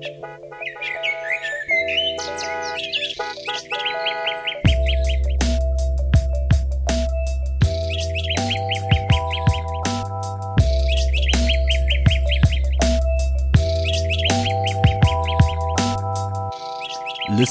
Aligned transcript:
Listen 0.00 0.22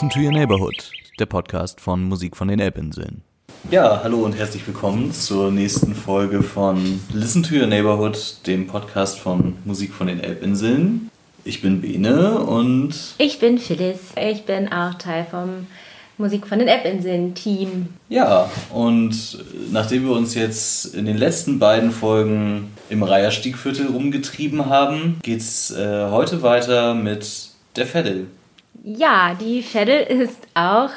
to 0.09 0.20
Your 0.20 0.31
Neighborhood, 0.31 0.91
der 1.20 1.27
Podcast 1.27 1.79
von 1.79 2.04
Musik 2.04 2.36
von 2.36 2.47
den 2.47 2.59
Elbinseln. 2.59 3.21
Ja, 3.70 4.02
hallo 4.04 4.25
und 4.25 4.36
herzlich 4.36 4.66
willkommen 4.66 5.13
zur 5.13 5.52
nächsten 5.52 5.93
Folge 5.93 6.41
von 6.41 7.00
Listen 7.13 7.43
to 7.43 7.54
Your 7.54 7.68
Neighborhood, 7.68 8.38
dem 8.47 8.66
Podcast 8.66 9.20
von 9.20 9.59
Musik 9.66 9.93
von 9.93 10.07
den 10.07 10.20
Elbinseln. 10.20 11.08
Ich 11.43 11.61
bin 11.61 11.81
Bene 11.81 12.39
und. 12.39 12.93
Ich 13.17 13.39
bin 13.39 13.57
Phyllis. 13.57 14.00
Ich 14.15 14.43
bin 14.43 14.71
auch 14.71 14.93
Teil 14.95 15.25
vom 15.29 15.68
Musik 16.19 16.47
von 16.47 16.59
den 16.59 16.68
Elbinseln-Team. 16.68 17.87
Ja, 18.09 18.51
und 18.73 19.15
nachdem 19.71 20.05
wir 20.05 20.11
uns 20.11 20.36
jetzt 20.36 20.93
in 20.93 21.05
den 21.05 21.17
letzten 21.17 21.59
beiden 21.59 21.91
Folgen 21.91 22.73
im 22.89 23.04
Reiherstiegviertel 23.04 23.87
rumgetrieben 23.87 24.65
haben, 24.65 25.19
geht's 25.23 25.71
äh, 25.71 26.09
heute 26.11 26.41
weiter 26.41 26.93
mit 26.93 27.50
der 27.78 27.86
Veddel. 27.86 28.28
Ja, 28.83 29.36
die 29.39 29.64
Veddel 29.64 30.01
ist 30.01 30.39
auch 30.56 30.89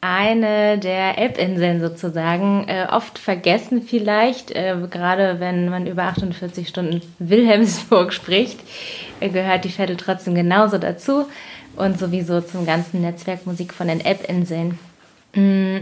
eine 0.00 0.78
der 0.78 1.18
Elbinseln 1.18 1.80
sozusagen. 1.80 2.68
Äh, 2.68 2.86
oft 2.90 3.18
vergessen 3.18 3.82
vielleicht, 3.82 4.50
äh, 4.50 4.76
gerade 4.90 5.40
wenn 5.40 5.68
man 5.68 5.86
über 5.86 6.04
48 6.04 6.68
Stunden 6.68 7.02
Wilhelmsburg 7.18 8.12
spricht, 8.12 8.60
äh, 9.20 9.28
gehört 9.28 9.64
die 9.64 9.76
Veddel 9.76 9.96
trotzdem 9.96 10.34
genauso 10.34 10.78
dazu 10.78 11.26
und 11.76 11.98
sowieso 11.98 12.40
zum 12.40 12.66
ganzen 12.66 13.00
Netzwerk 13.00 13.46
Musik 13.46 13.72
von 13.72 13.88
den 13.88 14.00
Elbinseln. 14.00 14.78
Mm, 15.34 15.78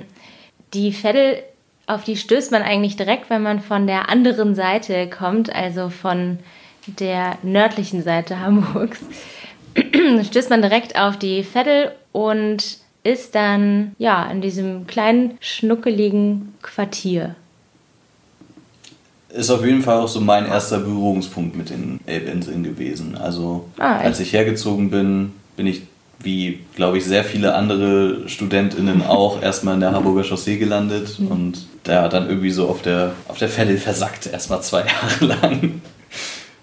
die 0.73 0.93
Veddel, 0.93 1.43
auf 1.87 2.05
die 2.05 2.17
stößt 2.17 2.51
man 2.51 2.63
eigentlich 2.63 2.97
direkt, 2.97 3.31
wenn 3.31 3.43
man 3.43 3.61
von 3.61 3.87
der 3.87 4.09
anderen 4.09 4.55
Seite 4.55 5.09
kommt, 5.09 5.55
also 5.55 5.91
von 5.91 6.39
der 6.87 7.39
nördlichen 7.43 8.03
Seite 8.03 8.41
Hamburgs 8.41 9.01
stößt 10.23 10.51
man 10.51 10.63
direkt 10.63 10.99
auf 10.99 11.19
die 11.19 11.43
Veddel 11.43 11.93
und 12.13 12.84
ist 13.05 13.35
dann 13.35 13.95
ja 13.99 14.29
in 14.31 14.41
diesem 14.41 14.87
kleinen 14.87 15.37
schnuckeligen 15.41 16.55
Quartier. 16.63 17.37
Ist 19.29 19.51
auf 19.51 19.65
jeden 19.65 19.83
Fall 19.83 20.01
auch 20.01 20.09
so 20.09 20.21
mein 20.21 20.47
erster 20.47 20.79
Berührungspunkt 20.79 21.57
mit 21.57 21.71
den 21.71 22.01
Elbinseln 22.07 22.65
gewesen. 22.65 23.17
Also 23.17 23.69
ah, 23.79 23.99
als 23.99 24.21
ich 24.21 24.33
hergezogen 24.33 24.91
bin, 24.91 25.33
bin 25.57 25.67
ich 25.67 25.83
wie, 26.21 26.61
glaube 26.75 26.97
ich, 26.97 27.05
sehr 27.05 27.25
viele 27.25 27.55
andere 27.55 28.29
StudentInnen 28.29 29.03
auch 29.07 29.43
erstmal 29.43 29.75
in 29.75 29.81
der 29.81 29.93
Harburger 29.93 30.25
Chaussee 30.25 30.57
gelandet 30.57 31.19
mhm. 31.19 31.29
und 31.29 31.67
da 31.83 32.09
dann 32.09 32.29
irgendwie 32.29 32.51
so 32.51 32.69
auf 32.69 32.81
der, 32.81 33.13
auf 33.29 33.39
der 33.39 33.49
Veddel 33.49 33.77
versackt, 33.77 34.27
erstmal 34.27 34.63
zwei 34.63 34.81
Jahre 35.21 35.27
lang. 35.27 35.83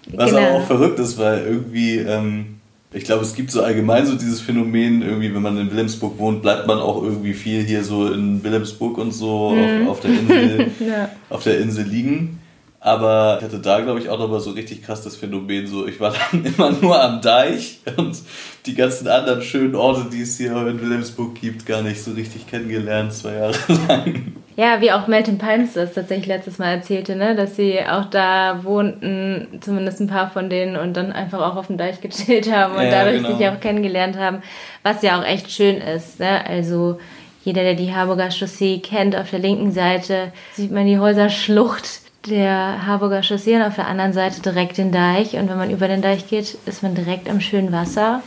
Was 0.08 0.30
genau. 0.30 0.42
aber 0.42 0.56
auch 0.56 0.66
verrückt 0.66 0.98
ist, 0.98 1.16
weil 1.18 1.44
irgendwie 1.44 1.98
ähm, 1.98 2.58
ich 2.92 3.04
glaube, 3.04 3.22
es 3.22 3.34
gibt 3.34 3.50
so 3.50 3.62
allgemein 3.62 4.06
so 4.06 4.14
dieses 4.14 4.40
Phänomen, 4.40 5.02
irgendwie, 5.02 5.34
wenn 5.34 5.42
man 5.42 5.56
in 5.56 5.70
Wilhelmsburg 5.70 6.18
wohnt, 6.18 6.42
bleibt 6.42 6.66
man 6.66 6.78
auch 6.78 7.02
irgendwie 7.02 7.34
viel 7.34 7.62
hier 7.62 7.84
so 7.84 8.12
in 8.12 8.42
Wilhelmsburg 8.44 8.98
und 8.98 9.12
so 9.12 9.50
mhm. 9.50 9.88
auf, 9.88 9.98
auf, 9.98 10.00
der 10.00 10.10
Insel, 10.10 10.70
ja. 10.80 11.08
auf 11.30 11.42
der 11.42 11.58
Insel 11.58 11.84
liegen. 11.84 12.38
Aber 12.84 13.36
ich 13.38 13.44
hatte 13.44 13.60
da, 13.60 13.80
glaube 13.80 14.00
ich, 14.00 14.08
auch 14.08 14.18
nochmal 14.18 14.40
so 14.40 14.50
richtig 14.50 14.82
krass 14.82 15.02
das 15.02 15.14
Phänomen, 15.14 15.68
so 15.68 15.86
ich 15.86 16.00
war 16.00 16.12
dann 16.32 16.44
immer 16.44 16.72
nur 16.72 17.00
am 17.00 17.22
Deich 17.22 17.80
und 17.96 18.18
die 18.66 18.74
ganzen 18.74 19.06
anderen 19.06 19.42
schönen 19.42 19.76
Orte, 19.76 20.10
die 20.10 20.22
es 20.22 20.36
hier 20.36 20.54
in 20.66 20.80
Wilhelmsburg 20.80 21.36
gibt, 21.40 21.64
gar 21.64 21.82
nicht 21.82 22.02
so 22.02 22.10
richtig 22.10 22.48
kennengelernt, 22.48 23.12
zwei 23.12 23.34
Jahre 23.34 23.54
lang. 23.88 24.32
Ja, 24.56 24.82
wie 24.82 24.92
auch 24.92 25.06
Melton 25.06 25.38
Palms 25.38 25.72
das 25.72 25.94
tatsächlich 25.94 26.26
letztes 26.26 26.58
Mal 26.58 26.72
erzählte, 26.72 27.16
ne? 27.16 27.34
dass 27.34 27.56
sie 27.56 27.78
auch 27.80 28.04
da 28.06 28.64
wohnten, 28.64 29.46
zumindest 29.60 30.00
ein 30.00 30.08
paar 30.08 30.30
von 30.30 30.50
denen, 30.50 30.76
und 30.76 30.94
dann 30.94 31.10
einfach 31.10 31.40
auch 31.40 31.56
auf 31.56 31.68
dem 31.68 31.78
Deich 31.78 32.00
gechillt 32.00 32.52
haben 32.52 32.74
und 32.74 32.84
ja, 32.84 32.90
dadurch 32.90 33.22
genau. 33.22 33.36
sich 33.36 33.48
auch 33.48 33.60
kennengelernt 33.60 34.18
haben, 34.18 34.42
was 34.82 35.00
ja 35.02 35.18
auch 35.18 35.24
echt 35.24 35.50
schön 35.50 35.78
ist. 35.78 36.20
Ne? 36.20 36.44
Also 36.46 36.98
jeder, 37.44 37.62
der 37.62 37.74
die 37.74 37.94
Harburger 37.94 38.30
Chaussee 38.30 38.78
kennt, 38.78 39.16
auf 39.16 39.30
der 39.30 39.38
linken 39.38 39.72
Seite 39.72 40.32
sieht 40.52 40.70
man 40.70 40.86
die 40.86 40.98
Häuserschlucht 40.98 42.02
der 42.26 42.86
Harburger 42.86 43.22
Chaussee 43.22 43.56
und 43.56 43.62
auf 43.62 43.74
der 43.74 43.88
anderen 43.88 44.12
Seite 44.12 44.42
direkt 44.42 44.78
den 44.78 44.92
Deich. 44.92 45.34
Und 45.34 45.48
wenn 45.48 45.58
man 45.58 45.70
über 45.70 45.88
den 45.88 46.02
Deich 46.02 46.28
geht, 46.28 46.56
ist 46.66 46.82
man 46.82 46.94
direkt 46.94 47.28
am 47.28 47.40
schönen 47.40 47.72
Wasser 47.72 48.22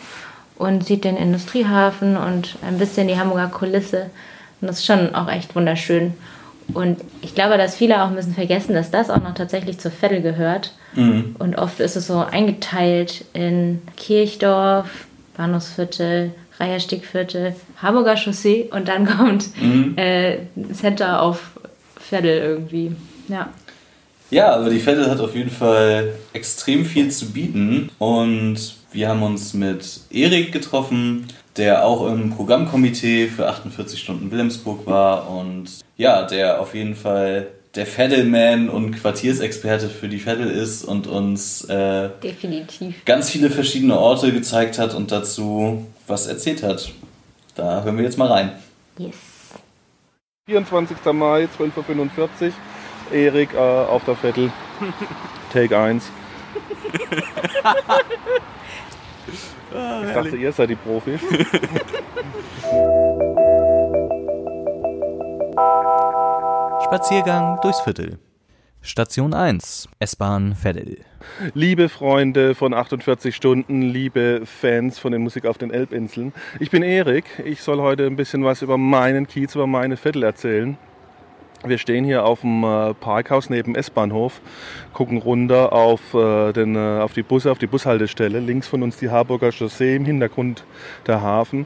und 0.58 0.86
sieht 0.86 1.04
den 1.04 1.18
Industriehafen 1.18 2.18
und 2.18 2.58
ein 2.68 2.78
bisschen 2.78 3.08
die 3.08 3.18
Hamburger 3.18 3.48
Kulisse. 3.48 4.10
Und 4.66 4.70
das 4.70 4.80
ist 4.80 4.86
schon 4.86 5.14
auch 5.14 5.30
echt 5.30 5.56
wunderschön. 5.56 6.16
Und 6.74 7.00
ich 7.22 7.36
glaube, 7.36 7.60
dass 7.60 7.76
viele 7.76 8.04
auch 8.04 8.10
müssen 8.10 8.34
vergessen, 8.34 8.74
dass 8.74 8.90
das 8.90 9.12
auch 9.12 9.22
noch 9.22 9.36
tatsächlich 9.36 9.78
zur 9.78 9.92
Veddel 9.92 10.24
gehört. 10.24 10.74
Mhm. 10.96 11.36
Und 11.38 11.56
oft 11.56 11.80
ist 11.80 11.96
es 11.96 12.08
so 12.08 12.18
eingeteilt 12.18 13.26
in 13.34 13.84
Kirchdorf, 13.96 14.88
Bahnhofsviertel, 15.38 16.32
Reiherstiegviertel, 16.60 17.56
Hamburger 17.80 18.18
Chaussee 18.18 18.70
und 18.72 18.88
dann 18.88 19.06
kommt 19.18 19.50
mhm. 19.62 19.96
äh, 19.98 20.38
Center 20.74 21.22
auf 21.22 21.52
Veddel 22.10 22.40
irgendwie. 22.40 22.96
Ja. 23.28 23.50
Ja, 24.32 24.56
aber 24.56 24.72
die 24.72 24.80
Vettel 24.80 25.08
hat 25.08 25.20
auf 25.20 25.36
jeden 25.36 25.52
Fall 25.52 26.14
extrem 26.34 26.84
viel 26.84 27.12
zu 27.12 27.28
bieten 27.28 27.92
und 28.00 28.74
wir 28.92 29.10
haben 29.10 29.22
uns 29.22 29.54
mit 29.54 30.00
Erik 30.10 30.52
getroffen, 30.52 31.28
der 31.58 31.86
auch 31.86 32.08
im 32.08 32.32
Programmkomitee 32.32 33.28
für 33.28 33.48
48 33.48 34.00
Stunden 34.00 34.32
Wilhelmsburg 34.32 34.86
war 34.86 35.30
und 35.30 35.70
ja, 35.98 36.24
der 36.24 36.60
auf 36.60 36.76
jeden 36.76 36.96
Fall 36.96 37.48
der 37.76 37.86
Feddelman 37.86 38.70
und 38.70 38.92
Quartiersexperte 38.92 39.90
für 39.90 40.08
die 40.08 40.26
Veddel 40.26 40.50
ist 40.50 40.84
und 40.84 41.08
uns 41.08 41.66
äh, 41.66 42.10
definitiv 42.24 43.04
ganz 43.06 43.30
viele 43.30 43.50
verschiedene 43.50 43.98
Orte 44.00 44.32
gezeigt 44.32 44.80
hat 44.80 44.94
und 44.94 45.12
dazu 45.12 45.86
was 46.08 46.28
erzählt 46.28 46.64
hat. 46.64 46.92
Da 47.56 47.84
hören 47.84 47.98
wir 47.98 48.06
jetzt 48.06 48.18
mal 48.18 48.32
rein. 48.32 48.52
Yes. 48.98 49.16
24. 50.48 50.98
Mai, 51.14 51.48
12.45 51.58 52.20
Uhr. 52.20 52.52
Erik 53.12 53.54
äh, 53.54 53.58
auf 53.58 54.04
der 54.06 54.16
Vettel. 54.16 54.52
Take 55.54 55.78
1. 55.78 56.04
ich 60.06 60.14
dachte, 60.14 60.38
ihr 60.38 60.52
seid 60.52 60.70
die 60.70 60.76
Profis. 60.76 61.20
Spaziergang 66.86 67.60
durchs 67.62 67.82
Viertel. 67.82 68.20
Station 68.82 69.34
1, 69.34 69.90
S-Bahn 69.98 70.56
Veddel. 70.56 71.00
Liebe 71.56 71.90
Freunde 71.90 72.54
von 72.54 72.76
48 72.76 73.36
Stunden, 73.36 73.82
liebe 73.82 74.44
Fans 74.46 75.00
von 75.00 75.12
der 75.12 75.20
Musik 75.20 75.48
auf 75.48 75.58
den 75.58 75.72
Elbinseln. 75.72 76.34
Ich 76.60 76.70
bin 76.70 76.84
Erik. 76.84 77.26
Ich 77.44 77.62
soll 77.62 77.82
heute 77.82 78.06
ein 78.06 78.16
bisschen 78.16 78.44
was 78.44 78.62
über 78.62 78.78
meinen 78.78 79.28
Kiez, 79.28 79.56
über 79.56 79.66
meine 79.66 79.98
Veddel 79.98 80.22
erzählen. 80.22 80.78
Wir 81.68 81.80
stehen 81.80 82.06
hier 82.06 82.26
auf 82.26 82.42
dem 82.42 82.64
äh, 82.64 82.94
Parkhaus 82.94 83.50
neben 83.50 83.74
S-Bahnhof, 83.74 84.40
gucken 84.94 85.18
runter 85.18 85.74
auf, 85.74 86.14
äh, 86.14 86.54
den, 86.54 86.76
äh, 86.76 87.00
auf 87.00 87.14
die 87.14 87.24
Busse, 87.24 87.52
auf 87.52 87.58
die 87.58 87.66
Bushaltestelle. 87.66 88.40
Links 88.40 88.68
von 88.68 88.84
uns 88.84 88.98
die 88.98 89.10
Harburger 89.10 89.52
Chaussee, 89.52 89.96
im 89.96 90.06
Hintergrund 90.06 90.64
der 91.08 91.22
Hafen. 91.22 91.66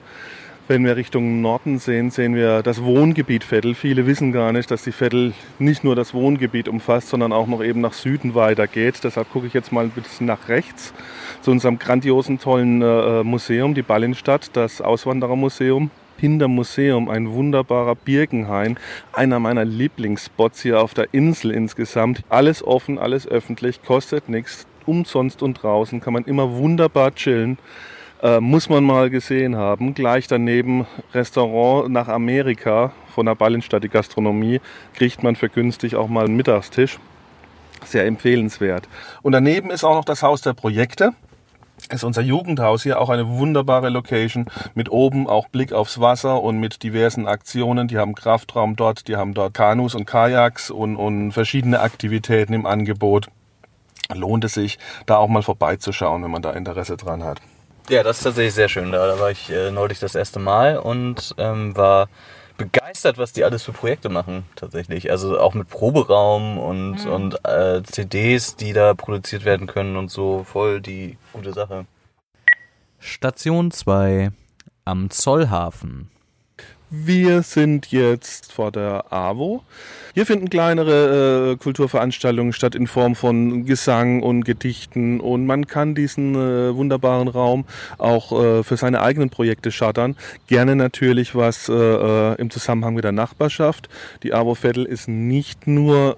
Wenn 0.69 0.85
wir 0.85 0.95
Richtung 0.95 1.41
Norden 1.41 1.79
sehen, 1.79 2.11
sehen 2.11 2.33
wir 2.33 2.61
das 2.61 2.81
Wohngebiet 2.81 3.43
Vettel. 3.43 3.75
Viele 3.75 4.05
wissen 4.05 4.31
gar 4.31 4.53
nicht, 4.53 4.71
dass 4.71 4.83
die 4.83 4.91
Vettel 4.91 5.33
nicht 5.57 5.83
nur 5.83 5.95
das 5.95 6.13
Wohngebiet 6.13 6.69
umfasst, 6.69 7.09
sondern 7.09 7.33
auch 7.33 7.47
noch 7.47 7.61
eben 7.61 7.81
nach 7.81 7.93
Süden 7.93 8.35
weitergeht. 8.35 8.99
Deshalb 9.03 9.29
gucke 9.33 9.47
ich 9.47 9.53
jetzt 9.53 9.71
mal 9.73 9.85
ein 9.85 9.89
bisschen 9.89 10.27
nach 10.27 10.47
rechts 10.47 10.93
zu 11.41 11.51
unserem 11.51 11.79
grandiosen, 11.79 12.39
tollen 12.39 13.25
Museum, 13.25 13.73
die 13.73 13.81
Ballinstadt, 13.81 14.51
das 14.53 14.79
Auswanderermuseum 14.79 15.89
hinterm 16.19 16.55
Museum 16.55 17.09
ein 17.09 17.31
wunderbarer 17.31 17.95
Birkenhain, 17.95 18.77
einer 19.13 19.39
meiner 19.39 19.65
Lieblingsspots 19.65 20.61
hier 20.61 20.81
auf 20.81 20.93
der 20.93 21.13
Insel 21.13 21.51
insgesamt. 21.51 22.21
Alles 22.29 22.63
offen, 22.63 22.99
alles 22.99 23.27
öffentlich, 23.27 23.81
kostet 23.83 24.29
nichts, 24.29 24.67
umsonst 24.85 25.41
und 25.41 25.61
draußen 25.61 26.01
kann 26.01 26.13
man 26.13 26.25
immer 26.25 26.55
wunderbar 26.55 27.13
chillen. 27.15 27.57
Äh, 28.21 28.41
muss 28.41 28.67
man 28.67 28.83
mal 28.83 29.09
gesehen 29.09 29.55
haben. 29.55 29.93
Gleich 29.93 30.27
daneben 30.27 30.85
Restaurant 31.13 31.89
nach 31.89 32.09
Amerika 32.09 32.91
von 33.15 33.25
der 33.25 33.35
Ballenstadt, 33.35 33.83
die 33.83 33.89
Gastronomie, 33.89 34.59
kriegt 34.93 35.23
man 35.23 35.37
für 35.37 35.47
günstig 35.47 35.95
auch 35.95 36.09
mal 36.09 36.25
einen 36.25 36.35
Mittagstisch. 36.35 36.99
Sehr 37.85 38.05
empfehlenswert. 38.05 38.89
Und 39.21 39.31
daneben 39.31 39.71
ist 39.71 39.85
auch 39.85 39.95
noch 39.95 40.03
das 40.03 40.21
Haus 40.21 40.41
der 40.41 40.53
Projekte 40.53 41.13
ist 41.89 42.03
unser 42.03 42.21
Jugendhaus 42.21 42.83
hier 42.83 42.99
auch 42.99 43.09
eine 43.09 43.27
wunderbare 43.27 43.89
Location 43.89 44.45
mit 44.75 44.89
oben 44.91 45.27
auch 45.27 45.47
Blick 45.47 45.73
aufs 45.73 45.99
Wasser 45.99 46.41
und 46.41 46.59
mit 46.59 46.83
diversen 46.83 47.27
Aktionen. 47.27 47.87
Die 47.87 47.97
haben 47.97 48.15
Kraftraum 48.15 48.75
dort, 48.75 49.07
die 49.07 49.15
haben 49.15 49.33
dort 49.33 49.53
Kanus 49.53 49.95
und 49.95 50.05
Kajaks 50.05 50.69
und, 50.71 50.95
und 50.95 51.31
verschiedene 51.31 51.79
Aktivitäten 51.79 52.53
im 52.53 52.65
Angebot. 52.65 53.27
Lohnt 54.13 54.43
es 54.43 54.53
sich, 54.53 54.79
da 55.05 55.17
auch 55.17 55.27
mal 55.27 55.43
vorbeizuschauen, 55.43 56.23
wenn 56.23 56.31
man 56.31 56.41
da 56.41 56.51
Interesse 56.51 56.97
dran 56.97 57.23
hat. 57.23 57.39
Ja, 57.89 58.03
das 58.03 58.17
ist 58.17 58.23
tatsächlich 58.23 58.53
sehr 58.53 58.69
schön. 58.69 58.91
Da, 58.91 59.19
war 59.19 59.31
ich 59.31 59.49
äh, 59.49 59.71
neulich 59.71 59.99
das 59.99 60.13
erste 60.13 60.39
Mal 60.39 60.77
und 60.77 61.33
ähm, 61.37 61.75
war 61.75 62.07
begeistert, 62.59 63.17
was 63.17 63.33
die 63.33 63.43
alles 63.43 63.63
für 63.63 63.71
Projekte 63.71 64.09
machen, 64.09 64.43
tatsächlich. 64.55 65.09
Also 65.09 65.39
auch 65.39 65.55
mit 65.55 65.69
Proberaum 65.69 66.59
und, 66.59 67.05
mhm. 67.05 67.11
und 67.11 67.45
äh, 67.45 67.81
CDs, 67.81 68.55
die 68.55 68.73
da 68.73 68.93
produziert 68.93 69.45
werden 69.45 69.65
können 69.65 69.95
und 69.97 70.11
so. 70.11 70.43
Voll 70.43 70.81
die 70.81 71.17
gute 71.33 71.53
Sache. 71.53 71.87
Station 72.99 73.71
2 73.71 74.31
am 74.85 75.09
Zollhafen. 75.09 76.11
Wir 76.91 77.43
sind 77.43 77.91
jetzt 77.91 78.51
vor 78.51 78.71
der 78.71 79.13
AWO. 79.13 79.61
Hier 80.15 80.25
finden 80.25 80.49
kleinere 80.49 81.51
äh, 81.51 81.55
Kulturveranstaltungen 81.57 82.51
statt 82.51 82.73
in 82.73 82.87
Form 82.87 83.13
von 83.13 83.65
Gesang 83.65 84.23
und 84.23 84.43
Gedichten 84.43 85.19
und 85.19 85.45
man 85.45 85.67
kann 85.67 85.93
diesen 85.93 86.33
äh, 86.33 86.75
wunderbaren 86.75 87.27
Raum 87.27 87.65
auch 87.99 88.31
äh, 88.31 88.63
für 88.63 88.75
seine 88.75 89.01
eigenen 89.01 89.29
Projekte 89.29 89.71
schattern. 89.71 90.15
Gerne 90.47 90.75
natürlich 90.75 91.35
was 91.35 91.69
äh, 91.69 91.73
äh, 91.73 92.35
im 92.41 92.49
Zusammenhang 92.49 92.95
mit 92.95 93.03
der 93.03 93.11
Nachbarschaft. 93.11 93.87
Die 94.23 94.33
AWO 94.33 94.55
Vettel 94.55 94.85
ist 94.85 95.07
nicht 95.07 95.67
nur 95.67 96.17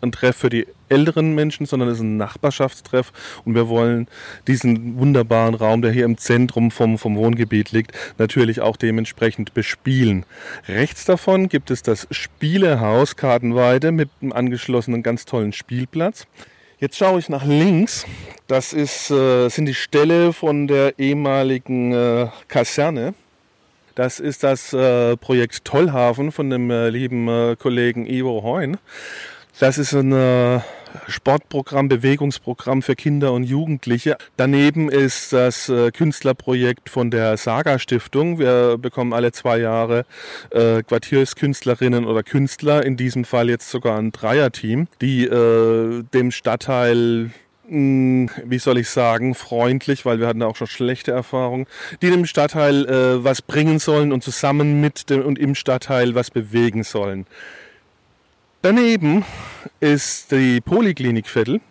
ein 0.00 0.12
Treff 0.12 0.36
für 0.36 0.50
die 0.50 0.66
älteren 0.88 1.34
Menschen, 1.34 1.66
sondern 1.66 1.88
es 1.88 1.98
ist 1.98 2.04
ein 2.04 2.16
Nachbarschaftstreff 2.16 3.12
und 3.44 3.54
wir 3.54 3.68
wollen 3.68 4.08
diesen 4.46 4.98
wunderbaren 4.98 5.54
Raum, 5.54 5.82
der 5.82 5.92
hier 5.92 6.04
im 6.04 6.18
Zentrum 6.18 6.70
vom, 6.70 6.98
vom 6.98 7.16
Wohngebiet 7.16 7.72
liegt, 7.72 7.92
natürlich 8.18 8.60
auch 8.60 8.76
dementsprechend 8.76 9.54
bespielen. 9.54 10.24
Rechts 10.66 11.04
davon 11.04 11.48
gibt 11.48 11.70
es 11.70 11.82
das 11.82 12.06
Spielehaus 12.10 13.16
Kartenweide 13.16 13.92
mit 13.92 14.10
einem 14.20 14.32
angeschlossenen 14.32 15.02
ganz 15.02 15.24
tollen 15.24 15.52
Spielplatz. 15.52 16.26
Jetzt 16.80 16.96
schaue 16.96 17.18
ich 17.18 17.28
nach 17.28 17.44
links. 17.44 18.06
Das 18.46 18.72
ist, 18.72 19.10
äh, 19.10 19.48
sind 19.48 19.66
die 19.66 19.74
Ställe 19.74 20.32
von 20.32 20.68
der 20.68 20.96
ehemaligen 20.98 21.92
äh, 21.92 22.28
Kaserne. 22.46 23.14
Das 23.96 24.20
ist 24.20 24.44
das 24.44 24.72
äh, 24.72 25.16
Projekt 25.16 25.64
Tollhafen 25.64 26.30
von 26.30 26.50
dem 26.50 26.70
äh, 26.70 26.88
lieben 26.88 27.26
äh, 27.26 27.56
Kollegen 27.58 28.06
Ivo 28.06 28.44
Heun. 28.44 28.76
Das 29.60 29.76
ist 29.76 29.92
ein 29.92 30.12
äh, 30.12 30.60
Sportprogramm, 31.08 31.88
Bewegungsprogramm 31.88 32.80
für 32.80 32.94
Kinder 32.94 33.32
und 33.32 33.42
Jugendliche. 33.42 34.16
Daneben 34.36 34.88
ist 34.88 35.32
das 35.32 35.68
äh, 35.68 35.90
Künstlerprojekt 35.90 36.88
von 36.88 37.10
der 37.10 37.36
Saga 37.36 37.80
Stiftung. 37.80 38.38
Wir 38.38 38.78
bekommen 38.78 39.12
alle 39.12 39.32
zwei 39.32 39.58
Jahre 39.58 40.06
äh, 40.50 40.84
Quartierskünstlerinnen 40.84 42.04
oder 42.04 42.22
Künstler, 42.22 42.86
in 42.86 42.96
diesem 42.96 43.24
Fall 43.24 43.48
jetzt 43.48 43.68
sogar 43.68 43.98
ein 43.98 44.12
Dreierteam, 44.12 44.86
die 45.00 45.28
dem 45.28 46.30
Stadtteil 46.30 47.30
hm, 47.68 48.30
wie 48.44 48.58
soll 48.58 48.78
ich 48.78 48.88
sagen, 48.88 49.34
freundlich, 49.34 50.06
weil 50.06 50.20
wir 50.20 50.28
hatten 50.28 50.42
auch 50.42 50.56
schon 50.56 50.68
schlechte 50.68 51.10
Erfahrungen, 51.10 51.66
die 52.00 52.10
dem 52.10 52.26
Stadtteil 52.26 52.86
äh, 52.86 53.24
was 53.24 53.42
bringen 53.42 53.78
sollen 53.78 54.12
und 54.12 54.22
zusammen 54.22 54.80
mit 54.80 55.10
dem 55.10 55.24
und 55.26 55.38
im 55.38 55.54
Stadtteil 55.54 56.14
was 56.14 56.30
bewegen 56.30 56.84
sollen. 56.84 57.26
Daneben 58.68 59.24
ist 59.80 60.30
die 60.30 60.60
Poliklinik 60.60 61.26
Vettel, 61.26 61.62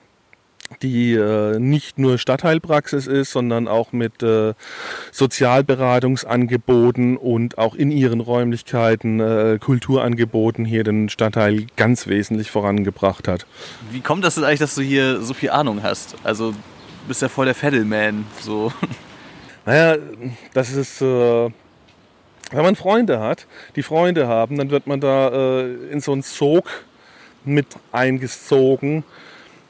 die 0.81 1.13
äh, 1.13 1.59
nicht 1.59 1.99
nur 1.99 2.17
Stadtteilpraxis 2.17 3.05
ist, 3.05 3.33
sondern 3.33 3.67
auch 3.67 3.91
mit 3.91 4.23
äh, 4.23 4.55
Sozialberatungsangeboten 5.11 7.17
und 7.17 7.59
auch 7.59 7.75
in 7.75 7.91
ihren 7.91 8.19
Räumlichkeiten 8.19 9.19
äh, 9.19 9.59
Kulturangeboten 9.61 10.65
hier 10.65 10.83
den 10.83 11.09
Stadtteil 11.09 11.67
ganz 11.75 12.07
wesentlich 12.07 12.49
vorangebracht 12.49 13.27
hat. 13.27 13.45
Wie 13.91 14.01
kommt 14.01 14.23
das 14.23 14.33
denn 14.33 14.43
eigentlich, 14.43 14.57
dass 14.57 14.73
du 14.73 14.81
hier 14.81 15.21
so 15.21 15.35
viel 15.35 15.51
Ahnung 15.51 15.83
hast? 15.83 16.15
Also 16.23 16.53
du 16.53 16.57
bist 17.07 17.21
ja 17.21 17.29
voll 17.29 17.45
der 17.45 17.53
Vettelman. 17.53 18.25
So. 18.41 18.73
Naja, 19.67 19.97
das 20.55 20.71
ist 20.71 20.99
äh, 21.03 21.51
wenn 22.51 22.63
man 22.63 22.75
Freunde 22.75 23.19
hat, 23.19 23.47
die 23.75 23.83
Freunde 23.83 24.27
haben, 24.27 24.57
dann 24.57 24.69
wird 24.69 24.87
man 24.87 24.99
da 24.99 25.29
äh, 25.29 25.73
in 25.91 25.99
so 25.99 26.11
einen 26.11 26.21
Sog 26.21 26.65
mit 27.43 27.67
eingezogen. 27.91 29.03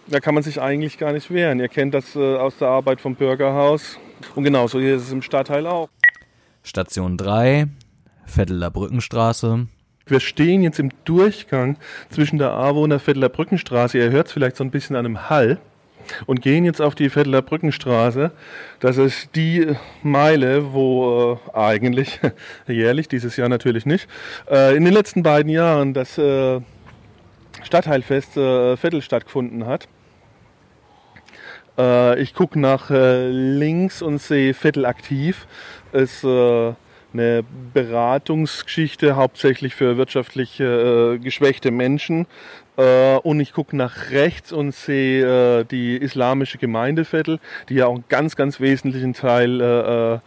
Da 0.08 0.20
kann 0.20 0.34
man 0.34 0.44
sich 0.44 0.62
eigentlich 0.62 0.98
gar 0.98 1.12
nicht 1.12 1.32
wehren. 1.32 1.60
Ihr 1.60 1.68
kennt 1.68 1.94
das 1.94 2.16
äh, 2.16 2.36
aus 2.36 2.58
der 2.58 2.70
Arbeit 2.70 3.02
vom 3.02 3.16
Bürgerhaus. 3.16 3.98
Und 4.36 4.44
genauso 4.44 4.80
hier 4.80 4.96
ist 4.96 5.04
es 5.04 5.12
im 5.12 5.22
Stadtteil 5.22 5.68
auch. 5.68 5.90
Station 6.64 7.18
3, 7.18 7.68
Vetteler 8.26 8.72
Brückenstraße. 8.72 9.68
Wir 10.06 10.20
stehen 10.20 10.64
jetzt 10.64 10.80
im 10.80 10.92
Durchgang 11.04 11.78
zwischen 12.10 12.40
der 12.40 12.52
AWO 12.52 12.84
und 12.84 12.92
der 12.92 13.00
Vetteler 13.00 13.30
Brückenstraße. 13.30 13.98
Ihr 13.98 14.12
hört 14.12 14.28
es 14.28 14.34
vielleicht 14.34 14.56
so 14.56 14.64
ein 14.64 14.72
bisschen 14.72 14.96
an 14.96 15.06
einem 15.06 15.30
Hall 15.30 15.60
und 16.26 16.42
gehen 16.42 16.66
jetzt 16.66 16.82
auf 16.82 16.96
die 16.96 17.10
Vetteler 17.10 17.42
Brückenstraße. 17.42 18.32
Das 18.80 18.98
ist 18.98 19.36
die 19.36 19.76
Meile, 20.04 20.74
wo 20.74 21.40
äh, 21.54 21.58
eigentlich 21.58 22.20
jährlich, 22.68 23.08
dieses 23.08 23.38
Jahr 23.38 23.50
natürlich 23.50 23.86
nicht, 23.86 24.08
äh, 24.50 24.76
in 24.76 24.86
den 24.86 24.94
letzten 24.94 25.24
beiden 25.24 25.52
Jahren 25.52 25.94
das 25.94 26.18
äh, 26.18 26.60
Stadtteilfest 27.64 28.38
äh, 28.38 28.78
Vettel 28.78 29.02
stattgefunden 29.02 29.66
hat. 29.66 29.88
Ich 32.18 32.34
gucke 32.34 32.60
nach 32.60 32.90
links 32.90 34.02
und 34.02 34.18
sehe 34.18 34.56
Vettel 34.56 34.84
aktiv. 34.84 35.46
Es 35.92 36.26
eine 37.14 37.44
Beratungsgeschichte 37.74 39.16
hauptsächlich 39.16 39.76
für 39.76 39.98
wirtschaftlich 39.98 40.60
äh, 40.60 41.18
geschwächte 41.20 41.72
Menschen. 41.72 42.28
Äh, 42.78 43.18
und 43.18 43.40
ich 43.40 43.54
gucke 43.54 43.76
nach 43.76 44.12
rechts 44.12 44.52
und 44.52 44.74
sehe 44.74 45.60
äh, 45.60 45.64
die 45.66 45.98
islamische 45.98 46.58
Gemeindeviertel, 46.58 47.40
die 47.70 47.76
ja 47.76 47.88
auch 47.88 47.96
einen 47.96 48.06
ganz, 48.10 48.36
ganz 48.36 48.60
wesentlichen 48.60 49.14
Teil 49.14 49.62
äh, 49.62 50.16
äh, 50.16 50.20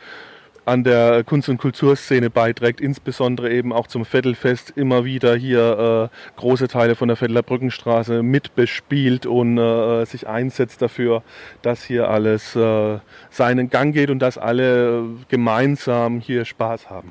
an 0.71 0.85
der 0.85 1.25
Kunst- 1.25 1.49
und 1.49 1.59
Kulturszene 1.59 2.31
beiträgt, 2.31 2.81
insbesondere 2.81 3.51
eben 3.51 3.73
auch 3.73 3.89
zum 3.89 4.05
Vettelfest 4.05 4.71
immer 4.77 5.05
wieder 5.05 5.35
hier 5.35 6.11
äh, 6.13 6.39
große 6.39 6.69
Teile 6.69 6.95
von 6.95 7.09
der 7.09 7.21
Vetteler 7.21 7.43
Brückenstraße 7.43 8.23
mitbespielt 8.23 9.27
und 9.27 9.59
äh, 9.59 10.05
sich 10.05 10.29
einsetzt 10.29 10.81
dafür, 10.81 11.25
dass 11.63 11.83
hier 11.83 12.09
alles 12.09 12.55
äh, 12.55 13.01
seinen 13.31 13.69
Gang 13.69 13.93
geht 13.93 14.11
und 14.11 14.21
dass 14.21 14.39
alle 14.39 15.07
gemeinsam 15.29 16.21
hier 16.21 16.45
Spaß 16.45 16.89
haben. 16.89 17.11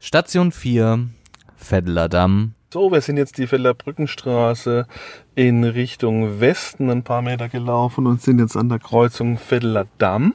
Station 0.00 0.50
4, 0.50 1.06
Vetteler 1.56 2.08
Damm, 2.08 2.54
so, 2.72 2.90
wir 2.90 3.00
sind 3.00 3.18
jetzt 3.18 3.38
die 3.38 3.46
Feller 3.46 3.72
Brückenstraße 3.72 4.88
in 5.36 5.62
Richtung 5.62 6.40
Westen 6.40 6.90
ein 6.90 7.04
paar 7.04 7.22
Meter 7.22 7.48
gelaufen 7.48 8.04
und 8.08 8.20
sind 8.20 8.40
jetzt 8.40 8.56
an 8.56 8.68
der 8.68 8.80
Kreuzung 8.80 9.38
Vetteler 9.38 9.86
Damm. 9.98 10.34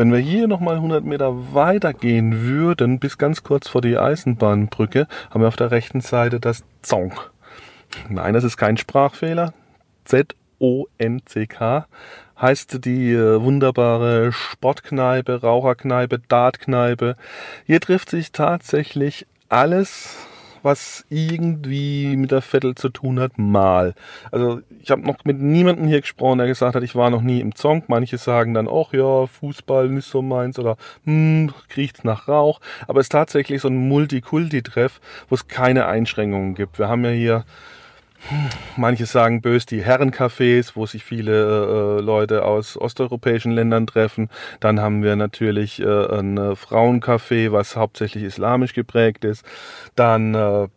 Wenn 0.00 0.14
wir 0.14 0.18
hier 0.18 0.48
nochmal 0.48 0.76
100 0.76 1.04
Meter 1.04 1.52
weiter 1.52 1.92
gehen 1.92 2.40
würden, 2.40 3.00
bis 3.00 3.18
ganz 3.18 3.42
kurz 3.42 3.68
vor 3.68 3.82
die 3.82 3.98
Eisenbahnbrücke, 3.98 5.06
haben 5.28 5.42
wir 5.42 5.48
auf 5.48 5.56
der 5.56 5.72
rechten 5.72 6.00
Seite 6.00 6.40
das 6.40 6.64
Zonk. 6.80 7.30
Nein, 8.08 8.32
das 8.32 8.42
ist 8.42 8.56
kein 8.56 8.78
Sprachfehler. 8.78 9.52
Z-O-N-C-K 10.06 11.86
heißt 12.40 12.82
die 12.86 13.12
äh, 13.12 13.42
wunderbare 13.42 14.32
Sportkneipe, 14.32 15.42
Raucherkneipe, 15.42 16.18
Dartkneipe. 16.28 17.16
Hier 17.66 17.80
trifft 17.82 18.08
sich 18.08 18.32
tatsächlich 18.32 19.26
alles, 19.50 20.16
was 20.62 21.04
irgendwie 21.08 22.16
mit 22.16 22.30
der 22.30 22.42
Vettel 22.42 22.74
zu 22.74 22.88
tun 22.88 23.20
hat, 23.20 23.38
mal. 23.38 23.94
Also 24.30 24.60
ich 24.82 24.90
habe 24.90 25.02
noch 25.02 25.24
mit 25.24 25.38
niemandem 25.38 25.88
hier 25.88 26.00
gesprochen, 26.00 26.38
der 26.38 26.46
gesagt 26.46 26.74
hat, 26.74 26.82
ich 26.82 26.94
war 26.94 27.10
noch 27.10 27.22
nie 27.22 27.40
im 27.40 27.54
Zonk. 27.54 27.88
Manche 27.88 28.18
sagen 28.18 28.54
dann 28.54 28.68
auch, 28.68 28.92
ja, 28.92 29.26
Fußball 29.26 29.88
nicht 29.88 30.06
so 30.06 30.22
meins 30.22 30.58
oder 30.58 30.76
hm, 31.04 31.52
kriecht's 31.68 32.04
nach 32.04 32.28
Rauch. 32.28 32.60
Aber 32.86 33.00
es 33.00 33.06
ist 33.06 33.12
tatsächlich 33.12 33.60
so 33.60 33.68
ein 33.68 33.88
Multikulti-Treff, 33.88 35.00
wo 35.28 35.34
es 35.34 35.48
keine 35.48 35.86
Einschränkungen 35.86 36.54
gibt. 36.54 36.78
Wir 36.78 36.88
haben 36.88 37.04
ja 37.04 37.10
hier 37.10 37.44
Manche 38.76 39.06
sagen 39.06 39.40
bös 39.40 39.66
die 39.66 39.82
Herrencafés, 39.82 40.72
wo 40.74 40.86
sich 40.86 41.04
viele 41.04 41.98
äh, 41.98 42.00
Leute 42.00 42.44
aus 42.44 42.76
osteuropäischen 42.76 43.52
Ländern 43.52 43.86
treffen. 43.86 44.28
Dann 44.60 44.80
haben 44.80 45.02
wir 45.02 45.16
natürlich 45.16 45.80
äh, 45.80 45.84
ein 45.84 46.36
äh, 46.36 46.54
Frauencafé, 46.54 47.52
was 47.52 47.76
hauptsächlich 47.76 48.24
islamisch 48.24 48.74
geprägt 48.74 49.24
ist. 49.24 49.44
Dann 49.96 50.34
äh, 50.34 50.68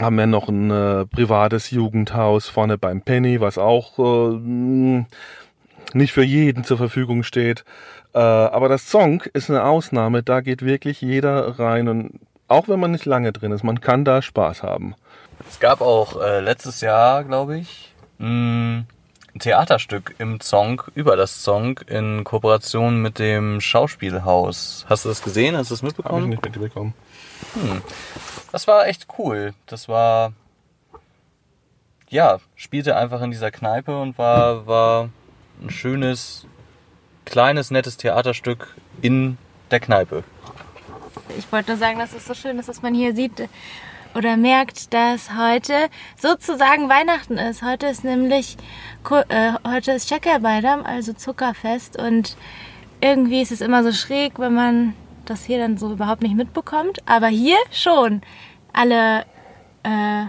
haben 0.00 0.18
wir 0.18 0.26
noch 0.26 0.48
ein 0.48 0.70
äh, 0.70 1.06
privates 1.06 1.70
Jugendhaus 1.70 2.48
vorne 2.48 2.78
beim 2.78 3.00
Penny, 3.02 3.40
was 3.40 3.58
auch 3.58 3.98
äh, 3.98 5.04
nicht 5.94 6.12
für 6.12 6.24
jeden 6.24 6.64
zur 6.64 6.76
Verfügung 6.76 7.22
steht. 7.22 7.64
Äh, 8.14 8.18
aber 8.18 8.68
das 8.68 8.90
Song 8.90 9.22
ist 9.32 9.50
eine 9.50 9.64
Ausnahme, 9.64 10.22
da 10.22 10.40
geht 10.40 10.62
wirklich 10.62 11.00
jeder 11.00 11.58
rein 11.58 11.88
und 11.88 12.20
auch 12.48 12.68
wenn 12.68 12.78
man 12.78 12.92
nicht 12.92 13.06
lange 13.06 13.32
drin 13.32 13.52
ist, 13.52 13.64
man 13.64 13.80
kann 13.80 14.04
da 14.04 14.22
Spaß 14.22 14.62
haben. 14.62 14.94
Es 15.48 15.60
gab 15.60 15.80
auch 15.80 16.20
äh, 16.20 16.40
letztes 16.40 16.80
Jahr, 16.80 17.24
glaube 17.24 17.58
ich, 17.58 17.94
mm, 18.18 18.80
ein 19.34 19.38
Theaterstück 19.38 20.14
im 20.18 20.40
Song, 20.40 20.82
über 20.94 21.16
das 21.16 21.42
Song, 21.42 21.78
in 21.86 22.24
Kooperation 22.24 23.00
mit 23.02 23.18
dem 23.18 23.60
Schauspielhaus. 23.60 24.86
Hast 24.88 25.04
du 25.04 25.08
das 25.08 25.22
gesehen? 25.22 25.56
Hast 25.56 25.70
du 25.70 25.74
das 25.74 25.82
mitbekommen? 25.82 26.22
Habe 26.22 26.34
ich 26.34 26.42
nicht 26.42 26.44
mitbekommen. 26.44 26.94
Hm. 27.54 27.82
Das 28.52 28.66
war 28.66 28.86
echt 28.86 29.06
cool. 29.18 29.52
Das 29.66 29.88
war, 29.88 30.32
ja, 32.08 32.38
spielte 32.54 32.96
einfach 32.96 33.20
in 33.20 33.30
dieser 33.30 33.50
Kneipe 33.50 33.98
und 34.00 34.16
war, 34.18 34.66
war 34.66 35.10
ein 35.62 35.70
schönes, 35.70 36.46
kleines, 37.24 37.70
nettes 37.70 37.96
Theaterstück 37.96 38.74
in 39.02 39.36
der 39.70 39.80
Kneipe. 39.80 40.24
Ich 41.36 41.50
wollte 41.52 41.72
nur 41.72 41.78
sagen, 41.78 41.98
dass 41.98 42.14
es 42.14 42.24
so 42.26 42.34
schön 42.34 42.58
ist, 42.58 42.68
dass 42.68 42.82
man 42.82 42.94
hier 42.94 43.14
sieht 43.14 43.48
oder 44.16 44.36
merkt, 44.38 44.94
dass 44.94 45.34
heute 45.36 45.74
sozusagen 46.16 46.88
Weihnachten 46.88 47.36
ist. 47.36 47.62
Heute 47.62 47.86
ist 47.86 48.02
nämlich 48.02 48.56
äh, 49.28 49.52
heute 49.68 49.92
ist 49.92 50.08
Şekerbayram, 50.08 50.84
also 50.84 51.12
Zuckerfest 51.12 51.98
und 51.98 52.36
irgendwie 53.00 53.42
ist 53.42 53.52
es 53.52 53.60
immer 53.60 53.84
so 53.84 53.92
schräg, 53.92 54.38
wenn 54.38 54.54
man 54.54 54.94
das 55.26 55.44
hier 55.44 55.58
dann 55.58 55.76
so 55.76 55.92
überhaupt 55.92 56.22
nicht 56.22 56.34
mitbekommt. 56.34 57.00
Aber 57.04 57.28
hier 57.28 57.58
schon. 57.70 58.22
Alle 58.72 59.26
äh, 59.82 60.26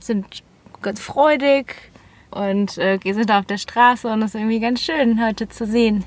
sind 0.00 0.42
ganz 0.82 1.00
freudig 1.00 1.74
und 2.30 2.78
äh, 2.78 2.98
sind 3.04 3.30
auf 3.30 3.46
der 3.46 3.58
Straße 3.58 4.08
und 4.08 4.22
es 4.22 4.34
ist 4.34 4.40
irgendwie 4.40 4.60
ganz 4.60 4.80
schön 4.80 5.24
heute 5.24 5.48
zu 5.48 5.66
sehen. 5.66 6.04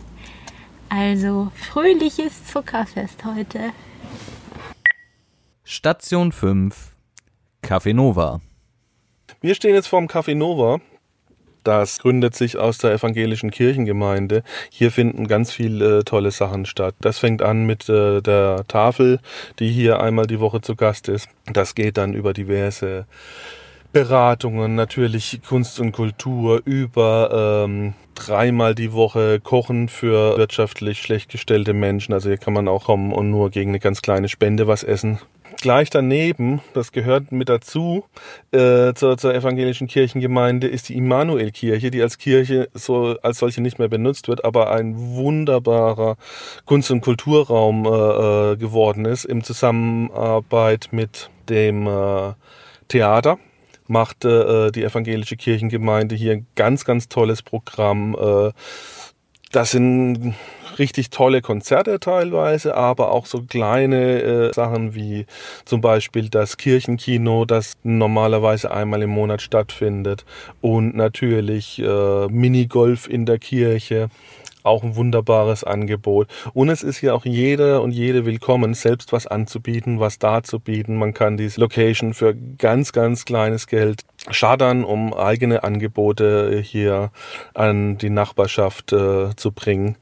Also 0.90 1.52
fröhliches 1.56 2.46
Zuckerfest 2.48 3.24
heute. 3.24 3.72
Station 5.74 6.34
5 6.34 6.92
Café 7.64 7.94
Nova. 7.94 8.42
Wir 9.40 9.56
stehen 9.56 9.74
jetzt 9.74 9.88
vorm 9.88 10.08
Café 10.08 10.36
Nova. 10.36 10.82
Das 11.64 12.00
gründet 12.00 12.36
sich 12.36 12.58
aus 12.58 12.80
der 12.80 12.92
evangelischen 12.92 13.52
Kirchengemeinde. 13.52 14.44
Hier 14.70 14.92
finden 14.92 15.30
ganz 15.30 15.54
viele 15.54 16.00
äh, 16.00 16.04
tolle 16.04 16.32
Sachen 16.32 16.66
statt. 16.66 16.96
Das 17.00 17.20
fängt 17.20 17.42
an 17.42 17.66
mit 17.66 17.88
äh, 17.88 18.20
der 18.20 18.66
Tafel, 18.68 19.22
die 19.60 19.72
hier 19.72 20.02
einmal 20.02 20.28
die 20.28 20.42
Woche 20.42 20.60
zu 20.60 20.76
Gast 20.76 21.08
ist. 21.08 21.30
Das 21.46 21.74
geht 21.74 21.96
dann 21.96 22.16
über 22.16 22.34
diverse 22.34 23.06
Beratungen, 23.94 24.76
natürlich 24.76 25.40
Kunst 25.48 25.80
und 25.80 25.94
Kultur, 25.94 26.62
über 26.66 27.64
ähm, 27.64 27.94
dreimal 28.14 28.76
die 28.76 28.92
Woche 28.92 29.40
Kochen 29.40 29.88
für 29.88 30.38
wirtschaftlich 30.38 31.02
schlecht 31.02 31.32
gestellte 31.32 31.72
Menschen. 31.72 32.14
Also 32.14 32.28
hier 32.28 32.38
kann 32.38 32.54
man 32.54 32.68
auch 32.68 32.84
kommen 32.88 33.14
und 33.14 33.32
nur 33.32 33.52
gegen 33.52 33.72
eine 33.72 33.80
ganz 33.80 34.02
kleine 34.02 34.28
Spende 34.28 34.68
was 34.68 34.84
essen 34.84 35.22
gleich 35.62 35.90
daneben, 35.90 36.62
das 36.74 36.92
gehört 36.92 37.32
mit 37.32 37.50
dazu, 37.50 38.06
äh, 38.52 38.94
zur, 38.94 39.18
zur, 39.18 39.34
evangelischen 39.34 39.88
Kirchengemeinde, 39.88 40.68
ist 40.68 40.90
die 40.90 40.98
Immanuelkirche, 40.98 41.92
die 41.92 42.02
als 42.02 42.18
Kirche 42.18 42.70
so 42.74 43.18
als 43.22 43.40
solche 43.40 43.62
nicht 43.62 43.80
mehr 43.80 43.88
benutzt 43.88 44.28
wird, 44.28 44.44
aber 44.44 44.72
ein 44.72 44.96
wunderbarer 44.98 46.18
Kunst- 46.66 46.92
und 46.92 47.02
Kulturraum 47.02 47.86
äh, 47.86 47.90
äh 47.90 48.58
geworden 48.58 49.06
ist 49.06 49.26
im 49.26 49.44
Zusammenarbeit 49.44 50.90
mit 50.92 51.30
dem 51.48 51.88
äh, 51.88 52.34
Theater 52.88 53.38
machte 53.92 54.68
äh, 54.68 54.72
die 54.72 54.84
evangelische 54.84 55.36
Kirchengemeinde 55.36 56.16
hier 56.16 56.32
ein 56.32 56.48
ganz, 56.56 56.86
ganz 56.86 57.10
tolles 57.10 57.44
Programm. 57.44 58.16
Äh, 58.16 58.52
das 59.52 59.72
sind 59.72 60.36
richtig 60.80 61.10
tolle 61.10 61.42
Konzerte 61.42 62.00
teilweise, 62.00 62.76
aber 62.76 63.12
auch 63.12 63.26
so 63.26 63.42
kleine 63.42 64.22
äh, 64.22 64.54
Sachen 64.54 64.96
wie 64.96 65.26
zum 65.66 65.82
Beispiel 65.82 66.30
das 66.30 66.58
Kirchenkino, 66.58 67.46
das 67.46 67.74
normalerweise 67.84 68.72
einmal 68.72 69.02
im 69.02 69.10
Monat 69.10 69.42
stattfindet. 69.42 70.26
Und 70.62 70.96
natürlich 70.96 71.80
äh, 71.80 72.28
Minigolf 72.28 73.08
in 73.08 73.26
der 73.26 73.40
Kirche 73.40 74.10
auch 74.64 74.84
ein 74.84 74.96
wunderbares 74.96 75.64
Angebot. 75.64 76.28
Und 76.54 76.70
es 76.70 76.84
ist 76.84 76.98
hier 76.98 77.16
auch 77.16 77.26
jeder 77.26 77.82
und 77.82 77.92
jede 77.92 78.26
willkommen, 78.26 78.74
selbst 78.74 79.12
was 79.12 79.28
anzubieten, 79.28 80.00
was 80.00 80.20
darzubieten. 80.20 80.98
Man 80.98 81.14
kann 81.14 81.38
diese 81.38 81.60
Location 81.60 82.14
für 82.14 82.36
ganz, 82.36 82.92
ganz 82.92 83.26
kleines 83.26 83.68
Geld 83.68 84.04
schadern, 84.30 84.84
um 84.84 85.14
eigene 85.14 85.64
Angebote 85.64 86.62
hier 86.64 87.12
an 87.54 87.98
die 87.98 88.10
Nachbarschaft 88.10 88.94
äh, 88.94 89.36
zu 89.36 89.52
bringen 89.52 89.98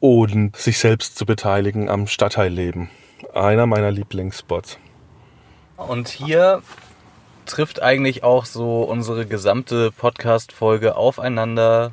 und 0.00 0.56
sich 0.56 0.78
selbst 0.78 1.16
zu 1.16 1.26
beteiligen 1.26 1.88
am 1.88 2.06
Stadtteilleben. 2.06 2.90
Einer 3.34 3.66
meiner 3.66 3.90
Lieblingsspots. 3.90 4.78
Und 5.76 6.08
hier 6.08 6.62
trifft 7.46 7.82
eigentlich 7.82 8.22
auch 8.24 8.44
so 8.44 8.82
unsere 8.82 9.26
gesamte 9.26 9.90
Podcast-Folge 9.92 10.96
aufeinander. 10.96 11.92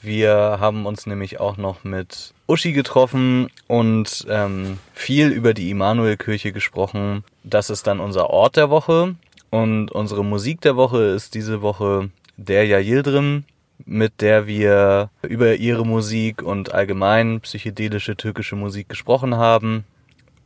Wir 0.00 0.58
haben 0.60 0.86
uns 0.86 1.06
nämlich 1.06 1.40
auch 1.40 1.56
noch 1.56 1.84
mit 1.84 2.32
Uschi 2.46 2.72
getroffen 2.72 3.48
und 3.66 4.26
ähm, 4.28 4.78
viel 4.94 5.28
über 5.28 5.54
die 5.54 5.70
Immanuelkirche 5.70 6.52
gesprochen. 6.52 7.24
Das 7.44 7.70
ist 7.70 7.86
dann 7.86 8.00
unser 8.00 8.30
Ort 8.30 8.56
der 8.56 8.70
Woche. 8.70 9.16
Und 9.50 9.90
unsere 9.90 10.24
Musik 10.24 10.60
der 10.60 10.76
Woche 10.76 11.02
ist 11.04 11.34
diese 11.34 11.62
Woche 11.62 12.10
der 12.36 12.64
Yildirim 12.64 13.44
mit 13.86 14.20
der 14.20 14.46
wir 14.46 15.10
über 15.22 15.56
ihre 15.56 15.86
Musik 15.86 16.42
und 16.42 16.74
allgemein 16.74 17.40
psychedelische 17.40 18.16
türkische 18.16 18.56
Musik 18.56 18.88
gesprochen 18.88 19.36
haben. 19.36 19.84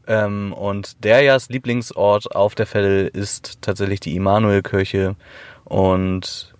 Ähm, 0.07 0.53
und 0.53 1.05
Derjas 1.05 1.49
Lieblingsort 1.49 2.35
auf 2.35 2.55
der 2.55 2.67
Veddel 2.67 3.09
ist 3.09 3.59
tatsächlich 3.63 4.01
die 4.01 4.17
Immanuelkirche. 4.17 5.17
Und 5.65 6.52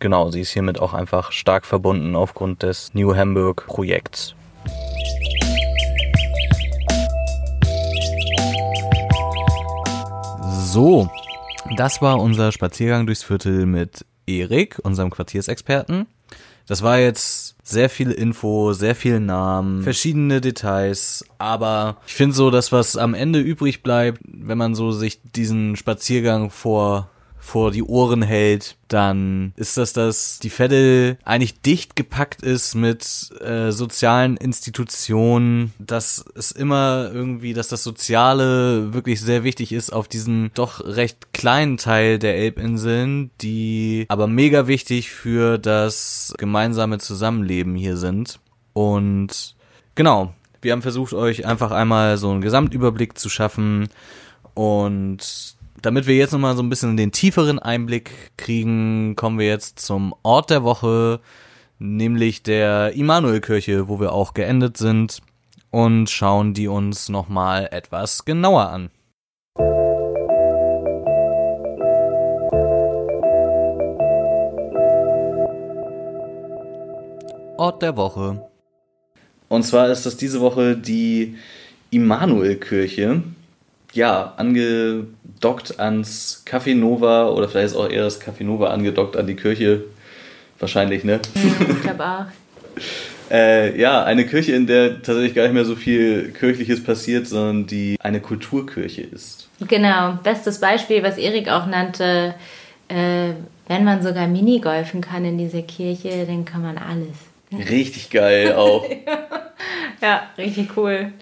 genau, 0.00 0.30
sie 0.30 0.40
ist 0.40 0.50
hiermit 0.50 0.80
auch 0.80 0.94
einfach 0.94 1.32
stark 1.32 1.66
verbunden 1.66 2.14
aufgrund 2.14 2.62
des 2.62 2.94
New 2.94 3.14
Hamburg 3.14 3.66
Projekts. 3.66 4.34
So, 10.50 11.08
das 11.76 12.02
war 12.02 12.20
unser 12.20 12.52
Spaziergang 12.52 13.06
durchs 13.06 13.22
Viertel 13.22 13.66
mit 13.66 14.04
Erik, 14.26 14.78
unserem 14.82 15.10
Quartiersexperten. 15.10 16.06
Das 16.66 16.82
war 16.82 16.98
jetzt 16.98 17.56
sehr 17.62 17.88
viel 17.88 18.10
Info, 18.10 18.72
sehr 18.72 18.94
viel 18.94 19.20
Namen, 19.20 19.82
verschiedene 19.82 20.40
Details, 20.40 21.24
aber 21.38 21.96
ich 22.06 22.14
finde 22.14 22.34
so, 22.34 22.50
dass 22.50 22.72
was 22.72 22.96
am 22.96 23.14
Ende 23.14 23.40
übrig 23.40 23.82
bleibt, 23.82 24.20
wenn 24.24 24.58
man 24.58 24.74
so 24.74 24.90
sich 24.90 25.20
diesen 25.22 25.76
Spaziergang 25.76 26.50
vor 26.50 27.08
vor 27.46 27.70
die 27.70 27.84
Ohren 27.84 28.22
hält, 28.22 28.76
dann 28.88 29.52
ist 29.54 29.76
das, 29.76 29.92
dass 29.92 30.40
die 30.40 30.50
Veddel 30.50 31.16
eigentlich 31.24 31.60
dicht 31.60 31.94
gepackt 31.94 32.42
ist 32.42 32.74
mit 32.74 33.30
äh, 33.40 33.70
sozialen 33.70 34.36
Institutionen, 34.36 35.72
dass 35.78 36.24
es 36.34 36.50
immer 36.50 37.10
irgendwie, 37.14 37.54
dass 37.54 37.68
das 37.68 37.84
Soziale 37.84 38.92
wirklich 38.92 39.20
sehr 39.20 39.44
wichtig 39.44 39.72
ist 39.72 39.92
auf 39.92 40.08
diesem 40.08 40.50
doch 40.54 40.84
recht 40.84 41.32
kleinen 41.32 41.76
Teil 41.76 42.18
der 42.18 42.36
Elbinseln, 42.36 43.30
die 43.40 44.06
aber 44.08 44.26
mega 44.26 44.66
wichtig 44.66 45.10
für 45.10 45.56
das 45.56 46.34
gemeinsame 46.38 46.98
Zusammenleben 46.98 47.76
hier 47.76 47.96
sind. 47.96 48.40
Und 48.72 49.54
genau, 49.94 50.34
wir 50.62 50.72
haben 50.72 50.82
versucht, 50.82 51.14
euch 51.14 51.46
einfach 51.46 51.70
einmal 51.70 52.18
so 52.18 52.28
einen 52.28 52.40
Gesamtüberblick 52.40 53.16
zu 53.16 53.28
schaffen 53.28 53.88
und 54.54 55.55
damit 55.86 56.08
wir 56.08 56.16
jetzt 56.16 56.32
nochmal 56.32 56.56
so 56.56 56.64
ein 56.64 56.68
bisschen 56.68 56.96
den 56.96 57.12
tieferen 57.12 57.60
Einblick 57.60 58.10
kriegen, 58.36 59.14
kommen 59.14 59.38
wir 59.38 59.46
jetzt 59.46 59.78
zum 59.78 60.16
Ort 60.24 60.50
der 60.50 60.64
Woche, 60.64 61.20
nämlich 61.78 62.42
der 62.42 62.94
Immanuelkirche, 62.94 63.86
wo 63.86 64.00
wir 64.00 64.12
auch 64.12 64.34
geendet 64.34 64.78
sind 64.78 65.22
und 65.70 66.10
schauen 66.10 66.54
die 66.54 66.66
uns 66.66 67.08
nochmal 67.08 67.68
etwas 67.70 68.24
genauer 68.24 68.68
an. 68.68 68.90
Ort 77.58 77.80
der 77.82 77.96
Woche. 77.96 78.44
Und 79.48 79.62
zwar 79.62 79.88
ist 79.90 80.04
das 80.04 80.16
diese 80.16 80.40
Woche 80.40 80.76
die 80.76 81.36
Immanuelkirche 81.90 83.22
ja, 83.96 84.34
angedockt 85.36 85.78
ans 85.78 86.42
Café 86.46 86.74
Nova 86.74 87.28
oder 87.28 87.48
vielleicht 87.48 87.66
ist 87.66 87.76
auch 87.76 87.88
eher 87.88 88.04
das 88.04 88.20
Café 88.20 88.44
Nova 88.44 88.68
angedockt 88.68 89.16
an 89.16 89.26
die 89.26 89.36
Kirche. 89.36 89.84
Wahrscheinlich, 90.58 91.04
ne? 91.04 91.20
Ja, 91.34 91.42
ich 91.68 91.82
glaube 91.82 92.04
auch. 92.04 92.24
äh, 93.30 93.78
ja, 93.78 94.04
eine 94.04 94.26
Kirche, 94.26 94.52
in 94.52 94.66
der 94.66 95.02
tatsächlich 95.02 95.34
gar 95.34 95.42
nicht 95.44 95.52
mehr 95.52 95.66
so 95.66 95.76
viel 95.76 96.32
Kirchliches 96.32 96.82
passiert, 96.82 97.26
sondern 97.26 97.66
die 97.66 97.96
eine 98.00 98.20
Kulturkirche 98.20 99.02
ist. 99.02 99.48
Genau, 99.68 100.18
bestes 100.22 100.60
Beispiel, 100.60 101.02
was 101.02 101.18
Erik 101.18 101.50
auch 101.50 101.66
nannte, 101.66 102.34
äh, 102.88 103.32
wenn 103.68 103.84
man 103.84 104.02
sogar 104.02 104.26
Minigolfen 104.28 105.02
kann 105.02 105.24
in 105.24 105.36
dieser 105.36 105.62
Kirche, 105.62 106.24
dann 106.26 106.46
kann 106.46 106.62
man 106.62 106.78
alles. 106.78 107.68
Richtig 107.68 108.10
geil 108.10 108.54
auch. 108.54 108.88
ja, 110.00 110.22
richtig 110.38 110.76
cool. 110.76 111.12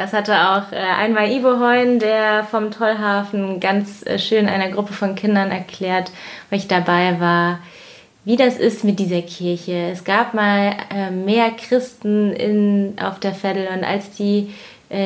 Das 0.00 0.14
hatte 0.14 0.32
auch 0.32 0.72
äh, 0.72 0.76
einmal 0.76 1.30
Ivo 1.30 1.60
Heun, 1.60 1.98
der 1.98 2.44
vom 2.44 2.70
Tollhafen 2.70 3.60
ganz 3.60 4.02
äh, 4.06 4.18
schön 4.18 4.48
einer 4.48 4.70
Gruppe 4.70 4.94
von 4.94 5.14
Kindern 5.14 5.50
erklärt, 5.50 6.10
wo 6.48 6.56
ich 6.56 6.66
dabei 6.66 7.20
war, 7.20 7.58
wie 8.24 8.36
das 8.36 8.56
ist 8.56 8.82
mit 8.82 8.98
dieser 8.98 9.20
Kirche. 9.20 9.90
Es 9.92 10.02
gab 10.04 10.32
mal 10.32 10.74
äh, 10.90 11.10
mehr 11.10 11.50
Christen 11.50 12.32
in, 12.32 12.94
auf 12.98 13.20
der 13.20 13.34
Veddel 13.34 13.68
und 13.76 13.84
als 13.84 14.10
die 14.12 14.48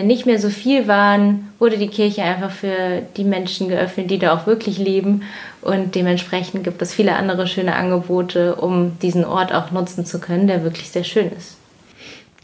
nicht 0.02 0.24
mehr 0.24 0.38
so 0.38 0.48
viel 0.48 0.88
waren, 0.88 1.52
wurde 1.58 1.76
die 1.76 1.88
Kirche 1.88 2.22
einfach 2.22 2.50
für 2.50 3.02
die 3.18 3.24
Menschen 3.24 3.68
geöffnet, 3.68 4.10
die 4.10 4.18
da 4.18 4.34
auch 4.34 4.46
wirklich 4.46 4.78
leben. 4.78 5.24
Und 5.60 5.94
dementsprechend 5.94 6.64
gibt 6.64 6.80
es 6.80 6.94
viele 6.94 7.16
andere 7.16 7.46
schöne 7.46 7.74
Angebote, 7.74 8.54
um 8.54 8.98
diesen 9.00 9.26
Ort 9.26 9.52
auch 9.52 9.72
nutzen 9.72 10.06
zu 10.06 10.20
können, 10.20 10.46
der 10.46 10.64
wirklich 10.64 10.88
sehr 10.88 11.04
schön 11.04 11.30
ist. 11.36 11.58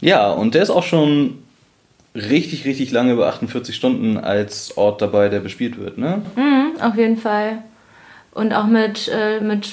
Ja, 0.01 0.31
und 0.31 0.53
der 0.53 0.61
ist 0.61 0.69
auch 0.69 0.83
schon 0.83 1.39
richtig, 2.15 2.65
richtig 2.65 2.91
lange 2.91 3.13
über 3.13 3.27
48 3.27 3.75
Stunden 3.75 4.17
als 4.17 4.77
Ort 4.77 5.01
dabei, 5.01 5.29
der 5.29 5.39
bespielt 5.39 5.79
wird, 5.79 5.97
ne? 5.97 6.21
Mhm, 6.35 6.81
auf 6.81 6.95
jeden 6.95 7.17
Fall. 7.17 7.59
Und 8.33 8.53
auch 8.53 8.67
mit, 8.67 9.09
äh, 9.13 9.39
mit 9.39 9.69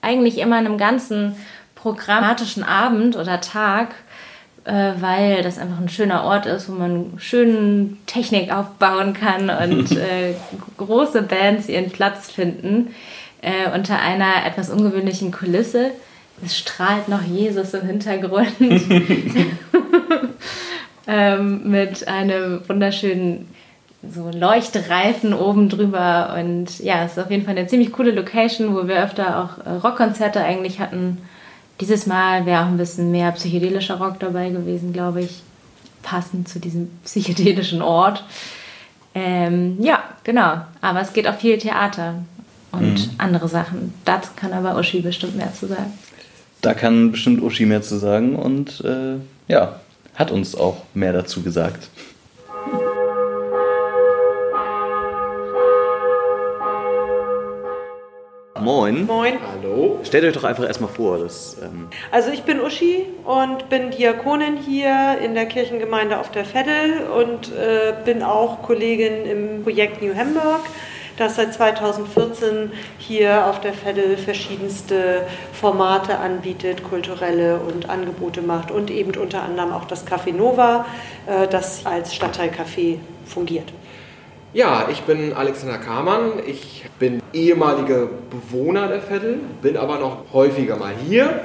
eigentlich 0.00 0.38
immer 0.38 0.56
einem 0.56 0.78
ganzen 0.78 1.34
programmatischen 1.74 2.62
Abend 2.62 3.16
oder 3.16 3.40
Tag, 3.40 3.94
äh, 4.64 4.92
weil 5.00 5.42
das 5.42 5.58
einfach 5.58 5.80
ein 5.80 5.88
schöner 5.88 6.24
Ort 6.24 6.46
ist, 6.46 6.68
wo 6.68 6.72
man 6.72 7.14
schön 7.18 7.98
Technik 8.06 8.52
aufbauen 8.52 9.12
kann 9.12 9.50
und 9.50 9.92
äh, 9.96 10.34
große 10.76 11.22
Bands 11.22 11.68
ihren 11.68 11.90
Platz 11.90 12.30
finden 12.30 12.94
äh, 13.40 13.74
unter 13.74 14.00
einer 14.00 14.46
etwas 14.46 14.70
ungewöhnlichen 14.70 15.32
Kulisse. 15.32 15.90
Es 16.44 16.56
strahlt 16.56 17.08
noch 17.08 17.22
Jesus 17.22 17.74
im 17.74 17.86
Hintergrund. 17.86 18.52
ähm, 21.06 21.70
mit 21.70 22.06
einem 22.08 22.60
wunderschönen 22.68 23.48
so 24.08 24.30
Leuchtreifen 24.30 25.32
oben 25.32 25.68
drüber. 25.68 26.36
Und 26.38 26.80
ja, 26.80 27.04
es 27.04 27.12
ist 27.12 27.18
auf 27.18 27.30
jeden 27.30 27.44
Fall 27.44 27.56
eine 27.56 27.66
ziemlich 27.66 27.92
coole 27.92 28.10
Location, 28.10 28.74
wo 28.74 28.88
wir 28.88 29.02
öfter 29.02 29.38
auch 29.38 29.64
äh, 29.64 29.70
Rockkonzerte 29.76 30.40
eigentlich 30.40 30.80
hatten. 30.80 31.18
Dieses 31.80 32.06
Mal 32.06 32.46
wäre 32.46 32.62
auch 32.62 32.66
ein 32.68 32.76
bisschen 32.76 33.10
mehr 33.10 33.30
psychedelischer 33.32 33.98
Rock 33.98 34.18
dabei 34.20 34.50
gewesen, 34.50 34.92
glaube 34.92 35.22
ich. 35.22 35.42
Passend 36.02 36.48
zu 36.48 36.58
diesem 36.58 36.90
psychedelischen 37.04 37.82
Ort. 37.82 38.24
Ähm, 39.14 39.76
ja, 39.80 40.02
genau. 40.24 40.62
Aber 40.80 41.00
es 41.00 41.12
geht 41.12 41.28
auch 41.28 41.36
viel 41.36 41.58
Theater 41.58 42.14
und 42.72 42.94
mhm. 42.94 43.10
andere 43.18 43.48
Sachen. 43.48 43.94
Dazu 44.04 44.30
kann 44.34 44.52
aber 44.52 44.78
Uschi 44.78 45.00
bestimmt 45.00 45.36
mehr 45.36 45.52
zu 45.52 45.66
sagen. 45.66 45.92
Da 46.60 46.74
kann 46.74 47.12
bestimmt 47.12 47.42
Uschi 47.42 47.66
mehr 47.66 47.82
zu 47.82 47.98
sagen 47.98 48.36
und 48.36 48.82
äh, 48.84 49.16
ja, 49.48 49.80
hat 50.14 50.30
uns 50.30 50.54
auch 50.54 50.82
mehr 50.94 51.12
dazu 51.12 51.42
gesagt. 51.42 51.88
Moin. 58.62 59.06
Moin. 59.06 59.38
Hallo. 59.44 59.98
Stellt 60.04 60.24
euch 60.24 60.34
doch 60.34 60.44
einfach 60.44 60.64
erstmal 60.64 60.90
vor. 60.90 61.18
Dass, 61.18 61.56
ähm 61.60 61.88
also 62.12 62.30
ich 62.30 62.44
bin 62.44 62.60
Uschi 62.60 63.06
und 63.24 63.68
bin 63.68 63.90
Diakonin 63.90 64.56
hier 64.56 65.18
in 65.20 65.34
der 65.34 65.46
Kirchengemeinde 65.46 66.18
auf 66.18 66.30
der 66.30 66.44
Veddel 66.44 67.08
und 67.08 67.50
äh, 67.50 67.92
bin 68.04 68.22
auch 68.22 68.62
Kollegin 68.62 69.26
im 69.26 69.62
Projekt 69.64 70.00
New 70.00 70.14
Hamburg 70.14 70.60
das 71.16 71.36
seit 71.36 71.54
2014 71.54 72.72
hier 72.98 73.46
auf 73.46 73.60
der 73.60 73.74
Veddel 73.74 74.16
verschiedenste 74.16 75.26
Formate 75.52 76.18
anbietet, 76.18 76.82
kulturelle 76.84 77.58
und 77.58 77.88
Angebote 77.88 78.42
macht 78.42 78.70
und 78.70 78.90
eben 78.90 79.14
unter 79.16 79.42
anderem 79.42 79.72
auch 79.72 79.84
das 79.84 80.06
Café 80.06 80.32
Nova, 80.32 80.86
äh, 81.26 81.46
das 81.48 81.84
als 81.86 82.14
Stadtteilcafé 82.14 82.98
fungiert. 83.26 83.72
Ja, 84.54 84.88
ich 84.90 85.02
bin 85.04 85.32
Alexander 85.32 85.78
Kamann. 85.78 86.32
Ich 86.46 86.84
bin 86.98 87.22
ehemaliger 87.32 88.08
Bewohner 88.30 88.86
der 88.86 89.00
Veddel, 89.00 89.40
bin 89.62 89.78
aber 89.78 89.98
noch 89.98 90.24
häufiger 90.34 90.76
mal 90.76 90.92
hier. 91.08 91.40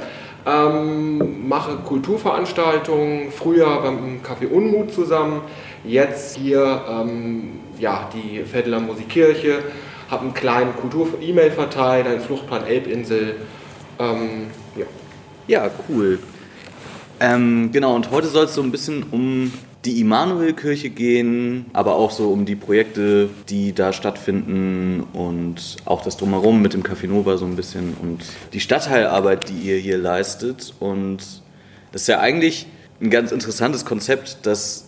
Ähm, 0.45 1.47
mache 1.47 1.77
Kulturveranstaltungen, 1.77 3.31
früher 3.31 3.81
beim 3.81 4.21
Café 4.21 4.49
Unmut 4.49 4.93
zusammen, 4.93 5.41
jetzt 5.83 6.37
hier 6.37 6.81
ähm, 6.89 7.59
ja, 7.79 8.09
die 8.13 8.43
Vetteler 8.45 8.79
Musikkirche, 8.79 9.59
habe 10.09 10.23
einen 10.23 10.33
kleinen 10.33 10.75
Kultur-E-Mail-Verteiler, 10.75 12.11
einen 12.11 12.21
Fluchtplan 12.21 12.65
Elbinsel. 12.65 13.35
Ähm, 13.99 14.47
ja. 14.75 14.85
ja, 15.47 15.71
cool. 15.89 16.19
Ähm, 17.19 17.71
genau, 17.71 17.95
und 17.95 18.11
heute 18.11 18.27
soll 18.27 18.45
es 18.45 18.53
so 18.53 18.61
ein 18.61 18.71
bisschen 18.71 19.03
um 19.11 19.51
die 19.85 20.01
Immanuelkirche 20.01 20.89
gehen, 20.89 21.65
aber 21.73 21.95
auch 21.95 22.11
so 22.11 22.31
um 22.31 22.45
die 22.45 22.55
Projekte, 22.55 23.29
die 23.47 23.73
da 23.73 23.93
stattfinden 23.93 25.05
und 25.13 25.77
auch 25.85 26.03
das 26.03 26.17
Drumherum 26.17 26.61
mit 26.61 26.73
dem 26.73 26.83
Café 26.83 27.07
Nova 27.07 27.37
so 27.37 27.45
ein 27.45 27.55
bisschen 27.55 27.95
und 28.01 28.25
die 28.53 28.59
Stadtteilarbeit, 28.59 29.49
die 29.49 29.53
ihr 29.53 29.77
hier 29.77 29.97
leistet. 29.97 30.73
Und 30.79 31.19
das 31.91 32.01
ist 32.01 32.07
ja 32.07 32.19
eigentlich 32.19 32.67
ein 33.01 33.09
ganz 33.09 33.31
interessantes 33.31 33.85
Konzept, 33.85 34.45
dass 34.45 34.86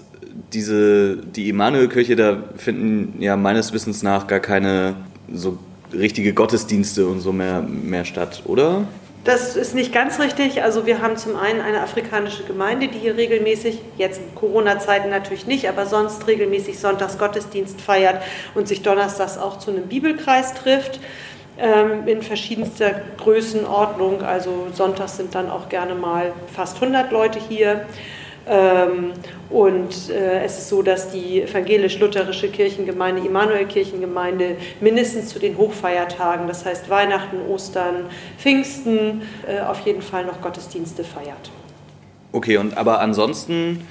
diese, 0.53 1.17
die 1.17 1.49
Immanuelkirche, 1.49 2.15
da 2.15 2.43
finden 2.55 3.21
ja 3.21 3.35
meines 3.35 3.73
Wissens 3.73 4.03
nach 4.03 4.27
gar 4.27 4.39
keine 4.39 4.95
so 5.31 5.57
richtige 5.93 6.33
Gottesdienste 6.33 7.07
und 7.07 7.19
so 7.21 7.31
mehr, 7.31 7.61
mehr 7.61 8.05
statt, 8.05 8.43
oder? 8.45 8.85
Das 9.25 9.55
ist 9.55 9.75
nicht 9.75 9.93
ganz 9.93 10.19
richtig. 10.19 10.63
Also 10.63 10.85
wir 10.85 11.01
haben 11.01 11.17
zum 11.17 11.35
einen 11.35 11.59
eine 11.59 11.81
afrikanische 11.81 12.43
Gemeinde, 12.43 12.87
die 12.87 12.99
hier 12.99 13.17
regelmäßig, 13.17 13.79
jetzt 13.97 14.21
Corona-Zeiten 14.35 15.09
natürlich 15.09 15.45
nicht, 15.45 15.67
aber 15.67 15.85
sonst 15.85 16.25
regelmäßig 16.25 16.79
Sonntags 16.79 17.17
Gottesdienst 17.17 17.81
feiert 17.81 18.21
und 18.55 18.67
sich 18.67 18.81
donnerstags 18.81 19.37
auch 19.37 19.59
zu 19.59 19.71
einem 19.71 19.87
Bibelkreis 19.87 20.53
trifft 20.53 21.01
ähm, 21.57 22.07
in 22.07 22.21
verschiedenster 22.21 23.01
Größenordnung. 23.17 24.21
Also 24.21 24.67
sonntags 24.73 25.17
sind 25.17 25.35
dann 25.35 25.49
auch 25.49 25.67
gerne 25.67 25.95
mal 25.95 26.31
fast 26.53 26.75
100 26.75 27.11
Leute 27.11 27.39
hier. 27.39 27.85
Ähm, 28.49 29.13
und 29.51 30.09
äh, 30.09 30.43
es 30.43 30.57
ist 30.57 30.69
so, 30.69 30.81
dass 30.81 31.11
die 31.11 31.43
evangelisch-lutherische 31.43 32.49
Kirchengemeinde, 32.49 33.25
Immanuel-Kirchengemeinde 33.25 34.57
mindestens 34.81 35.29
zu 35.29 35.37
den 35.37 35.55
Hochfeiertagen, 35.55 36.47
das 36.47 36.65
heißt 36.65 36.89
Weihnachten, 36.89 37.37
Ostern, 37.47 38.05
Pfingsten, 38.39 39.21
äh, 39.47 39.61
auf 39.61 39.81
jeden 39.81 40.01
Fall 40.01 40.25
noch 40.25 40.41
Gottesdienste 40.41 41.03
feiert. 41.03 41.51
Okay, 42.31 42.57
und 42.57 42.75
aber 42.75 43.01
ansonsten 43.01 43.87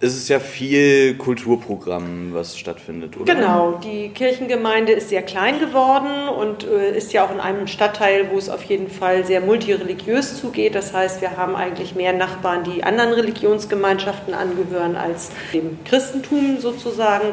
ist 0.00 0.16
es 0.16 0.28
ja 0.28 0.40
viel 0.40 1.14
Kulturprogramm, 1.14 2.34
was 2.34 2.58
stattfindet, 2.58 3.16
oder? 3.16 3.32
Genau, 3.32 3.80
die 3.82 4.08
Kirchengemeinde 4.08 4.92
ist 4.92 5.08
sehr 5.08 5.22
klein 5.22 5.60
geworden 5.60 6.28
und 6.28 6.64
äh, 6.64 6.96
ist 6.96 7.12
ja 7.12 7.24
auch 7.24 7.30
in 7.30 7.40
einem 7.40 7.66
Stadtteil, 7.68 8.30
wo 8.30 8.36
es 8.36 8.50
auf 8.50 8.64
jeden 8.64 8.90
Fall 8.90 9.24
sehr 9.24 9.40
multireligiös 9.40 10.38
zugeht. 10.38 10.74
Das 10.74 10.92
heißt, 10.92 11.20
wir 11.20 11.36
haben 11.36 11.54
eigentlich 11.54 11.94
mehr 11.94 12.12
Nachbarn, 12.12 12.64
die 12.64 12.82
anderen 12.82 13.12
Religionsgemeinschaften 13.12 14.34
angehören, 14.34 14.96
als 14.96 15.30
dem 15.52 15.78
Christentum 15.84 16.58
sozusagen. 16.58 17.28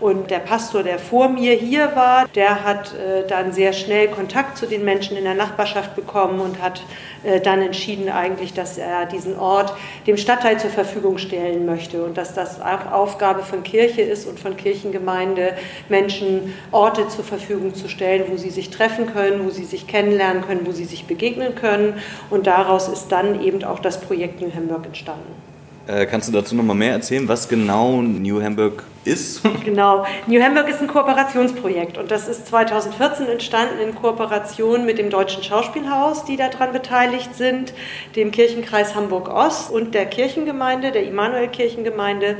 Und 0.00 0.30
der 0.30 0.40
Pastor, 0.40 0.82
der 0.82 0.98
vor 0.98 1.28
mir 1.28 1.52
hier 1.52 1.96
war, 1.96 2.28
der 2.34 2.64
hat 2.64 2.94
äh, 2.94 3.26
dann 3.26 3.52
sehr 3.52 3.72
schnell 3.72 4.08
Kontakt 4.08 4.56
zu 4.56 4.66
den 4.66 4.84
Menschen 4.84 5.16
in 5.16 5.24
der 5.24 5.34
Nachbarschaft 5.34 5.96
bekommen 5.96 6.40
und 6.40 6.62
hat 6.62 6.82
dann 7.42 7.62
entschieden 7.62 8.08
eigentlich, 8.08 8.52
dass 8.52 8.78
er 8.78 9.06
diesen 9.06 9.38
Ort 9.38 9.72
dem 10.06 10.16
Stadtteil 10.16 10.58
zur 10.58 10.70
Verfügung 10.70 11.18
stellen 11.18 11.66
möchte 11.66 12.04
und 12.04 12.16
dass 12.16 12.34
das 12.34 12.60
auch 12.60 12.92
Aufgabe 12.92 13.42
von 13.42 13.62
Kirche 13.62 14.02
ist 14.02 14.26
und 14.26 14.38
von 14.38 14.56
Kirchengemeinde, 14.56 15.54
Menschen 15.88 16.54
Orte 16.72 17.08
zur 17.08 17.24
Verfügung 17.24 17.74
zu 17.74 17.88
stellen, 17.88 18.24
wo 18.28 18.36
sie 18.36 18.50
sich 18.50 18.70
treffen 18.70 19.12
können, 19.12 19.44
wo 19.44 19.50
sie 19.50 19.64
sich 19.64 19.86
kennenlernen 19.86 20.42
können, 20.42 20.66
wo 20.66 20.72
sie 20.72 20.84
sich 20.84 21.06
begegnen 21.06 21.54
können. 21.54 21.94
Und 22.30 22.46
daraus 22.46 22.88
ist 22.88 23.08
dann 23.08 23.42
eben 23.42 23.64
auch 23.64 23.78
das 23.78 24.00
Projekt 24.00 24.40
New 24.40 24.52
Hamburg 24.54 24.86
entstanden. 24.86 25.32
Äh, 25.86 26.06
kannst 26.06 26.28
du 26.28 26.32
dazu 26.32 26.54
noch 26.54 26.64
mal 26.64 26.74
mehr 26.74 26.92
erzählen, 26.92 27.28
was 27.28 27.48
genau 27.48 28.00
New 28.00 28.42
Hamburg 28.42 28.84
ist? 29.06 29.42
Genau, 29.64 30.04
New 30.26 30.42
Hamburg 30.42 30.68
ist 30.68 30.82
ein 30.82 30.88
Kooperationsprojekt 30.88 31.96
und 31.96 32.10
das 32.10 32.28
ist 32.28 32.48
2014 32.48 33.26
entstanden 33.28 33.78
in 33.78 33.94
Kooperation 33.94 34.84
mit 34.84 34.98
dem 34.98 35.08
Deutschen 35.08 35.42
Schauspielhaus, 35.42 36.24
die 36.26 36.36
daran 36.36 36.72
beteiligt 36.72 37.34
sind, 37.34 37.72
dem 38.14 38.30
Kirchenkreis 38.30 38.94
Hamburg-Ost 38.94 39.70
und 39.70 39.94
der 39.94 40.04
Kirchengemeinde, 40.04 40.92
der 40.92 41.04
Immanuel-Kirchengemeinde. 41.04 42.36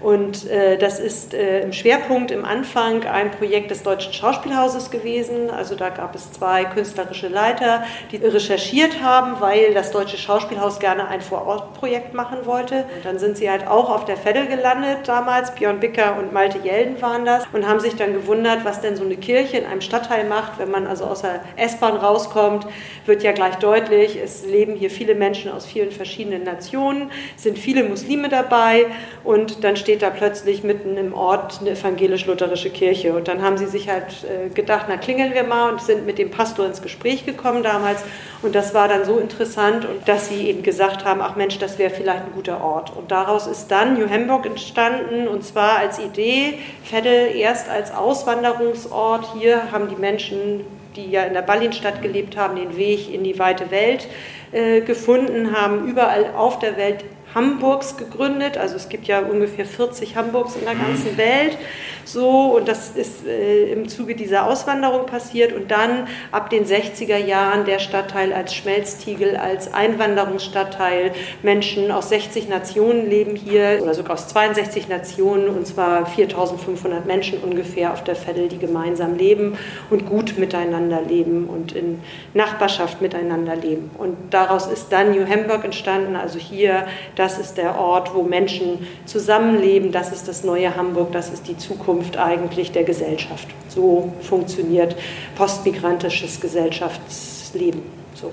Und 0.00 0.50
äh, 0.50 0.76
das 0.76 0.98
ist 0.98 1.32
äh, 1.32 1.60
im 1.60 1.72
Schwerpunkt 1.72 2.30
im 2.30 2.44
Anfang 2.44 3.04
ein 3.04 3.30
Projekt 3.30 3.70
des 3.70 3.82
Deutschen 3.82 4.12
Schauspielhauses 4.12 4.90
gewesen. 4.90 5.48
Also 5.50 5.76
da 5.76 5.88
gab 5.90 6.14
es 6.14 6.32
zwei 6.32 6.64
künstlerische 6.64 7.28
Leiter, 7.28 7.84
die 8.10 8.16
recherchiert 8.16 9.00
haben, 9.02 9.40
weil 9.40 9.72
das 9.72 9.92
Deutsche 9.92 10.18
Schauspielhaus 10.18 10.80
gerne 10.80 11.08
ein 11.08 11.20
Vorortprojekt 11.20 12.12
machen 12.12 12.38
wollte. 12.44 12.84
Und 12.96 13.04
dann 13.04 13.18
sind 13.18 13.36
sie 13.36 13.48
halt 13.48 13.66
auch 13.66 13.88
auf 13.88 14.04
der 14.04 14.22
Veddel 14.22 14.46
gelandet 14.46 15.06
damals. 15.06 15.54
Björn 15.54 15.80
Bicker 15.80 16.03
und 16.12 16.32
Malte 16.32 16.58
Jelden 16.58 17.00
waren 17.00 17.24
das 17.24 17.44
und 17.52 17.66
haben 17.66 17.80
sich 17.80 17.96
dann 17.96 18.12
gewundert, 18.12 18.64
was 18.64 18.82
denn 18.82 18.96
so 18.96 19.04
eine 19.04 19.16
Kirche 19.16 19.56
in 19.56 19.64
einem 19.64 19.80
Stadtteil 19.80 20.24
macht. 20.24 20.58
Wenn 20.58 20.70
man 20.70 20.86
also 20.86 21.04
aus 21.04 21.22
der 21.22 21.40
S-Bahn 21.56 21.96
rauskommt, 21.96 22.66
wird 23.06 23.22
ja 23.22 23.32
gleich 23.32 23.56
deutlich, 23.56 24.18
es 24.22 24.44
leben 24.44 24.74
hier 24.74 24.90
viele 24.90 25.14
Menschen 25.14 25.50
aus 25.50 25.64
vielen 25.64 25.92
verschiedenen 25.92 26.42
Nationen, 26.42 27.10
sind 27.36 27.58
viele 27.58 27.84
Muslime 27.84 28.28
dabei 28.28 28.86
und 29.22 29.64
dann 29.64 29.76
steht 29.76 29.94
steht 29.94 30.02
da 30.02 30.10
plötzlich 30.10 30.64
mitten 30.64 30.96
im 30.96 31.14
Ort 31.14 31.60
eine 31.60 31.70
evangelisch-lutherische 31.70 32.70
Kirche. 32.70 33.14
Und 33.14 33.28
dann 33.28 33.42
haben 33.42 33.56
sie 33.56 33.66
sich 33.66 33.88
halt 33.88 34.24
äh, 34.24 34.48
gedacht, 34.48 34.86
na 34.88 34.96
klingeln 34.96 35.34
wir 35.34 35.44
mal 35.44 35.70
und 35.70 35.80
sind 35.80 36.04
mit 36.04 36.18
dem 36.18 36.32
Pastor 36.32 36.66
ins 36.66 36.82
Gespräch 36.82 37.24
gekommen 37.24 37.62
damals. 37.62 38.02
Und 38.42 38.56
das 38.56 38.74
war 38.74 38.88
dann 38.88 39.04
so 39.04 39.18
interessant, 39.18 39.86
dass 40.06 40.28
sie 40.28 40.48
eben 40.48 40.64
gesagt 40.64 41.04
haben, 41.04 41.20
ach 41.20 41.36
Mensch, 41.36 41.58
das 41.60 41.78
wäre 41.78 41.90
vielleicht 41.90 42.24
ein 42.24 42.32
guter 42.34 42.60
Ort. 42.60 42.92
Und 42.96 43.12
daraus 43.12 43.46
ist 43.46 43.68
dann 43.68 43.94
New 43.96 44.10
Hamburg 44.10 44.46
entstanden 44.46 45.28
und 45.28 45.44
zwar 45.44 45.78
als 45.78 45.93
Idee, 45.98 46.58
Veddel 46.84 47.34
erst 47.36 47.68
als 47.68 47.92
Auswanderungsort. 47.92 49.26
Hier 49.38 49.72
haben 49.72 49.88
die 49.88 49.96
Menschen 49.96 50.60
die 50.96 51.10
ja 51.10 51.24
in 51.24 51.34
der 51.34 51.42
Ballinstadt 51.42 52.02
gelebt 52.02 52.36
haben, 52.36 52.56
den 52.56 52.76
Weg 52.76 53.12
in 53.12 53.24
die 53.24 53.38
weite 53.38 53.70
Welt 53.70 54.08
äh, 54.52 54.80
gefunden, 54.80 55.56
haben 55.56 55.88
überall 55.88 56.32
auf 56.36 56.58
der 56.58 56.76
Welt 56.76 57.04
Hamburgs 57.34 57.96
gegründet. 57.96 58.56
Also 58.56 58.76
es 58.76 58.88
gibt 58.88 59.06
ja 59.06 59.20
ungefähr 59.20 59.66
40 59.66 60.16
Hamburgs 60.16 60.56
in 60.56 60.64
der 60.64 60.74
ganzen 60.74 61.12
mhm. 61.12 61.18
Welt. 61.18 61.58
So, 62.04 62.56
und 62.56 62.68
das 62.68 62.90
ist 62.90 63.26
äh, 63.26 63.72
im 63.72 63.88
Zuge 63.88 64.14
dieser 64.14 64.46
Auswanderung 64.46 65.06
passiert. 65.06 65.52
Und 65.52 65.70
dann 65.70 66.06
ab 66.30 66.50
den 66.50 66.64
60er 66.64 67.16
Jahren 67.16 67.64
der 67.64 67.78
Stadtteil 67.78 68.32
als 68.32 68.54
Schmelztiegel, 68.54 69.36
als 69.36 69.72
Einwanderungsstadtteil. 69.72 71.12
Menschen 71.42 71.90
aus 71.90 72.10
60 72.10 72.48
Nationen 72.48 73.08
leben 73.08 73.36
hier 73.36 73.80
oder 73.82 73.94
sogar 73.94 74.14
aus 74.14 74.28
62 74.28 74.88
Nationen 74.88 75.48
und 75.48 75.66
zwar 75.66 76.06
4500 76.06 77.06
Menschen 77.06 77.38
ungefähr 77.38 77.92
auf 77.92 78.04
der 78.04 78.16
Veddel, 78.16 78.48
die 78.48 78.58
gemeinsam 78.58 79.16
leben 79.16 79.56
und 79.90 80.06
gut 80.06 80.38
miteinander 80.38 81.02
leben 81.02 81.48
und 81.48 81.72
in 81.72 82.00
Nachbarschaft 82.34 83.00
miteinander 83.00 83.56
leben. 83.56 83.90
Und 83.98 84.16
daraus 84.30 84.66
ist 84.66 84.92
dann 84.92 85.12
New 85.12 85.26
Hamburg 85.26 85.64
entstanden, 85.64 86.16
also 86.16 86.38
hier, 86.38 86.86
das 87.24 87.38
ist 87.38 87.56
der 87.56 87.78
Ort, 87.78 88.14
wo 88.14 88.22
Menschen 88.22 88.86
zusammenleben, 89.06 89.92
das 89.92 90.12
ist 90.12 90.28
das 90.28 90.44
neue 90.44 90.76
Hamburg, 90.76 91.12
das 91.12 91.30
ist 91.30 91.48
die 91.48 91.56
Zukunft 91.56 92.18
eigentlich 92.18 92.70
der 92.70 92.84
Gesellschaft. 92.84 93.48
So 93.68 94.12
funktioniert 94.20 94.94
postmigrantisches 95.34 96.38
Gesellschaftsleben. 96.42 97.80
So. 98.12 98.30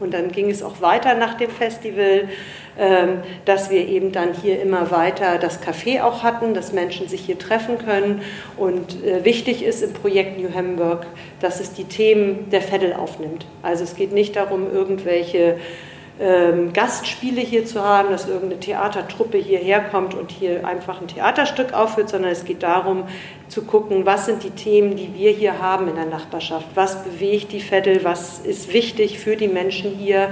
Und 0.00 0.14
dann 0.14 0.32
ging 0.32 0.48
es 0.48 0.62
auch 0.62 0.80
weiter 0.80 1.14
nach 1.14 1.34
dem 1.34 1.50
Festival, 1.50 2.30
ähm, 2.78 3.18
dass 3.44 3.68
wir 3.68 3.86
eben 3.86 4.10
dann 4.10 4.32
hier 4.32 4.60
immer 4.62 4.90
weiter 4.90 5.36
das 5.36 5.60
Café 5.62 6.02
auch 6.02 6.22
hatten, 6.22 6.54
dass 6.54 6.72
Menschen 6.72 7.08
sich 7.08 7.20
hier 7.20 7.38
treffen 7.38 7.76
können. 7.76 8.22
Und 8.56 9.04
äh, 9.04 9.22
wichtig 9.26 9.62
ist 9.62 9.82
im 9.82 9.92
Projekt 9.92 10.40
New 10.40 10.54
Hamburg, 10.54 11.04
dass 11.40 11.60
es 11.60 11.74
die 11.74 11.84
Themen 11.84 12.48
der 12.48 12.62
Veddel 12.62 12.94
aufnimmt. 12.94 13.44
Also 13.62 13.84
es 13.84 13.94
geht 13.96 14.12
nicht 14.12 14.34
darum, 14.34 14.72
irgendwelche 14.72 15.58
Gastspiele 16.72 17.40
hier 17.40 17.66
zu 17.66 17.82
haben, 17.82 18.10
dass 18.10 18.28
irgendeine 18.28 18.60
Theatertruppe 18.60 19.36
hierher 19.36 19.80
kommt 19.80 20.14
und 20.14 20.30
hier 20.30 20.64
einfach 20.64 21.00
ein 21.00 21.08
Theaterstück 21.08 21.72
aufführt, 21.72 22.08
sondern 22.08 22.30
es 22.30 22.44
geht 22.44 22.62
darum 22.62 23.04
zu 23.48 23.62
gucken, 23.62 24.06
was 24.06 24.26
sind 24.26 24.44
die 24.44 24.50
Themen, 24.50 24.94
die 24.94 25.12
wir 25.12 25.32
hier 25.32 25.60
haben 25.60 25.88
in 25.88 25.96
der 25.96 26.06
Nachbarschaft, 26.06 26.66
was 26.76 27.02
bewegt 27.02 27.50
die 27.50 27.58
Vettel, 27.58 28.04
was 28.04 28.38
ist 28.38 28.72
wichtig 28.72 29.18
für 29.18 29.36
die 29.36 29.48
Menschen 29.48 29.90
hier? 29.90 30.28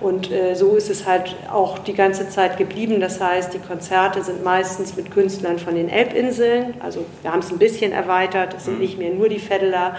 Und 0.00 0.30
äh, 0.30 0.54
so 0.54 0.74
ist 0.74 0.88
es 0.88 1.06
halt 1.06 1.36
auch 1.52 1.78
die 1.78 1.94
ganze 1.94 2.30
Zeit 2.30 2.56
geblieben. 2.56 3.00
Das 3.00 3.20
heißt, 3.20 3.52
die 3.52 3.58
Konzerte 3.58 4.22
sind 4.24 4.42
meistens 4.42 4.96
mit 4.96 5.10
Künstlern 5.10 5.58
von 5.58 5.74
den 5.74 5.90
Elbinseln, 5.90 6.74
also 6.80 7.04
wir 7.20 7.30
haben 7.30 7.40
es 7.40 7.52
ein 7.52 7.58
bisschen 7.58 7.92
erweitert, 7.92 8.54
es 8.54 8.64
sind 8.64 8.74
mhm. 8.74 8.80
nicht 8.80 8.98
mehr 8.98 9.10
nur 9.10 9.28
die 9.28 9.38
Vetteler, 9.38 9.96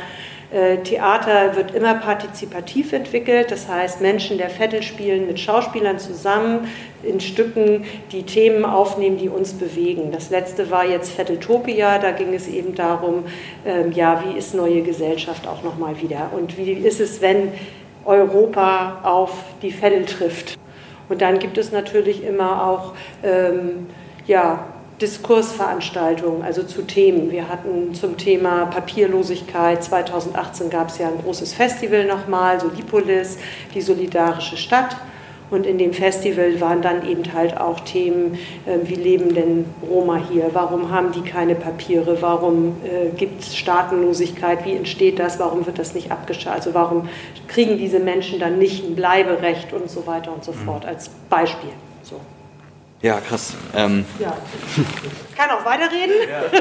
Theater 0.50 1.58
wird 1.58 1.76
immer 1.76 1.96
partizipativ 1.96 2.94
entwickelt, 2.94 3.52
das 3.52 3.68
heißt 3.68 4.00
Menschen 4.00 4.38
der 4.38 4.50
Vettel 4.50 4.82
spielen 4.82 5.28
mit 5.28 5.42
Schauspielern 5.42 6.00
zusammen 6.00 6.70
in 7.04 7.20
Stücken, 7.20 7.84
die 8.14 8.24
Themen 8.24 8.64
aufnehmen, 8.64 9.18
die 9.18 9.28
uns 9.28 9.54
bewegen. 9.54 10.12
Das 10.14 10.30
letzte 10.30 10.72
war 10.72 10.86
jetzt 10.86 11.18
Vetteltopia, 11.18 12.00
da 12.00 12.12
ging 12.12 12.34
es 12.34 12.48
eben 12.48 12.76
darum, 12.76 13.26
ähm, 13.66 13.92
ja, 13.92 14.24
wie 14.26 14.38
ist 14.38 14.56
neue 14.56 14.84
Gesellschaft 14.84 15.46
auch 15.48 15.64
nochmal 15.64 16.02
wieder 16.02 16.32
und 16.34 16.58
wie 16.58 16.72
ist 16.72 17.02
es, 17.02 17.22
wenn 17.22 17.52
Europa 18.06 19.02
auf 19.04 19.32
die 19.62 19.72
Vettel 19.72 20.06
trifft. 20.06 20.58
Und 21.10 21.22
dann 21.22 21.40
gibt 21.40 21.58
es 21.58 21.74
natürlich 21.74 22.24
immer 22.24 22.66
auch 22.66 22.94
ähm, 23.22 23.88
ja, 24.28 24.66
Diskursveranstaltungen, 25.02 26.42
also 26.42 26.64
zu 26.64 26.82
Themen. 26.82 27.32
Wir 27.32 27.50
hatten 27.50 27.94
zum 27.94 28.18
Thema 28.18 28.66
Papierlosigkeit, 28.66 29.84
2018 29.84 30.72
gab 30.72 30.90
es 30.90 30.98
ja 30.98 31.08
ein 31.08 31.22
großes 31.24 31.54
Festival 31.54 32.06
nochmal, 32.06 32.60
Solipolis, 32.60 33.38
die 33.76 33.82
solidarische 33.82 34.58
Stadt. 34.58 34.98
Und 35.50 35.66
in 35.66 35.78
dem 35.78 35.94
Festival 35.94 36.60
waren 36.60 36.82
dann 36.82 37.08
eben 37.08 37.24
halt 37.34 37.58
auch 37.58 37.80
Themen, 37.82 38.38
äh, 38.66 38.80
wie 38.84 38.96
leben 38.96 39.34
denn 39.34 39.66
Roma 39.90 40.20
hier? 40.30 40.50
Warum 40.52 40.92
haben 40.92 41.14
die 41.14 41.22
keine 41.22 41.56
Papiere? 41.56 42.22
Warum 42.22 42.76
äh, 42.84 43.16
gibt 43.16 43.44
es 43.44 43.56
Staatenlosigkeit? 43.56 44.66
Wie 44.66 44.76
entsteht 44.76 45.20
das? 45.20 45.40
Warum 45.40 45.66
wird 45.66 45.80
das 45.80 45.94
nicht 45.94 46.12
abgeschafft? 46.12 46.58
Also 46.58 46.74
warum 46.74 47.08
kriegen 47.48 47.78
diese 47.78 48.00
Menschen 48.00 48.40
dann 48.40 48.60
nicht 48.60 48.84
ein 48.84 48.96
Bleiberecht 48.96 49.72
und 49.72 49.90
so 49.90 50.06
weiter 50.06 50.34
und 50.34 50.44
so 50.44 50.52
mhm. 50.52 50.66
fort 50.66 50.86
als 50.86 51.10
Beispiel? 51.30 51.70
Ja, 53.08 53.22
krass. 53.22 53.54
Ähm. 53.74 54.04
Ja. 54.20 54.36
Kann 55.38 55.50
auch 55.52 55.64
weiterreden. 55.64 56.16
Ja. 56.30 56.44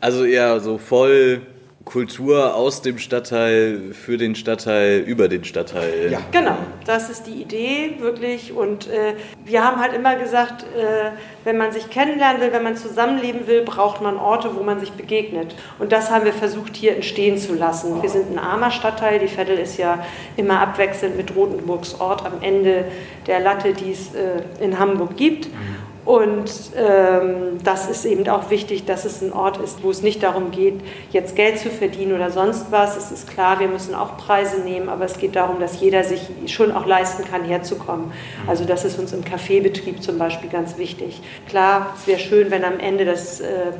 Also 0.00 0.24
ja, 0.24 0.60
so 0.60 0.78
voll 0.78 1.42
Kultur 1.88 2.54
aus 2.54 2.82
dem 2.82 2.98
Stadtteil 2.98 3.94
für 3.94 4.18
den 4.18 4.34
Stadtteil 4.34 4.98
über 4.98 5.26
den 5.26 5.42
Stadtteil. 5.44 6.12
Ja, 6.12 6.20
genau. 6.30 6.58
Das 6.84 7.08
ist 7.08 7.26
die 7.26 7.40
Idee 7.40 7.94
wirklich. 7.98 8.52
Und 8.52 8.88
äh, 8.88 9.14
wir 9.46 9.64
haben 9.64 9.80
halt 9.80 9.94
immer 9.94 10.14
gesagt, 10.16 10.64
äh, 10.76 11.12
wenn 11.44 11.56
man 11.56 11.72
sich 11.72 11.88
kennenlernen 11.88 12.42
will, 12.42 12.52
wenn 12.52 12.62
man 12.62 12.76
zusammenleben 12.76 13.46
will, 13.46 13.62
braucht 13.62 14.02
man 14.02 14.18
Orte, 14.18 14.54
wo 14.54 14.62
man 14.62 14.80
sich 14.80 14.92
begegnet. 14.92 15.54
Und 15.78 15.92
das 15.92 16.10
haben 16.10 16.26
wir 16.26 16.34
versucht 16.34 16.76
hier 16.76 16.94
entstehen 16.94 17.38
zu 17.38 17.54
lassen. 17.54 18.02
Wir 18.02 18.10
sind 18.10 18.32
ein 18.32 18.38
armer 18.38 18.70
Stadtteil. 18.70 19.18
Die 19.18 19.34
Veddel 19.34 19.56
ist 19.56 19.78
ja 19.78 20.04
immer 20.36 20.60
abwechselnd 20.60 21.16
mit 21.16 21.34
Rotenburgs 21.34 21.98
Ort 22.00 22.26
am 22.26 22.42
Ende 22.42 22.84
der 23.26 23.40
Latte, 23.40 23.72
die 23.72 23.92
es 23.92 24.14
äh, 24.14 24.42
in 24.62 24.78
Hamburg 24.78 25.16
gibt. 25.16 25.46
Mhm. 25.46 25.87
Und 26.08 26.50
ähm, 26.74 27.58
das 27.62 27.86
ist 27.90 28.06
eben 28.06 28.26
auch 28.30 28.48
wichtig, 28.48 28.86
dass 28.86 29.04
es 29.04 29.20
ein 29.20 29.30
Ort 29.30 29.58
ist, 29.58 29.82
wo 29.82 29.90
es 29.90 30.00
nicht 30.00 30.22
darum 30.22 30.50
geht, 30.50 30.80
jetzt 31.10 31.36
Geld 31.36 31.58
zu 31.58 31.68
verdienen 31.68 32.14
oder 32.14 32.30
sonst 32.30 32.68
was. 32.70 32.96
Es 32.96 33.12
ist 33.12 33.28
klar, 33.28 33.60
wir 33.60 33.68
müssen 33.68 33.94
auch 33.94 34.16
Preise 34.16 34.60
nehmen, 34.60 34.88
aber 34.88 35.04
es 35.04 35.18
geht 35.18 35.36
darum, 35.36 35.60
dass 35.60 35.82
jeder 35.82 36.04
sich 36.04 36.22
schon 36.46 36.72
auch 36.72 36.86
leisten 36.86 37.24
kann, 37.30 37.44
herzukommen. 37.44 38.10
Also 38.46 38.64
das 38.64 38.86
ist 38.86 38.98
uns 38.98 39.12
im 39.12 39.22
Kaffeebetrieb 39.22 40.02
zum 40.02 40.16
Beispiel 40.16 40.48
ganz 40.48 40.78
wichtig. 40.78 41.20
Klar, 41.46 41.94
es 42.00 42.06
wäre 42.06 42.20
schön, 42.20 42.50
wenn 42.50 42.64
am 42.64 42.80
Ende 42.80 43.04
das 43.04 43.42
äh, 43.42 43.72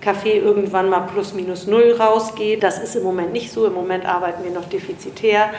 Kaffee 0.00 0.38
irgendwann 0.38 0.88
mal 0.88 1.08
plus 1.12 1.34
minus 1.34 1.66
null 1.66 1.96
rausgeht. 1.98 2.62
Das 2.62 2.78
ist 2.78 2.94
im 2.94 3.02
Moment 3.02 3.32
nicht 3.32 3.50
so. 3.50 3.66
Im 3.66 3.74
Moment 3.74 4.06
arbeiten 4.06 4.44
wir 4.44 4.52
noch 4.52 4.68
defizitär. 4.68 5.50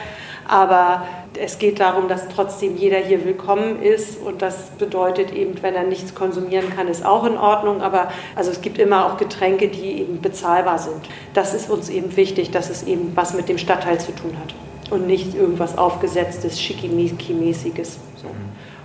Aber 0.46 1.04
es 1.38 1.58
geht 1.58 1.80
darum, 1.80 2.08
dass 2.08 2.28
trotzdem 2.28 2.76
jeder 2.76 2.98
hier 2.98 3.24
willkommen 3.24 3.82
ist 3.82 4.20
und 4.20 4.42
das 4.42 4.70
bedeutet 4.78 5.32
eben, 5.32 5.60
wenn 5.62 5.74
er 5.74 5.84
nichts 5.84 6.14
konsumieren 6.14 6.70
kann, 6.74 6.88
ist 6.88 7.04
auch 7.04 7.24
in 7.24 7.36
Ordnung. 7.36 7.82
Aber 7.82 8.08
also 8.36 8.50
es 8.50 8.60
gibt 8.60 8.78
immer 8.78 9.06
auch 9.06 9.16
Getränke, 9.16 9.68
die 9.68 10.00
eben 10.00 10.20
bezahlbar 10.20 10.78
sind. 10.78 11.00
Das 11.32 11.54
ist 11.54 11.70
uns 11.70 11.88
eben 11.88 12.16
wichtig, 12.16 12.50
dass 12.50 12.70
es 12.70 12.82
eben 12.82 13.12
was 13.14 13.34
mit 13.34 13.48
dem 13.48 13.58
Stadtteil 13.58 13.98
zu 13.98 14.12
tun 14.12 14.36
hat 14.42 14.54
und 14.90 15.06
nicht 15.06 15.34
irgendwas 15.34 15.76
aufgesetztes, 15.78 16.60
schickimicki-mäßiges. 16.60 17.96
So. 18.16 18.28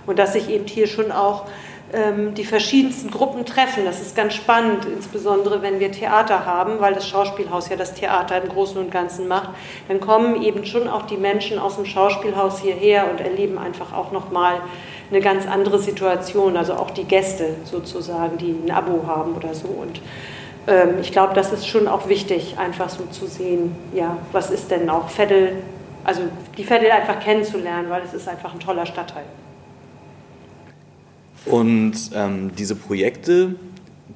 Und 0.06 0.18
dass 0.18 0.32
sich 0.32 0.48
eben 0.48 0.66
hier 0.66 0.86
schon 0.86 1.12
auch 1.12 1.44
die 2.36 2.44
verschiedensten 2.44 3.10
Gruppen 3.10 3.44
treffen. 3.44 3.84
Das 3.84 4.00
ist 4.00 4.14
ganz 4.14 4.34
spannend, 4.34 4.84
insbesondere 4.84 5.60
wenn 5.60 5.80
wir 5.80 5.90
Theater 5.90 6.46
haben, 6.46 6.80
weil 6.80 6.94
das 6.94 7.08
Schauspielhaus 7.08 7.68
ja 7.68 7.74
das 7.74 7.94
Theater 7.94 8.40
im 8.40 8.48
Großen 8.48 8.78
und 8.78 8.92
Ganzen 8.92 9.26
macht. 9.26 9.50
Dann 9.88 9.98
kommen 9.98 10.40
eben 10.40 10.64
schon 10.64 10.86
auch 10.86 11.02
die 11.02 11.16
Menschen 11.16 11.58
aus 11.58 11.74
dem 11.76 11.86
Schauspielhaus 11.86 12.60
hierher 12.60 13.10
und 13.10 13.20
erleben 13.20 13.58
einfach 13.58 13.92
auch 13.92 14.12
nochmal 14.12 14.60
eine 15.10 15.20
ganz 15.20 15.48
andere 15.48 15.80
Situation. 15.80 16.56
Also 16.56 16.74
auch 16.74 16.90
die 16.90 17.04
Gäste 17.04 17.56
sozusagen, 17.64 18.38
die 18.38 18.56
ein 18.64 18.70
Abo 18.70 19.06
haben 19.08 19.34
oder 19.34 19.52
so. 19.54 19.66
Und 19.66 20.00
ähm, 20.66 20.98
ich 21.00 21.12
glaube, 21.12 21.34
das 21.34 21.52
ist 21.52 21.66
schon 21.66 21.88
auch 21.88 22.08
wichtig, 22.08 22.56
einfach 22.58 22.88
so 22.88 23.04
zu 23.06 23.26
sehen, 23.26 23.74
ja, 23.92 24.16
was 24.32 24.50
ist 24.50 24.70
denn 24.70 24.88
auch 24.88 25.08
Veddel, 25.08 25.54
also 26.04 26.22
die 26.56 26.68
Veddel 26.68 26.90
einfach 26.90 27.18
kennenzulernen, 27.20 27.90
weil 27.90 28.02
es 28.02 28.14
ist 28.14 28.28
einfach 28.28 28.54
ein 28.54 28.60
toller 28.60 28.86
Stadtteil. 28.86 29.24
Und 31.46 31.94
ähm, 32.14 32.52
diese 32.56 32.74
Projekte, 32.74 33.54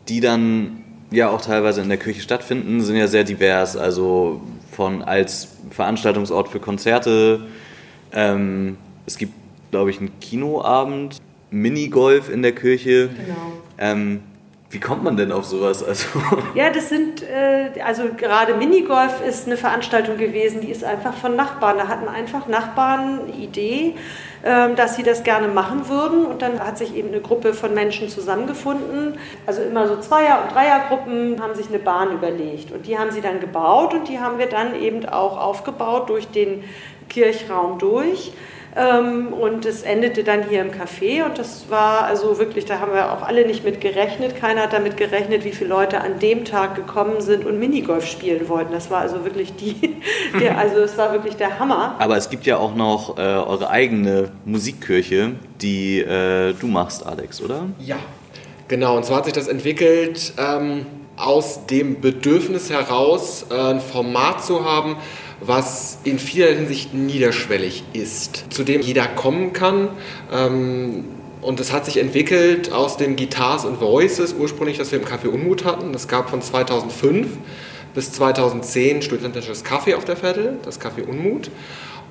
die 0.09 0.21
dann 0.21 0.83
ja 1.11 1.31
auch 1.31 1.41
teilweise 1.41 1.81
in 1.81 1.89
der 1.89 1.99
Kirche 1.99 2.21
stattfinden, 2.21 2.81
sind 2.81 2.97
ja 2.97 3.07
sehr 3.07 3.25
divers. 3.25 3.77
Also 3.77 4.43
von 4.73 5.03
als 5.03 5.49
Veranstaltungsort 5.71 6.49
für 6.49 6.61
Konzerte. 6.61 7.47
Ähm, 8.13 8.77
es 9.07 9.17
gibt, 9.17 9.33
glaube 9.71 9.91
ich, 9.91 9.99
einen 9.99 10.19
Kinoabend, 10.21 11.19
Minigolf 11.51 12.29
in 12.31 12.43
der 12.43 12.53
Kirche. 12.53 13.09
Genau. 13.09 13.53
Ähm, 13.79 14.21
wie 14.75 14.81
kommt 14.81 15.05
man 15.05 15.17
denn 15.17 15.31
auf 15.31 15.45
sowas? 15.45 15.85
Also 15.85 16.09
ja, 16.55 16.69
das 16.69 16.89
sind, 16.89 17.23
äh, 17.23 17.81
also 17.81 18.07
gerade 18.17 18.55
Minigolf 18.55 19.25
ist 19.27 19.47
eine 19.47 19.57
Veranstaltung 19.57 20.19
gewesen, 20.19 20.61
die 20.61 20.71
ist 20.71 20.83
einfach 20.83 21.15
von 21.15 21.37
Nachbarn. 21.37 21.79
Da 21.79 21.87
hatten 21.87 22.09
einfach 22.09 22.49
Nachbarn 22.49 23.21
eine 23.21 23.33
Idee, 23.33 23.95
äh, 24.43 24.75
dass 24.75 24.97
sie 24.97 25.05
das 25.05 25.23
gerne 25.23 25.47
machen 25.47 25.89
würden. 25.89 26.27
Und 26.27 26.43
dann 26.43 26.59
hat 26.59 26.77
sich 26.77 26.97
eben 26.97 27.09
eine 27.09 27.21
Gruppe 27.21 27.55
von 27.55 27.73
Menschen 27.73 28.09
zusammengefunden. 28.09 29.17
Also 29.47 29.63
immer 29.63 29.87
so 29.87 30.01
Zweier- 30.01 30.43
und 30.43 30.53
Dreiergruppen 30.53 31.41
haben 31.41 31.55
sich 31.55 31.69
eine 31.69 31.79
Bahn 31.79 32.11
überlegt. 32.11 32.73
Und 32.73 32.87
die 32.87 32.99
haben 32.99 33.13
sie 33.13 33.21
dann 33.21 33.39
gebaut 33.39 33.95
und 33.95 34.09
die 34.09 34.19
haben 34.19 34.39
wir 34.39 34.47
dann 34.47 34.75
eben 34.75 35.09
auch 35.09 35.39
aufgebaut 35.39 36.09
durch 36.09 36.27
den 36.27 36.65
Kirchraum 37.09 37.79
durch. 37.79 38.33
Ähm, 38.77 39.33
und 39.33 39.65
es 39.67 39.83
endete 39.83 40.25
dann 40.25 40.49
hier 40.49 40.61
im 40.61 40.73
Café 40.73 41.25
und 41.25 41.39
das 41.39 41.67
war 41.71 42.05
also 42.05 42.39
wirklich, 42.39 42.65
da 42.65 42.81
haben 42.81 42.93
wir 42.93 43.13
auch 43.13 43.23
alle 43.23 43.47
nicht 43.47 43.65
mit 43.65 43.81
gerechnet. 43.81 44.37
Keiner 44.37 44.63
hat 44.63 44.73
damit 44.73 44.97
gerechnet, 44.97 45.45
wie 45.45 45.53
viele 45.53 45.71
Leute 45.71 46.01
an 46.01 46.19
dem 46.19 46.45
Tag 46.45 46.75
gekommen 46.75 47.21
sind 47.21 47.47
und 47.47 47.61
Minigolf 47.61 48.05
spielen 48.05 48.49
wollten. 48.49 48.73
Das 48.73 48.91
war 48.91 49.01
also 49.01 49.25
wirklich 49.25 49.55
die, 49.55 49.97
der, 50.41 50.59
also 50.59 50.79
es 50.79 50.99
war 50.99 51.13
wirklich 51.13 51.37
der 51.37 51.61
Hammer. 51.61 51.95
Aber 52.01 52.17
es 52.17 52.29
gibt 52.31 52.47
ja 52.47 52.57
auch 52.57 52.75
noch 52.75 53.17
äh, 53.17 53.21
eure 53.21 53.71
eigene 53.71 54.33
Musikkirche, 54.45 55.33
die 55.61 56.01
äh, 56.01 56.53
du 56.55 56.67
machst, 56.67 57.07
Alex, 57.07 57.41
oder? 57.41 57.67
Ja, 57.79 57.97
genau. 58.67 58.97
Und 58.97 59.05
zwar 59.05 59.19
hat 59.19 59.27
sich 59.27 59.35
das 59.35 59.47
entwickelt 59.47 60.33
ähm, 60.37 60.87
aus 61.17 61.67
dem 61.67 62.01
Bedürfnis 62.01 62.71
heraus, 62.71 63.47
äh, 63.51 63.55
ein 63.55 63.81
Format 63.81 64.45
zu 64.45 64.65
haben, 64.65 64.97
was 65.41 65.99
in 66.05 66.19
vieler 66.19 66.49
Hinsicht 66.55 66.95
niederschwellig 66.95 67.85
ist, 67.93 68.53
zu 68.53 68.65
dem 68.65 68.81
jeder 68.81 69.07
kommen 69.07 69.53
kann. 69.53 69.89
Ähm, 70.33 71.05
und 71.41 71.61
es 71.61 71.73
hat 71.73 71.85
sich 71.85 71.99
entwickelt 71.99 72.73
aus 72.73 72.97
den 72.97 73.17
Guitars 73.17 73.67
und 73.67 73.81
Voices, 73.81 74.33
ursprünglich, 74.33 74.79
das 74.79 74.93
wir 74.93 74.99
im 74.99 75.05
Café 75.05 75.29
Unmut 75.29 75.65
hatten. 75.65 75.93
Das 75.93 76.09
gab 76.09 76.31
von 76.31 76.41
2005 76.41 77.29
bis 77.95 78.13
2010 78.13 79.03
studentisches 79.03 79.63
Kaffee 79.63 79.95
auf 79.95 80.05
der 80.05 80.17
Vettel, 80.17 80.59
das 80.65 80.81
Café 80.81 81.07
Unmut. 81.07 81.51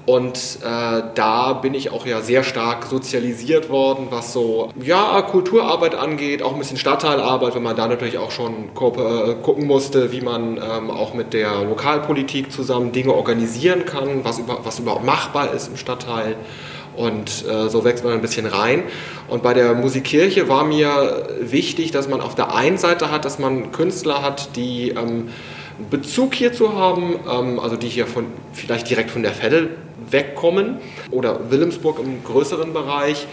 Und 0.05 0.59
äh, 0.61 1.01
da 1.15 1.53
bin 1.53 1.73
ich 1.73 1.91
auch 1.91 2.05
ja 2.05 2.19
sehr 2.19 2.43
stark 2.43 2.85
sozialisiert 2.85 3.69
worden, 3.69 4.07
was 4.09 4.33
so 4.33 4.69
ja, 4.83 5.21
Kulturarbeit 5.21 5.95
angeht, 5.95 6.43
auch 6.43 6.51
ein 6.51 6.59
bisschen 6.59 6.77
Stadtteilarbeit, 6.77 7.55
wenn 7.55 7.63
man 7.63 7.77
da 7.77 7.87
natürlich 7.87 8.17
auch 8.17 8.31
schon 8.31 8.65
äh, 8.65 9.35
gucken 9.41 9.65
musste, 9.65 10.11
wie 10.11 10.19
man 10.19 10.57
ähm, 10.57 10.91
auch 10.91 11.13
mit 11.13 11.33
der 11.33 11.63
Lokalpolitik 11.63 12.51
zusammen 12.51 12.91
Dinge 12.91 13.13
organisieren 13.13 13.85
kann, 13.85 14.25
was, 14.25 14.39
über, 14.39 14.59
was 14.63 14.79
überhaupt 14.79 15.05
machbar 15.05 15.53
ist 15.53 15.69
im 15.69 15.77
Stadtteil. 15.77 16.35
Und 16.97 17.45
äh, 17.47 17.69
so 17.69 17.85
wächst 17.85 18.03
man 18.03 18.13
ein 18.13 18.21
bisschen 18.21 18.45
rein. 18.45 18.83
Und 19.29 19.41
bei 19.41 19.53
der 19.53 19.73
Musikkirche 19.73 20.49
war 20.49 20.65
mir 20.65 21.27
wichtig, 21.39 21.91
dass 21.91 22.09
man 22.09 22.19
auf 22.19 22.35
der 22.35 22.53
einen 22.53 22.77
Seite 22.77 23.09
hat, 23.09 23.23
dass 23.23 23.39
man 23.39 23.71
Künstler 23.71 24.21
hat, 24.21 24.55
die 24.57 24.89
ähm, 24.89 25.29
Bezug 25.89 26.35
hierzu 26.35 26.75
haben, 26.75 27.15
ähm, 27.29 27.59
also 27.59 27.77
die 27.77 27.87
hier 27.87 28.05
von, 28.05 28.25
vielleicht 28.53 28.89
direkt 28.89 29.09
von 29.09 29.23
der 29.23 29.33
Veddel 29.33 29.71
wegkommen 30.09 30.77
oder 31.11 31.51
Wilhelmsburg 31.51 31.99
im 31.99 32.23
größeren 32.23 32.73
Bereich. 32.73 33.27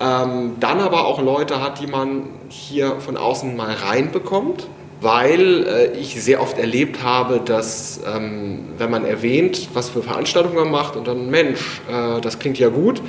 Ähm, 0.00 0.56
dann 0.58 0.80
aber 0.80 1.06
auch 1.06 1.22
Leute 1.22 1.60
hat, 1.60 1.80
die 1.80 1.86
man 1.86 2.24
hier 2.48 2.96
von 3.00 3.16
außen 3.16 3.54
mal 3.56 3.72
reinbekommt, 3.72 4.66
weil 5.00 5.66
äh, 5.66 5.98
ich 5.98 6.20
sehr 6.22 6.40
oft 6.40 6.58
erlebt 6.58 7.02
habe, 7.02 7.40
dass 7.44 8.00
ähm, 8.06 8.60
wenn 8.78 8.90
man 8.90 9.04
erwähnt, 9.04 9.68
was 9.74 9.90
für 9.90 10.02
Veranstaltungen 10.02 10.56
man 10.56 10.70
macht 10.70 10.96
und 10.96 11.06
dann, 11.06 11.30
Mensch, 11.30 11.82
äh, 11.88 12.20
das 12.20 12.38
klingt 12.38 12.58
ja 12.58 12.68
gut, 12.68 13.02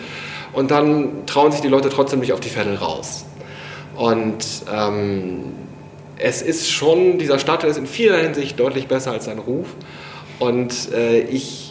und 0.54 0.70
dann 0.72 1.26
trauen 1.26 1.52
sich 1.52 1.62
die 1.62 1.68
Leute 1.68 1.90
trotzdem 1.90 2.20
nicht 2.20 2.32
auf 2.32 2.40
die 2.40 2.50
Vettel 2.50 2.76
raus. 2.76 3.26
Und 3.96 4.46
ähm, 4.72 5.54
es 6.18 6.42
ist 6.42 6.72
schon, 6.72 7.18
dieser 7.18 7.40
Stadtteil 7.40 7.72
ist 7.72 7.78
in 7.78 7.88
vieler 7.88 8.18
Hinsicht 8.18 8.60
deutlich 8.60 8.88
besser 8.88 9.12
als 9.12 9.26
sein 9.26 9.40
Ruf. 9.40 9.68
Und 10.40 10.92
äh, 10.94 11.22
ich 11.22 11.63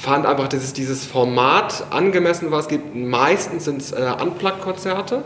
fand 0.00 0.24
einfach, 0.24 0.48
dass 0.48 0.64
es 0.64 0.72
dieses 0.72 1.04
Format 1.04 1.84
angemessen 1.90 2.50
war. 2.50 2.60
Es 2.60 2.68
gibt 2.68 2.94
meistens 2.94 3.66
sind 3.66 3.82
es 3.82 3.92
äh, 3.92 4.12
Unplugged-Konzerte. 4.20 5.24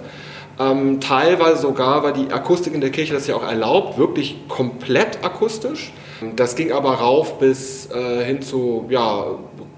Ähm, 0.59 1.01
teilweise 1.01 1.63
sogar, 1.63 2.03
weil 2.03 2.13
die 2.13 2.33
Akustik 2.33 2.75
in 2.75 2.81
der 2.81 2.91
Kirche 2.91 3.15
das 3.15 3.27
ja 3.27 3.37
auch 3.37 3.45
erlaubt, 3.45 3.99
wirklich 3.99 4.49
komplett 4.49 5.25
akustisch. 5.25 5.93
Das 6.37 6.57
ging 6.57 6.73
aber 6.73 6.95
rauf 6.95 7.39
bis 7.39 7.91
äh, 7.91 8.25
hin 8.25 8.43
zu 8.43 8.87
ja, 8.89 9.27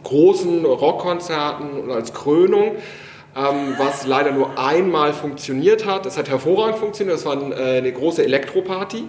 großen 0.04 0.64
Rockkonzerten 0.64 1.90
als 1.90 2.12
Krönung. 2.14 2.76
Ähm, 3.37 3.74
was 3.76 4.06
leider 4.06 4.32
nur 4.32 4.59
einmal 4.59 5.12
funktioniert 5.12 5.85
hat. 5.85 6.06
Es 6.06 6.16
hat 6.16 6.30
hervorragend 6.30 6.78
funktioniert, 6.78 7.18
das 7.18 7.26
war 7.26 7.37
äh, 7.52 7.78
eine 7.78 7.92
große 7.92 8.24
Elektroparty. 8.24 9.04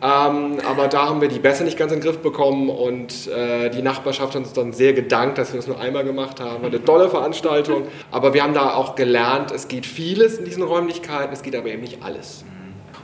Ähm, 0.00 0.58
aber 0.64 0.86
da 0.86 1.08
haben 1.08 1.20
wir 1.20 1.28
die 1.28 1.40
Bässe 1.40 1.64
nicht 1.64 1.76
ganz 1.76 1.90
in 1.92 1.98
den 1.98 2.04
Griff 2.04 2.18
bekommen 2.18 2.70
und 2.70 3.26
äh, 3.26 3.68
die 3.70 3.82
Nachbarschaft 3.82 4.34
hat 4.34 4.42
uns 4.42 4.52
dann 4.52 4.72
sehr 4.72 4.92
gedankt, 4.92 5.38
dass 5.38 5.52
wir 5.52 5.58
das 5.58 5.66
nur 5.66 5.80
einmal 5.80 6.04
gemacht 6.04 6.40
haben. 6.40 6.62
War 6.62 6.68
eine 6.68 6.84
tolle 6.84 7.08
Veranstaltung. 7.08 7.82
Aber 8.12 8.32
wir 8.32 8.44
haben 8.44 8.54
da 8.54 8.74
auch 8.74 8.94
gelernt, 8.94 9.50
es 9.50 9.66
geht 9.66 9.86
vieles 9.86 10.38
in 10.38 10.44
diesen 10.44 10.62
Räumlichkeiten, 10.62 11.32
es 11.32 11.42
geht 11.42 11.56
aber 11.56 11.68
eben 11.68 11.82
nicht 11.82 12.02
alles. 12.02 12.44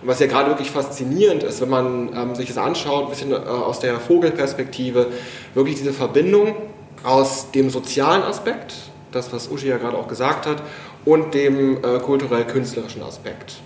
Und 0.02 0.08
was 0.08 0.20
ja 0.20 0.26
gerade 0.26 0.50
wirklich 0.50 0.70
faszinierend 0.70 1.42
ist, 1.42 1.60
wenn 1.60 1.70
man 1.70 2.10
ähm, 2.14 2.34
sich 2.36 2.46
das 2.46 2.58
anschaut, 2.58 3.04
ein 3.04 3.10
bisschen 3.10 3.32
äh, 3.32 3.36
aus 3.36 3.80
der 3.80 3.98
Vogelperspektive, 3.98 5.08
wirklich 5.54 5.76
diese 5.76 5.92
Verbindung 5.92 6.54
aus 7.02 7.50
dem 7.50 7.70
sozialen 7.70 8.22
Aspekt, 8.22 8.74
das 9.10 9.32
was 9.32 9.48
Uschi 9.48 9.66
ja 9.66 9.78
gerade 9.78 9.96
auch 9.96 10.06
gesagt 10.06 10.46
hat, 10.46 10.62
und 11.04 11.34
dem 11.34 11.78
äh, 11.78 11.98
kulturell-künstlerischen 11.98 13.02
Aspekt. 13.02 13.56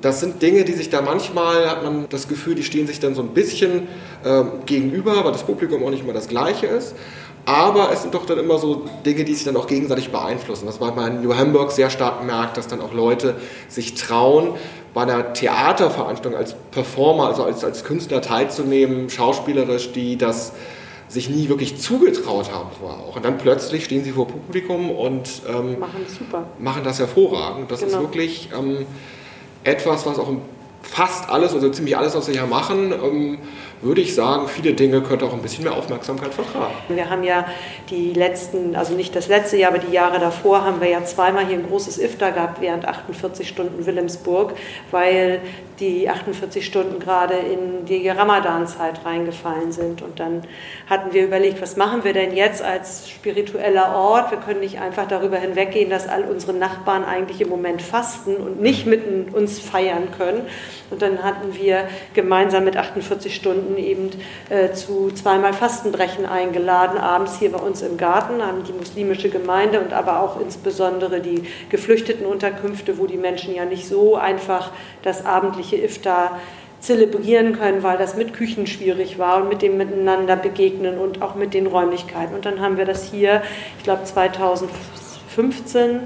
Das 0.00 0.20
sind 0.20 0.40
Dinge, 0.42 0.64
die 0.64 0.72
sich 0.72 0.90
da 0.90 1.02
manchmal, 1.02 1.68
hat 1.68 1.82
man 1.82 2.06
das 2.08 2.28
Gefühl, 2.28 2.54
die 2.54 2.62
stehen 2.62 2.86
sich 2.86 3.00
dann 3.00 3.14
so 3.14 3.22
ein 3.22 3.30
bisschen 3.30 3.88
äh, 4.24 4.44
gegenüber, 4.66 5.24
weil 5.24 5.32
das 5.32 5.42
Publikum 5.42 5.84
auch 5.84 5.90
nicht 5.90 6.04
immer 6.04 6.12
das 6.12 6.28
gleiche 6.28 6.66
ist. 6.66 6.94
Aber 7.44 7.90
es 7.92 8.02
sind 8.02 8.14
doch 8.14 8.26
dann 8.26 8.38
immer 8.38 8.58
so 8.58 8.84
Dinge, 9.06 9.24
die 9.24 9.34
sich 9.34 9.44
dann 9.44 9.56
auch 9.56 9.66
gegenseitig 9.66 10.10
beeinflussen. 10.10 10.66
Was 10.66 10.78
man 10.78 11.16
in 11.16 11.22
New 11.22 11.34
Hamburg 11.34 11.72
sehr 11.72 11.88
stark 11.88 12.22
merkt, 12.24 12.58
dass 12.58 12.68
dann 12.68 12.82
auch 12.82 12.92
Leute 12.92 13.36
sich 13.68 13.94
trauen, 13.94 14.54
bei 14.94 15.02
einer 15.02 15.32
Theaterveranstaltung 15.32 16.36
als 16.36 16.54
Performer, 16.70 17.28
also 17.28 17.44
als, 17.44 17.64
als 17.64 17.84
Künstler 17.84 18.20
teilzunehmen, 18.20 19.08
schauspielerisch, 19.08 19.92
die 19.92 20.18
das 20.18 20.52
sich 21.08 21.30
nie 21.30 21.48
wirklich 21.48 21.78
zugetraut 21.78 22.52
haben 22.52 22.68
vorher 22.78 23.00
auch. 23.00 23.16
Und 23.16 23.24
dann 23.24 23.38
plötzlich 23.38 23.84
stehen 23.84 24.04
sie 24.04 24.12
vor 24.12 24.28
Publikum 24.28 24.90
und 24.90 25.42
ähm, 25.48 25.78
machen, 25.78 26.04
machen, 26.58 26.82
das 26.84 26.98
hervorragend. 26.98 27.70
Das 27.70 27.80
genau. 27.80 27.92
ist 27.92 28.00
wirklich... 28.00 28.50
Ähm, 28.58 28.86
etwas, 29.64 30.06
was 30.06 30.18
auch 30.18 30.28
fast 30.82 31.28
alles, 31.28 31.52
also 31.54 31.68
ziemlich 31.70 31.96
alles, 31.96 32.14
was 32.14 32.28
wir 32.28 32.34
hier 32.34 32.46
machen, 32.46 32.92
ähm, 32.92 33.38
würde 33.82 34.00
ich 34.00 34.14
sagen, 34.14 34.48
viele 34.48 34.72
Dinge 34.74 35.00
könnte 35.02 35.24
auch 35.24 35.32
ein 35.32 35.42
bisschen 35.42 35.64
mehr 35.64 35.74
Aufmerksamkeit 35.74 36.34
vertragen. 36.34 36.74
Wir 36.88 37.08
haben 37.10 37.22
ja 37.22 37.46
die 37.90 38.12
letzten, 38.12 38.74
also 38.74 38.94
nicht 38.94 39.14
das 39.14 39.28
letzte 39.28 39.56
Jahr, 39.56 39.72
aber 39.72 39.80
die 39.80 39.92
Jahre 39.92 40.18
davor 40.18 40.64
haben 40.64 40.80
wir 40.80 40.88
ja 40.88 41.04
zweimal 41.04 41.46
hier 41.46 41.58
ein 41.58 41.68
großes 41.68 41.98
IFTA 41.98 42.30
gehabt 42.30 42.60
während 42.60 42.86
48 42.86 43.48
Stunden 43.48 43.86
Wilhelmsburg, 43.86 44.54
weil 44.90 45.40
die 45.80 46.08
48 46.08 46.64
Stunden 46.64 46.98
gerade 46.98 47.34
in 47.34 47.84
die 47.86 48.08
Ramadan-Zeit 48.08 49.04
reingefallen 49.04 49.72
sind. 49.72 50.02
Und 50.02 50.20
dann 50.20 50.42
hatten 50.88 51.12
wir 51.12 51.24
überlegt, 51.24 51.62
was 51.62 51.76
machen 51.76 52.04
wir 52.04 52.12
denn 52.12 52.36
jetzt 52.36 52.62
als 52.62 53.08
spiritueller 53.08 53.94
Ort? 53.94 54.30
Wir 54.30 54.38
können 54.38 54.60
nicht 54.60 54.80
einfach 54.80 55.06
darüber 55.06 55.36
hinweggehen, 55.38 55.90
dass 55.90 56.08
all 56.08 56.24
unsere 56.24 56.52
Nachbarn 56.52 57.04
eigentlich 57.04 57.40
im 57.40 57.48
Moment 57.48 57.82
fasten 57.82 58.36
und 58.36 58.60
nicht 58.60 58.86
mit 58.86 59.32
uns 59.32 59.58
feiern 59.60 60.08
können. 60.16 60.42
Und 60.90 61.02
dann 61.02 61.22
hatten 61.22 61.54
wir 61.54 61.88
gemeinsam 62.14 62.64
mit 62.64 62.76
48 62.76 63.34
Stunden 63.34 63.76
eben 63.76 64.10
äh, 64.48 64.72
zu 64.72 65.10
zweimal 65.10 65.52
Fastenbrechen 65.52 66.24
eingeladen, 66.26 66.98
abends 66.98 67.38
hier 67.38 67.52
bei 67.52 67.58
uns 67.58 67.82
im 67.82 67.96
Garten, 67.96 68.42
haben 68.42 68.64
die 68.64 68.72
muslimische 68.72 69.28
Gemeinde 69.28 69.80
und 69.80 69.92
aber 69.92 70.22
auch 70.22 70.40
insbesondere 70.40 71.20
die 71.20 71.42
Geflüchtetenunterkünfte, 71.68 72.98
wo 72.98 73.06
die 73.06 73.16
Menschen 73.16 73.54
ja 73.54 73.64
nicht 73.64 73.86
so 73.86 74.16
einfach 74.16 74.70
das 75.02 75.26
abendliche 75.26 75.67
Iftar 75.76 76.38
zelebrieren 76.80 77.58
können, 77.58 77.82
weil 77.82 77.98
das 77.98 78.16
mit 78.16 78.32
Küchen 78.34 78.66
schwierig 78.66 79.18
war 79.18 79.42
und 79.42 79.48
mit 79.48 79.62
dem 79.62 79.76
Miteinander 79.76 80.36
begegnen 80.36 80.98
und 80.98 81.22
auch 81.22 81.34
mit 81.34 81.54
den 81.54 81.66
Räumlichkeiten. 81.66 82.34
Und 82.34 82.46
dann 82.46 82.60
haben 82.60 82.76
wir 82.76 82.84
das 82.84 83.10
hier, 83.10 83.42
ich 83.78 83.84
glaube 83.84 84.04
2015 84.04 86.00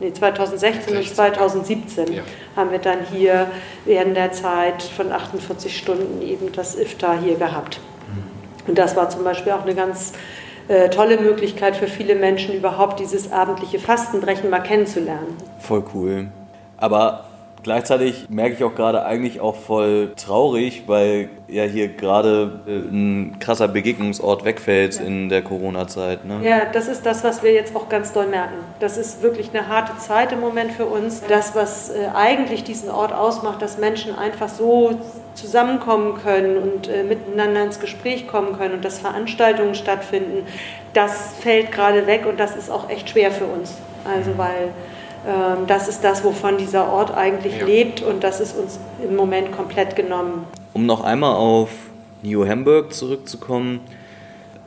nee, 0.00 0.12
2016 0.12 0.96
und 0.96 1.06
2017 1.06 2.12
ja. 2.12 2.22
haben 2.56 2.72
wir 2.72 2.80
dann 2.80 2.98
hier 3.12 3.46
während 3.84 4.16
der 4.16 4.32
Zeit 4.32 4.82
von 4.82 5.12
48 5.12 5.76
Stunden 5.76 6.20
eben 6.22 6.52
das 6.52 6.74
IFTA 6.76 7.14
hier 7.22 7.36
gehabt. 7.36 7.78
Mhm. 8.08 8.68
Und 8.68 8.78
das 8.78 8.96
war 8.96 9.08
zum 9.08 9.22
Beispiel 9.24 9.52
auch 9.52 9.62
eine 9.62 9.74
ganz 9.74 10.12
äh, 10.68 10.90
tolle 10.90 11.18
Möglichkeit 11.18 11.76
für 11.76 11.86
viele 11.86 12.16
Menschen, 12.16 12.54
überhaupt 12.54 13.00
dieses 13.00 13.30
abendliche 13.32 13.78
Fastenbrechen 13.78 14.50
mal 14.50 14.60
kennenzulernen. 14.60 15.36
Voll 15.60 15.84
cool. 15.94 16.28
Aber 16.76 17.31
Gleichzeitig 17.62 18.26
merke 18.28 18.54
ich 18.54 18.64
auch 18.64 18.74
gerade 18.74 19.04
eigentlich 19.04 19.40
auch 19.40 19.54
voll 19.54 20.12
traurig, 20.16 20.84
weil 20.86 21.28
ja 21.46 21.64
hier 21.64 21.88
gerade 21.88 22.60
äh, 22.66 22.70
ein 22.70 23.36
krasser 23.38 23.68
Begegnungsort 23.68 24.44
wegfällt 24.44 24.96
ja. 24.96 25.04
in 25.04 25.28
der 25.28 25.42
Corona-Zeit. 25.42 26.24
Ne? 26.24 26.40
Ja, 26.42 26.64
das 26.72 26.88
ist 26.88 27.06
das, 27.06 27.22
was 27.22 27.42
wir 27.42 27.52
jetzt 27.52 27.76
auch 27.76 27.88
ganz 27.88 28.12
doll 28.12 28.26
merken. 28.26 28.54
Das 28.80 28.96
ist 28.96 29.22
wirklich 29.22 29.50
eine 29.54 29.68
harte 29.68 29.96
Zeit 29.98 30.32
im 30.32 30.40
Moment 30.40 30.72
für 30.72 30.86
uns. 30.86 31.22
Das, 31.28 31.54
was 31.54 31.90
äh, 31.90 32.08
eigentlich 32.14 32.64
diesen 32.64 32.90
Ort 32.90 33.12
ausmacht, 33.12 33.62
dass 33.62 33.78
Menschen 33.78 34.16
einfach 34.16 34.48
so 34.48 34.98
zusammenkommen 35.34 36.18
können 36.22 36.56
und 36.56 36.88
äh, 36.88 37.04
miteinander 37.04 37.62
ins 37.62 37.78
Gespräch 37.78 38.26
kommen 38.26 38.56
können 38.56 38.74
und 38.74 38.84
dass 38.84 38.98
Veranstaltungen 38.98 39.74
stattfinden, 39.74 40.46
das 40.94 41.34
fällt 41.40 41.70
gerade 41.70 42.06
weg 42.06 42.26
und 42.26 42.40
das 42.40 42.56
ist 42.56 42.70
auch 42.70 42.90
echt 42.90 43.10
schwer 43.10 43.30
für 43.30 43.46
uns. 43.46 43.76
Also 44.04 44.36
weil 44.36 44.68
ähm, 44.68 44.91
das 45.66 45.88
ist 45.88 46.02
das, 46.02 46.24
wovon 46.24 46.58
dieser 46.58 46.90
Ort 46.92 47.12
eigentlich 47.14 47.58
ja. 47.58 47.66
lebt 47.66 48.02
und 48.02 48.24
das 48.24 48.40
ist 48.40 48.56
uns 48.56 48.78
im 49.02 49.14
Moment 49.14 49.52
komplett 49.52 49.94
genommen. 49.94 50.44
Um 50.74 50.86
noch 50.86 51.02
einmal 51.04 51.34
auf 51.34 51.70
New 52.22 52.46
Hamburg 52.46 52.92
zurückzukommen, 52.92 53.80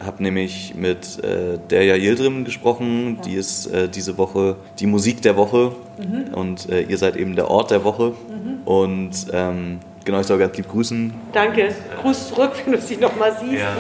habe 0.04 0.22
nämlich 0.22 0.76
mit 0.76 1.24
äh, 1.24 1.58
Derja 1.70 1.96
Yildirim 1.96 2.46
gesprochen. 2.46 3.20
Die 3.26 3.36
ist 3.36 3.68
äh, 3.68 3.88
diese 3.88 4.18
Woche 4.18 4.58
die 4.80 4.88
Musik 4.88 5.22
der 5.22 5.38
Woche 5.38 5.72
mhm. 5.98 6.34
und 6.34 6.70
äh, 6.70 6.82
ihr 6.82 6.98
seid 6.98 7.16
eben 7.16 7.36
der 7.36 7.50
Ort 7.50 7.72
der 7.72 7.84
Woche. 7.84 8.14
Mhm. 8.30 8.62
Und 8.66 9.12
ähm, 9.32 9.80
genau, 10.04 10.20
ich 10.20 10.28
soll 10.28 10.38
ganz 10.38 10.56
lieb 10.58 10.70
grüßen. 10.70 11.14
Danke. 11.32 11.74
Gruß 12.02 12.30
zurück, 12.30 12.52
wenn 12.66 12.74
du 12.74 12.82
sie 12.82 12.98
nochmal 12.98 13.36
siehst. 13.40 13.62
Ja. 13.62 13.78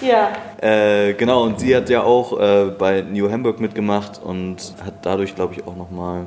Ja. 0.00 0.30
Äh, 0.60 1.14
genau, 1.14 1.44
und 1.44 1.60
sie 1.60 1.74
hat 1.74 1.88
ja 1.88 2.02
auch 2.02 2.38
äh, 2.38 2.70
bei 2.78 3.02
New 3.02 3.30
Hamburg 3.30 3.60
mitgemacht 3.60 4.20
und 4.22 4.74
hat 4.84 4.94
dadurch, 5.02 5.34
glaube 5.34 5.54
ich, 5.54 5.66
auch 5.66 5.76
nochmal 5.76 6.26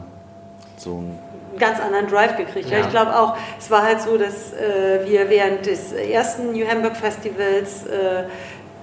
so 0.77 1.01
ein 1.01 1.19
ganz 1.59 1.79
anderen 1.79 2.07
Drive 2.07 2.37
gekriegt. 2.37 2.69
Ja. 2.69 2.79
Ich 2.79 2.89
glaube 2.89 3.15
auch, 3.15 3.35
es 3.59 3.69
war 3.69 3.83
halt 3.83 4.01
so, 4.01 4.17
dass 4.17 4.53
äh, 4.53 5.05
wir 5.05 5.29
während 5.29 5.65
des 5.65 5.91
ersten 5.91 6.53
New 6.53 6.65
Hamburg 6.65 6.95
Festivals 6.95 7.85
äh, 7.85 8.23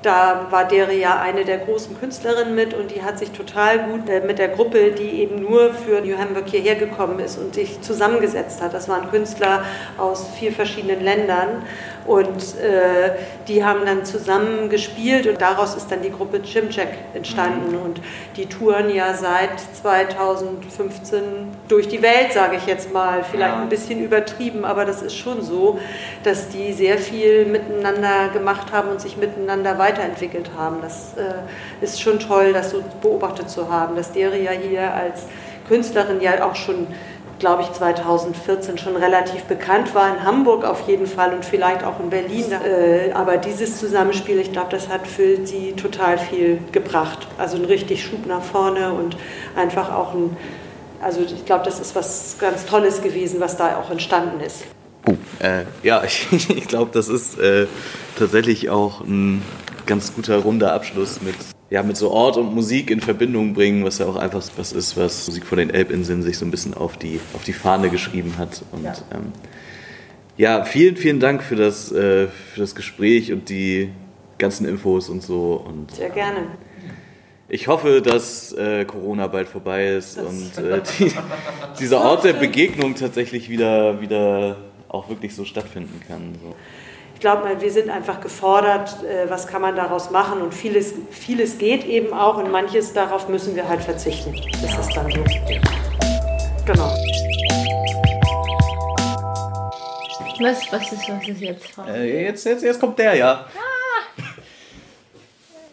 da 0.07 0.46
war 0.51 0.64
Dere 0.66 0.94
ja 0.94 1.20
eine 1.20 1.44
der 1.44 1.59
großen 1.59 1.99
Künstlerinnen 1.99 2.55
mit 2.55 2.75
und 2.75 2.94
die 2.94 3.03
hat 3.03 3.18
sich 3.18 3.33
total 3.33 3.81
gut 3.90 4.09
äh, 4.09 4.20
mit 4.20 4.38
der 4.38 4.49
Gruppe, 4.49 4.92
die 4.92 5.20
eben 5.20 5.40
nur 5.40 5.75
für 5.75 6.01
New 6.01 6.16
Hamburg 6.16 6.44
hierher 6.46 6.77
gekommen 6.77 7.18
ist 7.18 7.38
und 7.38 7.55
sich 7.55 7.81
zusammengesetzt 7.81 8.62
hat. 8.62 8.72
Das 8.72 8.88
waren 8.88 9.11
Künstler 9.11 9.64
aus 9.99 10.29
vier 10.38 10.53
verschiedenen 10.53 11.03
Ländern 11.03 11.62
und 12.07 12.59
äh, 12.59 13.11
die 13.49 13.64
haben 13.64 13.85
dann 13.85 14.05
zusammen 14.05 14.69
gespielt 14.69 15.27
und 15.27 15.40
daraus 15.40 15.75
ist 15.75 15.90
dann 15.90 16.03
die 16.03 16.11
Gruppe 16.11 16.40
Chimcheck 16.42 16.88
entstanden. 17.14 17.73
Mhm. 17.73 17.83
Und 17.83 18.01
die 18.37 18.47
touren 18.47 18.95
ja 18.95 19.14
seit 19.14 19.61
2015 19.61 21.23
durch 21.69 21.88
die 21.88 22.03
Welt, 22.03 22.33
sage 22.33 22.57
ich 22.57 22.66
jetzt 22.66 22.92
mal. 22.92 23.25
Vielleicht 23.25 23.55
ja. 23.55 23.62
ein 23.62 23.69
bisschen 23.69 24.03
übertrieben, 24.03 24.64
aber 24.64 24.85
das 24.85 25.03
ist 25.03 25.16
schon 25.16 25.42
so, 25.42 25.79
dass 26.23 26.49
die 26.49 26.73
sehr 26.73 26.99
viel 26.99 27.47
miteinander 27.47 28.29
gemacht 28.33 28.73
haben 28.73 28.90
und 28.90 29.01
sich 29.01 29.16
miteinander 29.16 29.79
weiterentwickelt 29.79 30.51
haben. 30.57 30.77
Das 30.83 31.14
äh, 31.16 31.85
ist 31.85 32.01
schon 32.01 32.21
toll, 32.21 32.53
das 32.53 32.71
so 32.71 32.83
beobachtet 33.01 33.51
zu 33.51 33.71
haben, 33.71 33.97
dass 33.97 34.12
Deria 34.12 34.53
hier 34.53 34.95
als 34.95 35.27
Künstlerin 35.69 36.21
ja 36.21 36.45
auch 36.45 36.55
schon 36.55 36.87
glaube 37.38 37.62
ich, 37.62 37.72
2014 37.72 38.79
schon 38.79 38.96
relativ 38.96 39.42
bekannt 39.44 39.94
war, 39.94 40.16
in 40.16 40.25
Hamburg 40.25 40.64
auf 40.64 40.88
jeden 40.88 41.07
Fall 41.07 41.35
und 41.35 41.44
vielleicht 41.44 41.85
auch 41.85 42.01
in 42.01 42.11
Berlin. 42.11 42.46
Äh, 42.53 43.12
aber 43.12 43.37
dieses 43.37 43.79
Zusammenspiel, 43.79 44.38
ich 44.38 44.53
glaube, 44.53 44.68
das 44.70 44.88
hat 44.88 45.07
für 45.07 45.46
sie 45.46 45.72
total 45.72 46.18
viel 46.18 46.59
gebracht. 46.72 47.27
Also 47.38 47.57
ein 47.57 47.64
richtig 47.64 48.05
Schub 48.05 48.27
nach 48.27 48.42
vorne 48.42 48.92
und 48.92 49.16
einfach 49.55 49.92
auch 49.92 50.14
ein, 50.14 50.37
also 51.03 51.20
ich 51.20 51.44
glaube, 51.44 51.64
das 51.64 51.81
ist 51.81 51.94
was 51.94 52.37
ganz 52.38 52.64
Tolles 52.66 53.03
gewesen, 53.03 53.40
was 53.40 53.57
da 53.57 53.77
auch 53.79 53.90
entstanden 53.90 54.40
ist. 54.40 54.64
Oh, 55.07 55.14
äh, 55.40 55.64
ja, 55.83 56.03
ich, 56.33 56.51
ich 56.51 56.68
glaube, 56.68 56.90
das 56.92 57.09
ist 57.09 57.38
äh, 57.38 57.66
tatsächlich 58.18 58.70
auch 58.70 59.01
ein 59.01 59.42
ganz 59.85 60.14
guter 60.14 60.38
runder 60.38 60.72
Abschluss 60.72 61.20
mit 61.20 61.37
ja, 61.70 61.83
mit 61.83 61.96
so 61.96 62.11
Ort 62.11 62.37
und 62.37 62.55
Musik 62.55 62.90
in 62.90 63.00
Verbindung 63.00 63.55
bringen, 63.55 63.85
was 63.85 63.98
ja 63.98 64.07
auch 64.07 64.16
einfach 64.16 64.42
was 64.57 64.72
ist, 64.72 64.96
was 64.96 65.26
Musik 65.26 65.46
vor 65.46 65.57
den 65.57 65.70
Elbinseln 65.70 66.22
sich 66.22 66.38
so 66.38 66.44
ein 66.44 66.50
bisschen 66.50 66.74
auf 66.74 66.96
die, 66.96 67.20
auf 67.35 67.42
die 67.42 67.52
Fahne 67.52 67.90
geschrieben 67.90 68.35
hat. 68.38 68.62
Und 68.70 68.85
ja, 68.85 68.94
ähm, 69.12 69.33
ja 70.37 70.64
vielen, 70.64 70.96
vielen 70.96 71.18
Dank 71.18 71.42
für 71.42 71.57
das, 71.57 71.90
äh, 71.90 72.29
für 72.29 72.61
das 72.61 72.74
Gespräch 72.74 73.33
und 73.33 73.48
die 73.48 73.90
ganzen 74.38 74.66
Infos 74.66 75.09
und 75.09 75.22
so. 75.22 75.55
Und, 75.66 75.90
Sehr 75.92 76.11
gerne. 76.11 76.46
Ich 77.48 77.68
hoffe, 77.68 78.02
dass 78.02 78.52
äh, 78.52 78.85
Corona 78.85 79.29
bald 79.29 79.48
vorbei 79.48 79.88
ist 79.88 80.18
das 80.18 80.24
und 80.24 80.59
äh, 80.64 80.83
die, 80.98 81.12
dieser 81.81 82.00
Ort 82.00 82.24
der 82.24 82.33
Begegnung 82.33 82.94
tatsächlich 82.94 83.48
wieder, 83.48 84.00
wieder 84.00 84.57
auch 84.88 85.09
wirklich 85.09 85.35
so 85.35 85.44
stattfinden 85.44 86.00
kann. 86.07 86.37
So 86.42 86.55
ich 87.26 87.32
glaube, 87.32 87.60
wir 87.60 87.72
sind 87.72 87.90
einfach 87.90 88.20
gefordert, 88.20 89.02
äh, 89.02 89.28
was 89.28 89.48
kann 89.48 89.60
man 89.60 89.74
daraus 89.74 90.12
machen 90.12 90.40
und 90.42 90.54
vieles, 90.54 90.94
vieles 91.10 91.58
geht 91.58 91.84
eben 91.84 92.12
auch 92.12 92.36
und 92.36 92.52
manches 92.52 92.92
darauf 92.92 93.28
müssen 93.28 93.56
wir 93.56 93.68
halt 93.68 93.82
verzichten. 93.82 94.32
Das 94.62 94.78
ist 94.78 94.96
dann 94.96 95.10
so. 95.10 95.24
Genau. 96.64 96.94
Was, 100.38 100.70
was, 100.70 100.92
ist, 100.92 101.08
was 101.08 101.28
ist 101.28 101.40
jetzt? 101.40 101.64
Äh, 101.88 102.26
jetzt, 102.26 102.46
jetzt? 102.46 102.62
Jetzt 102.62 102.78
kommt 102.78 102.96
der, 102.96 103.16
ja. 103.16 103.32
Ah. 103.32 104.22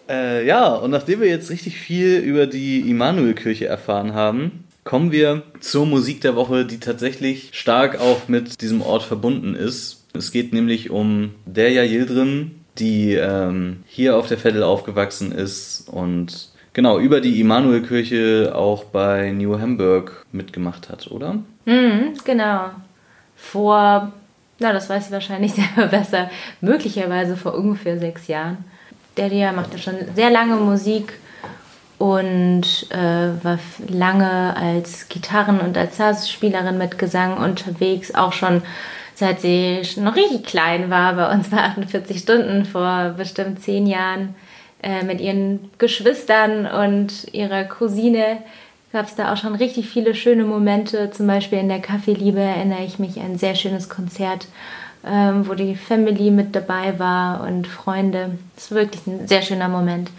Äh, 0.09 0.45
ja, 0.45 0.73
und 0.73 0.91
nachdem 0.91 1.21
wir 1.21 1.29
jetzt 1.29 1.49
richtig 1.49 1.77
viel 1.77 2.17
über 2.17 2.45
die 2.45 2.89
Immanuelkirche 2.89 3.67
erfahren 3.67 4.13
haben, 4.13 4.65
kommen 4.83 5.13
wir 5.13 5.43
zur 5.61 5.85
Musik 5.85 6.19
der 6.19 6.35
Woche, 6.35 6.65
die 6.65 6.81
tatsächlich 6.81 7.51
stark 7.53 8.01
auch 8.01 8.27
mit 8.27 8.59
diesem 8.59 8.81
Ort 8.81 9.03
verbunden 9.03 9.55
ist. 9.55 10.02
Es 10.13 10.31
geht 10.31 10.53
nämlich 10.53 10.91
um 10.91 11.33
Derja 11.45 11.83
Yildirim, 11.83 12.51
die 12.77 13.13
ähm, 13.13 13.83
hier 13.87 14.15
auf 14.15 14.27
der 14.27 14.37
Veddel 14.37 14.63
aufgewachsen 14.63 15.31
ist 15.31 15.87
und 15.89 16.49
genau 16.73 16.99
über 16.99 17.19
die 17.19 17.39
Immanuelkirche 17.39 18.53
auch 18.55 18.83
bei 18.83 19.31
New 19.31 19.59
Hamburg 19.59 20.25
mitgemacht 20.31 20.89
hat, 20.89 21.09
oder? 21.09 21.39
Mhm, 21.65 22.13
genau. 22.23 22.69
Vor, 23.35 24.11
na, 24.59 24.73
das 24.73 24.89
weiß 24.89 25.07
ich 25.07 25.11
wahrscheinlich 25.11 25.53
selber 25.75 25.87
besser, 25.87 26.29
möglicherweise 26.61 27.35
vor 27.35 27.55
ungefähr 27.55 27.99
sechs 27.99 28.27
Jahren. 28.27 28.57
Derja 29.17 29.51
machte 29.51 29.77
schon 29.77 29.95
sehr 30.15 30.29
lange 30.29 30.55
Musik 30.55 31.13
und 31.99 32.87
äh, 32.89 33.43
war 33.43 33.59
lange 33.87 34.55
als 34.57 35.07
Gitarren- 35.09 35.59
und 35.59 35.77
als 35.77 35.97
Sassspielerin 35.97 36.77
mit 36.77 36.97
Gesang 36.97 37.37
unterwegs, 37.37 38.13
auch 38.13 38.33
schon 38.33 38.63
seit 39.15 39.41
sie 39.41 39.81
noch 39.97 40.15
richtig 40.15 40.43
klein 40.43 40.89
war, 40.89 41.13
bei 41.13 41.31
uns 41.31 41.49
bei 41.51 41.57
48 41.57 42.19
Stunden 42.19 42.65
vor 42.65 43.13
bestimmt 43.17 43.61
zehn 43.61 43.87
Jahren, 43.87 44.35
äh, 44.81 45.03
mit 45.03 45.21
ihren 45.21 45.71
Geschwistern 45.77 46.65
und 46.65 47.33
ihrer 47.33 47.63
Cousine 47.63 48.39
gab 48.91 49.07
es 49.07 49.15
da 49.15 49.33
auch 49.33 49.37
schon 49.37 49.55
richtig 49.55 49.89
viele 49.89 50.13
schöne 50.13 50.43
Momente. 50.43 51.09
Zum 51.09 51.25
Beispiel 51.25 51.59
in 51.59 51.69
der 51.69 51.79
Kaffeeliebe 51.79 52.39
erinnere 52.39 52.83
ich 52.83 52.99
mich 52.99 53.17
an 53.19 53.31
ein 53.31 53.37
sehr 53.37 53.55
schönes 53.55 53.89
Konzert, 53.89 54.47
ähm, 55.05 55.47
wo 55.47 55.55
die 55.55 55.75
Family 55.75 56.31
mit 56.31 56.55
dabei 56.55 56.99
war 56.99 57.41
und 57.41 57.65
Freunde. 57.65 58.37
Das 58.55 58.71
war 58.71 58.79
wirklich 58.79 59.07
ein 59.07 59.27
sehr 59.27 59.41
schöner 59.41 59.67
Moment. 59.67 60.11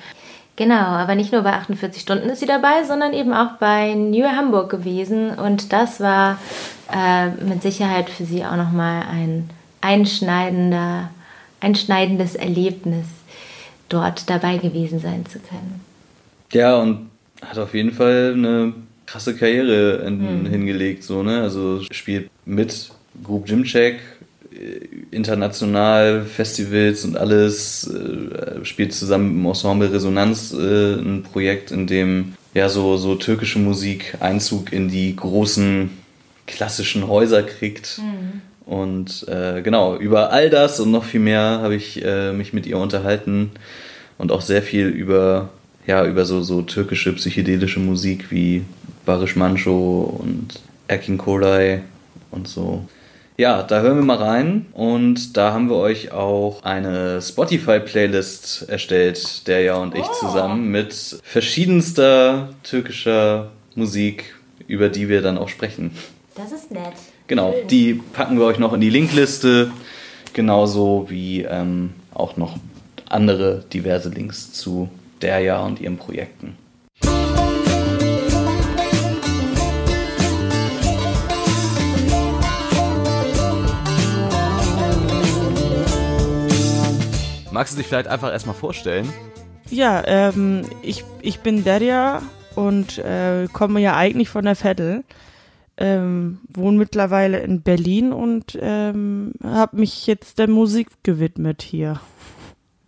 Genau, 0.56 0.74
aber 0.74 1.16
nicht 1.16 1.32
nur 1.32 1.42
bei 1.42 1.52
48 1.52 2.00
Stunden 2.00 2.28
ist 2.28 2.40
sie 2.40 2.46
dabei, 2.46 2.84
sondern 2.84 3.12
eben 3.12 3.32
auch 3.32 3.54
bei 3.58 3.94
New 3.94 4.24
Hamburg 4.24 4.70
gewesen. 4.70 5.30
Und 5.30 5.72
das 5.72 6.00
war 6.00 6.38
äh, 6.92 7.28
mit 7.44 7.62
Sicherheit 7.62 8.08
für 8.08 8.24
sie 8.24 8.44
auch 8.44 8.56
nochmal 8.56 9.02
ein 9.10 9.50
einschneidender, 9.80 11.10
einschneidendes 11.60 12.36
Erlebnis, 12.36 13.06
dort 13.88 14.30
dabei 14.30 14.58
gewesen 14.58 15.00
sein 15.00 15.26
zu 15.26 15.40
können. 15.40 15.80
Ja, 16.52 16.76
und 16.76 17.10
hat 17.44 17.58
auf 17.58 17.74
jeden 17.74 17.92
Fall 17.92 18.34
eine 18.34 18.74
krasse 19.06 19.36
Karriere 19.36 20.06
hm. 20.06 20.46
hingelegt, 20.46 21.02
so, 21.02 21.22
ne? 21.22 21.42
Also 21.42 21.82
spielt 21.90 22.30
mit 22.44 22.90
Group 23.22 23.46
Gymcheck, 23.46 23.96
äh, 23.96 24.00
international 25.10 26.24
Festivals 26.24 27.04
und 27.04 27.16
alles, 27.16 27.88
äh, 27.88 28.64
spielt 28.64 28.92
zusammen 28.92 29.28
mit 29.28 29.36
dem 29.36 29.46
Ensemble 29.46 29.92
Resonanz 29.92 30.52
äh, 30.52 30.94
ein 30.94 31.22
Projekt, 31.22 31.70
in 31.70 31.86
dem 31.86 32.34
ja 32.54 32.68
so, 32.68 32.96
so 32.96 33.16
türkische 33.16 33.58
Musik 33.58 34.16
Einzug 34.20 34.72
in 34.72 34.88
die 34.88 35.14
großen 35.14 35.90
klassischen 36.46 37.08
Häuser 37.08 37.42
kriegt. 37.42 37.98
Mhm. 37.98 38.42
Und 38.66 39.26
äh, 39.28 39.60
genau, 39.62 39.96
über 39.96 40.32
all 40.32 40.48
das 40.50 40.80
und 40.80 40.90
noch 40.90 41.04
viel 41.04 41.20
mehr 41.20 41.60
habe 41.62 41.74
ich 41.74 42.02
äh, 42.02 42.32
mich 42.32 42.52
mit 42.52 42.66
ihr 42.66 42.78
unterhalten 42.78 43.50
und 44.16 44.32
auch 44.32 44.40
sehr 44.40 44.62
viel 44.62 44.86
über, 44.86 45.50
ja, 45.86 46.06
über 46.06 46.24
so, 46.24 46.42
so 46.42 46.62
türkische 46.62 47.12
psychedelische 47.12 47.80
Musik 47.80 48.30
wie 48.30 48.64
Barish 49.04 49.36
Mancho 49.36 50.18
und 50.18 50.60
Erkin 50.88 51.18
Kolay 51.18 51.80
und 52.30 52.48
so. 52.48 52.86
Ja, 53.36 53.64
da 53.64 53.80
hören 53.80 53.96
wir 53.96 54.04
mal 54.04 54.18
rein 54.18 54.66
und 54.74 55.36
da 55.36 55.52
haben 55.52 55.68
wir 55.68 55.74
euch 55.74 56.12
auch 56.12 56.62
eine 56.62 57.20
Spotify-Playlist 57.20 58.68
erstellt, 58.68 59.48
der 59.48 59.62
ja 59.62 59.74
und 59.74 59.96
ich 59.96 60.06
oh. 60.08 60.12
zusammen 60.12 60.68
mit 60.68 61.18
verschiedenster 61.24 62.50
türkischer 62.62 63.50
Musik, 63.74 64.36
über 64.68 64.88
die 64.88 65.08
wir 65.08 65.20
dann 65.20 65.36
auch 65.36 65.48
sprechen. 65.48 65.90
Das 66.36 66.52
ist 66.52 66.70
nett. 66.70 66.92
Genau, 67.26 67.52
die 67.68 67.94
packen 67.94 68.38
wir 68.38 68.44
euch 68.44 68.60
noch 68.60 68.72
in 68.72 68.80
die 68.80 68.90
Linkliste, 68.90 69.72
genauso 70.32 71.06
wie 71.08 71.42
ähm, 71.42 71.90
auch 72.12 72.36
noch 72.36 72.56
andere 73.08 73.64
diverse 73.72 74.10
Links 74.10 74.52
zu 74.52 74.88
der 75.22 75.40
ja 75.40 75.60
und 75.60 75.80
ihren 75.80 75.96
Projekten. 75.96 76.56
Magst 87.54 87.74
du 87.74 87.78
dich 87.78 87.86
vielleicht 87.86 88.08
einfach 88.08 88.32
erstmal 88.32 88.56
vorstellen? 88.56 89.08
Ja, 89.70 90.02
ähm, 90.06 90.62
ich, 90.82 91.04
ich 91.22 91.38
bin 91.38 91.62
Derja 91.62 92.20
und 92.56 92.98
äh, 92.98 93.46
komme 93.52 93.78
ja 93.78 93.94
eigentlich 93.94 94.28
von 94.28 94.44
der 94.44 94.56
Vettel. 94.56 95.04
Ähm, 95.76 96.40
wohne 96.48 96.78
mittlerweile 96.78 97.38
in 97.38 97.62
Berlin 97.62 98.12
und 98.12 98.58
ähm, 98.60 99.34
habe 99.44 99.76
mich 99.76 100.04
jetzt 100.08 100.40
der 100.40 100.48
Musik 100.48 100.88
gewidmet 101.04 101.62
hier. 101.62 102.00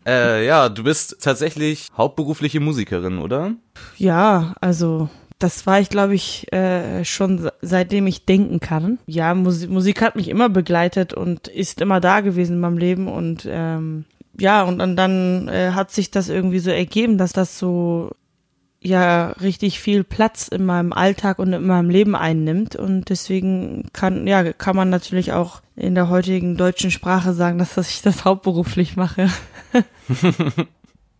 Äh, 0.04 0.44
ja, 0.44 0.68
du 0.68 0.82
bist 0.82 1.18
tatsächlich 1.20 1.86
hauptberufliche 1.96 2.58
Musikerin, 2.58 3.18
oder? 3.18 3.54
Ja, 3.96 4.56
also 4.60 5.08
das 5.38 5.64
war 5.66 5.78
ich, 5.78 5.90
glaube 5.90 6.16
ich, 6.16 6.52
äh, 6.52 7.04
schon 7.04 7.52
seitdem 7.62 8.08
ich 8.08 8.24
denken 8.24 8.58
kann. 8.58 8.98
Ja, 9.06 9.32
Musik, 9.34 9.70
Musik 9.70 10.02
hat 10.02 10.16
mich 10.16 10.26
immer 10.26 10.48
begleitet 10.48 11.14
und 11.14 11.46
ist 11.46 11.80
immer 11.80 12.00
da 12.00 12.20
gewesen 12.20 12.54
in 12.54 12.60
meinem 12.60 12.78
Leben 12.78 13.06
und 13.06 13.46
ähm, 13.48 14.06
ja, 14.38 14.62
und, 14.62 14.80
und 14.80 14.96
dann 14.96 15.48
äh, 15.48 15.72
hat 15.72 15.90
sich 15.90 16.10
das 16.10 16.28
irgendwie 16.28 16.58
so 16.58 16.70
ergeben, 16.70 17.18
dass 17.18 17.32
das 17.32 17.58
so 17.58 18.10
ja 18.80 19.30
richtig 19.40 19.80
viel 19.80 20.04
Platz 20.04 20.48
in 20.48 20.64
meinem 20.64 20.92
Alltag 20.92 21.38
und 21.38 21.52
in 21.52 21.66
meinem 21.66 21.90
Leben 21.90 22.14
einnimmt 22.14 22.76
und 22.76 23.08
deswegen 23.08 23.88
kann 23.92 24.26
ja 24.26 24.52
kann 24.52 24.76
man 24.76 24.90
natürlich 24.90 25.32
auch 25.32 25.60
in 25.74 25.94
der 25.94 26.08
heutigen 26.08 26.56
deutschen 26.56 26.90
Sprache 26.90 27.32
sagen, 27.32 27.58
dass 27.58 27.76
ich 27.76 28.02
das 28.02 28.24
hauptberuflich 28.24 28.96
mache. 28.96 29.30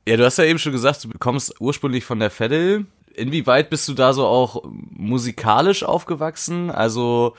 ja, 0.07 0.17
du 0.17 0.25
hast 0.25 0.39
ja 0.39 0.45
eben 0.45 0.59
schon 0.59 0.73
gesagt, 0.73 1.05
du 1.05 1.11
kommst 1.19 1.61
ursprünglich 1.61 2.05
von 2.05 2.21
der 2.21 2.31
Veddel. 2.31 2.87
Inwieweit 3.15 3.71
bist 3.71 3.89
du 3.89 3.95
da 3.95 4.13
so 4.13 4.27
auch 4.27 4.63
musikalisch 4.65 5.83
aufgewachsen? 5.83 6.71
Also 6.71 7.35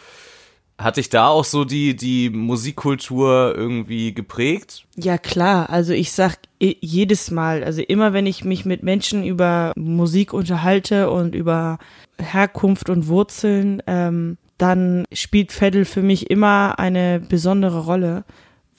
hat 0.78 0.98
dich 0.98 1.10
da 1.10 1.28
auch 1.28 1.44
so 1.44 1.66
die, 1.66 1.96
die 1.96 2.30
Musikkultur 2.30 3.54
irgendwie 3.56 4.14
geprägt? 4.14 4.86
Ja, 4.96 5.18
klar. 5.18 5.70
Also 5.70 5.94
ich 5.94 6.12
sag 6.12 6.38
jedes 6.60 7.32
Mal, 7.32 7.64
also 7.64 7.82
immer 7.82 8.14
wenn 8.14 8.28
ich 8.28 8.44
mich 8.44 8.64
mit 8.64 8.84
Menschen 8.84 9.24
über 9.24 9.74
Musik 9.76 10.34
unterhalte 10.34 11.10
und 11.10 11.34
über 11.34 11.80
Herkunft 12.20 12.90
und 12.90 13.08
Wurzeln, 13.08 13.82
ähm, 13.88 14.38
dann 14.58 15.06
spielt 15.12 15.52
Veddel 15.52 15.86
für 15.86 16.02
mich 16.02 16.30
immer 16.30 16.80
eine 16.80 17.20
besondere 17.20 17.86
Rolle, 17.86 18.24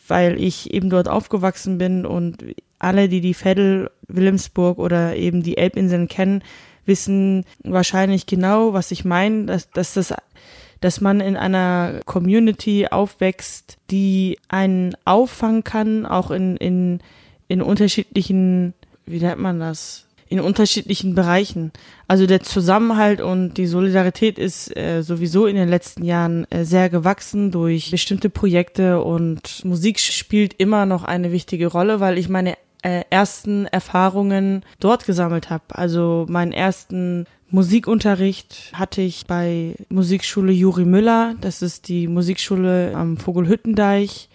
weil 0.07 0.41
ich 0.41 0.73
eben 0.73 0.91
dort 0.91 1.09
aufgewachsen 1.09 1.79
bin 1.79 2.07
und 2.07 2.45
alle, 2.79 3.09
die 3.09 3.21
die 3.21 3.35
Veddel, 3.35 3.91
Wilhelmsburg 4.07 4.79
oder 4.79 5.17
eben 5.17 5.43
die 5.43 5.57
Elbinseln 5.57 6.09
kennen, 6.09 6.43
wissen 6.85 7.45
wahrscheinlich 7.63 8.27
genau, 8.27 8.73
was 8.73 8.91
ich 8.91 9.05
meine, 9.05 9.45
dass, 9.45 9.71
dass 9.71 9.95
das 9.95 10.15
dass 10.81 11.01
man 11.01 11.21
in 11.21 11.37
einer 11.37 12.01
Community 12.05 12.87
aufwächst, 12.87 13.79
die 13.91 14.39
einen 14.49 14.95
auffangen 15.05 15.65
kann, 15.65 16.07
auch 16.07 16.31
in, 16.31 16.57
in, 16.57 17.01
in 17.49 17.63
unterschiedlichen, 17.63 18.75
wie 19.07 19.21
nennt 19.21 19.41
man 19.41 19.61
das? 19.61 20.09
in 20.29 20.41
unterschiedlichen 20.41 21.15
Bereichen. 21.15 21.73
Also 22.07 22.27
der 22.27 22.43
Zusammenhalt 22.43 23.21
und 23.21 23.55
die 23.55 23.67
Solidarität 23.67 24.39
ist 24.39 24.77
äh, 24.77 25.03
sowieso 25.03 25.47
in 25.47 25.57
den 25.57 25.69
letzten 25.69 26.05
Jahren 26.05 26.47
äh, 26.51 26.65
sehr 26.65 26.91
gewachsen 26.91 27.51
durch 27.51 27.91
bestimmte 27.91 28.31
Projekte 28.31 29.03
und 29.03 29.65
Musik 29.65 29.99
spielt 29.99 30.55
immer 30.59 30.87
noch 30.87 31.05
eine 31.05 31.33
wichtige 31.33 31.69
Rolle, 31.69 32.01
weil 32.01 32.19
ich 32.19 32.29
meine 32.29 32.57
äh, 32.83 33.05
ersten 33.11 33.67
Erfahrungen 33.67 34.65
dort 34.81 35.07
gesammelt 35.07 35.51
habe. 35.51 35.65
Also 35.71 36.27
meinen 36.29 36.53
ersten 36.53 37.27
Musikunterricht 37.51 38.73
hatte 38.75 39.01
ich 39.01 39.27
bei 39.27 39.75
Musikschule 39.89 40.53
Juri 40.53 40.85
Müller. 40.85 41.35
Das 41.41 41.63
ist 41.63 41.89
die 41.89 42.07
Musikschule 42.07 42.95
am 42.95 43.17
Vogelhüttendeich. 43.17 44.29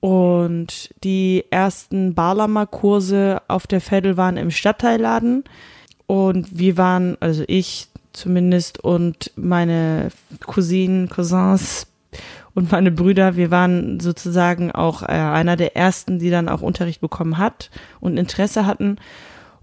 Und 0.00 0.90
die 1.04 1.44
ersten 1.50 2.14
Barlamer-Kurse 2.14 3.42
auf 3.48 3.66
der 3.66 3.80
Veddel 3.80 4.16
waren 4.16 4.36
im 4.36 4.50
Stadtteilladen. 4.50 5.44
Und 6.06 6.58
wir 6.58 6.78
waren, 6.78 7.18
also 7.20 7.44
ich 7.46 7.88
zumindest 8.14 8.82
und 8.82 9.30
meine 9.36 10.08
Cousinen, 10.46 11.10
Cousins 11.10 11.86
und 12.54 12.72
meine 12.72 12.90
Brüder, 12.90 13.36
wir 13.36 13.50
waren 13.50 14.00
sozusagen 14.00 14.72
auch 14.72 15.02
äh, 15.02 15.06
einer 15.06 15.56
der 15.56 15.76
ersten, 15.76 16.18
die 16.18 16.30
dann 16.30 16.48
auch 16.48 16.62
Unterricht 16.62 17.00
bekommen 17.00 17.38
hat 17.38 17.70
und 18.00 18.16
Interesse 18.16 18.66
hatten. 18.66 18.96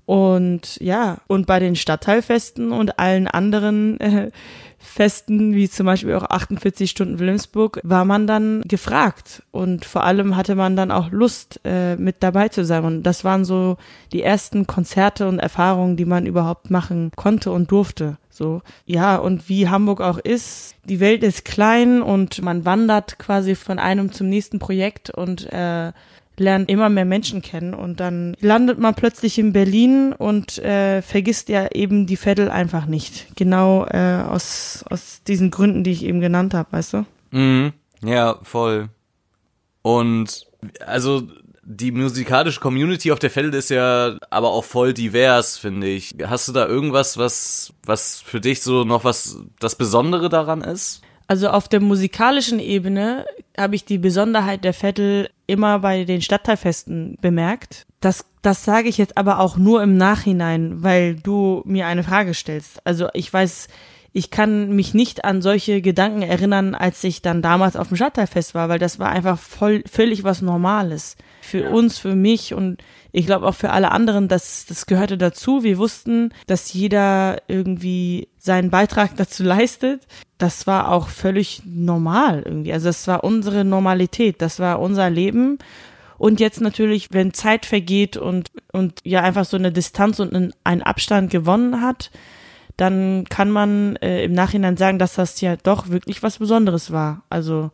Und 0.06 0.78
ja, 0.82 1.18
und 1.28 1.48
bei 1.48 1.60
den 1.60 1.76
Stadtteilfesten 1.76 2.72
und 2.72 3.00
allen 3.00 3.28
anderen 3.28 4.00
äh, 4.00 4.32
Festen, 4.86 5.56
wie 5.56 5.68
zum 5.68 5.88
Beispiel 5.88 6.14
auch 6.14 6.30
48 6.30 6.90
Stunden 6.90 7.20
Wilhelmsburg, 7.20 7.80
war 7.84 8.06
man 8.06 8.28
dann 8.28 8.62
gefragt. 8.62 9.44
Und 9.52 9.84
vor 9.84 10.04
allem 10.04 10.38
hatte 10.38 10.56
man 10.56 10.76
dann 10.76 10.92
auch 10.92 11.12
Lust, 11.12 11.60
äh, 11.66 11.96
mit 11.96 12.18
dabei 12.22 12.50
zu 12.50 12.64
sein. 12.64 12.86
Und 12.86 13.04
das 13.04 13.24
waren 13.24 13.46
so 13.46 13.78
die 14.14 14.22
ersten 14.22 14.68
Konzerte 14.68 15.28
und 15.28 15.40
Erfahrungen, 15.40 15.98
die 15.98 16.06
man 16.06 16.28
überhaupt 16.28 16.70
machen 16.70 17.12
konnte 17.16 17.52
und 17.52 17.72
durfte. 17.72 18.18
So, 18.30 18.62
ja, 18.86 19.16
und 19.16 19.50
wie 19.50 19.70
Hamburg 19.70 20.02
auch 20.02 20.18
ist, 20.18 20.76
die 20.84 21.00
Welt 21.00 21.24
ist 21.24 21.46
klein 21.46 22.02
und 22.02 22.42
man 22.42 22.66
wandert 22.66 23.18
quasi 23.18 23.56
von 23.56 23.80
einem 23.80 24.12
zum 24.12 24.28
nächsten 24.28 24.60
Projekt 24.60 25.10
und 25.10 25.52
äh, 25.52 25.94
lernt 26.38 26.70
immer 26.70 26.90
mehr 26.90 27.06
Menschen 27.06 27.42
kennen 27.42 27.74
und 27.74 28.00
dann 28.00 28.36
landet 28.40 28.80
man 28.80 28.96
plötzlich 28.96 29.40
in 29.40 29.54
Berlin 29.54 30.14
und 30.14 30.58
äh, 30.60 31.02
vergisst 31.02 31.50
ja 31.50 31.68
eben 31.72 32.08
die 32.08 32.18
Veddel 32.18 32.50
einfach 32.50 32.86
nicht. 32.86 33.36
Genau 33.36 33.86
äh, 33.86 34.24
aus, 34.28 34.84
aus 34.90 35.22
diesen 35.28 35.52
Gründen, 35.52 35.84
die 35.84 35.92
ich 35.92 36.04
eben 36.04 36.20
genannt 36.20 36.54
habe, 36.54 36.72
weißt 36.72 36.94
du? 36.94 37.06
Mhm. 37.32 37.74
Ja, 38.04 38.40
voll. 38.44 38.90
Und 39.82 40.48
also 40.86 41.24
die 41.66 41.92
musikalische 41.92 42.60
Community 42.60 43.12
auf 43.12 43.20
der 43.20 43.36
Veddel 43.36 43.54
ist 43.56 43.70
ja 43.70 44.18
aber 44.30 44.50
auch 44.50 44.64
voll 44.64 44.94
divers, 44.94 45.58
finde 45.58 45.88
ich. 45.88 46.16
Hast 46.24 46.48
du 46.48 46.52
da 46.52 46.68
irgendwas, 46.68 47.18
was, 47.18 47.74
was 47.84 48.22
für 48.22 48.40
dich 48.40 48.62
so 48.62 48.84
noch 48.84 49.04
was 49.04 49.40
das 49.60 49.76
Besondere 49.76 50.30
daran 50.30 50.62
ist? 50.62 51.02
Also 51.28 51.50
auf 51.50 51.68
der 51.68 51.82
musikalischen 51.82 52.60
Ebene 52.60 53.26
habe 53.58 53.76
ich 53.76 53.84
die 53.84 53.98
Besonderheit 53.98 54.64
der 54.64 54.74
Vettel 54.74 55.30
immer 55.48 55.80
bei 55.80 56.04
den 56.04 56.22
Stadtteilfesten 56.22 57.18
bemerkt. 57.22 57.86
Das, 58.00 58.26
das 58.42 58.64
sage 58.64 58.90
ich 58.90 58.98
jetzt 58.98 59.18
aber 59.18 59.40
auch 59.40 59.58
nur 59.58 59.82
im 59.84 59.98
Nachhinein, 59.98 60.84
weil 60.84 61.16
du 61.16 61.62
mir 61.66 61.88
eine 61.88 62.04
Frage 62.04 62.34
stellst. 62.34 62.86
Also 62.86 63.10
ich 63.14 63.32
weiß, 63.32 63.68
ich 64.16 64.32
kann 64.32 64.74
mich 64.74 64.94
nicht 64.94 65.26
an 65.26 65.42
solche 65.42 65.82
Gedanken 65.82 66.22
erinnern, 66.22 66.74
als 66.74 67.04
ich 67.04 67.22
dann 67.22 67.42
damals 67.42 67.76
auf 67.76 67.90
dem 67.90 67.98
Stadtteilfest 67.98 68.56
war, 68.56 68.70
weil 68.70 68.80
das 68.80 68.98
war 68.98 69.10
einfach 69.10 69.38
voll, 69.38 69.84
völlig 69.92 70.24
was 70.24 70.42
Normales. 70.42 71.18
Für 71.42 71.70
uns, 71.70 72.00
für 72.00 72.16
mich 72.16 72.54
und 72.54 72.82
ich 73.12 73.26
glaube 73.26 73.46
auch 73.46 73.56
für 73.56 73.72
alle 73.72 73.92
anderen, 73.92 74.30
das, 74.30 74.68
das 74.68 74.86
gehörte 74.86 75.18
dazu. 75.18 75.66
Wir 75.66 75.78
wussten, 75.78 76.34
dass 76.48 76.72
jeder 76.72 77.42
irgendwie 77.50 78.30
seinen 78.38 78.70
Beitrag 78.70 79.12
dazu 79.18 79.44
leistet. 79.44 80.08
Das 80.38 80.66
war 80.66 80.94
auch 80.94 81.10
völlig 81.10 81.64
normal 81.66 82.44
irgendwie. 82.46 82.72
Also 82.72 82.88
das 82.88 83.10
war 83.10 83.26
unsere 83.26 83.66
Normalität, 83.66 84.42
das 84.42 84.62
war 84.62 84.80
unser 84.80 85.10
Leben. 85.10 85.60
Und 86.18 86.40
jetzt 86.40 86.62
natürlich, 86.62 87.10
wenn 87.12 87.34
Zeit 87.34 87.66
vergeht 87.66 88.16
und, 88.16 88.50
und 88.72 89.02
ja 89.04 89.24
einfach 89.24 89.44
so 89.44 89.58
eine 89.58 89.74
Distanz 89.74 90.22
und 90.22 90.54
einen 90.64 90.84
Abstand 90.84 91.32
gewonnen 91.32 91.82
hat, 91.82 92.12
dann 92.78 93.26
kann 93.30 93.50
man 93.50 93.96
äh, 93.98 94.24
im 94.24 94.34
Nachhinein 94.34 94.78
sagen, 94.78 95.00
dass 95.00 95.16
das 95.16 95.40
ja 95.42 95.56
doch 95.56 95.90
wirklich 95.90 96.24
was 96.24 96.40
Besonderes 96.40 96.92
war. 96.92 97.24
Also 97.30 97.72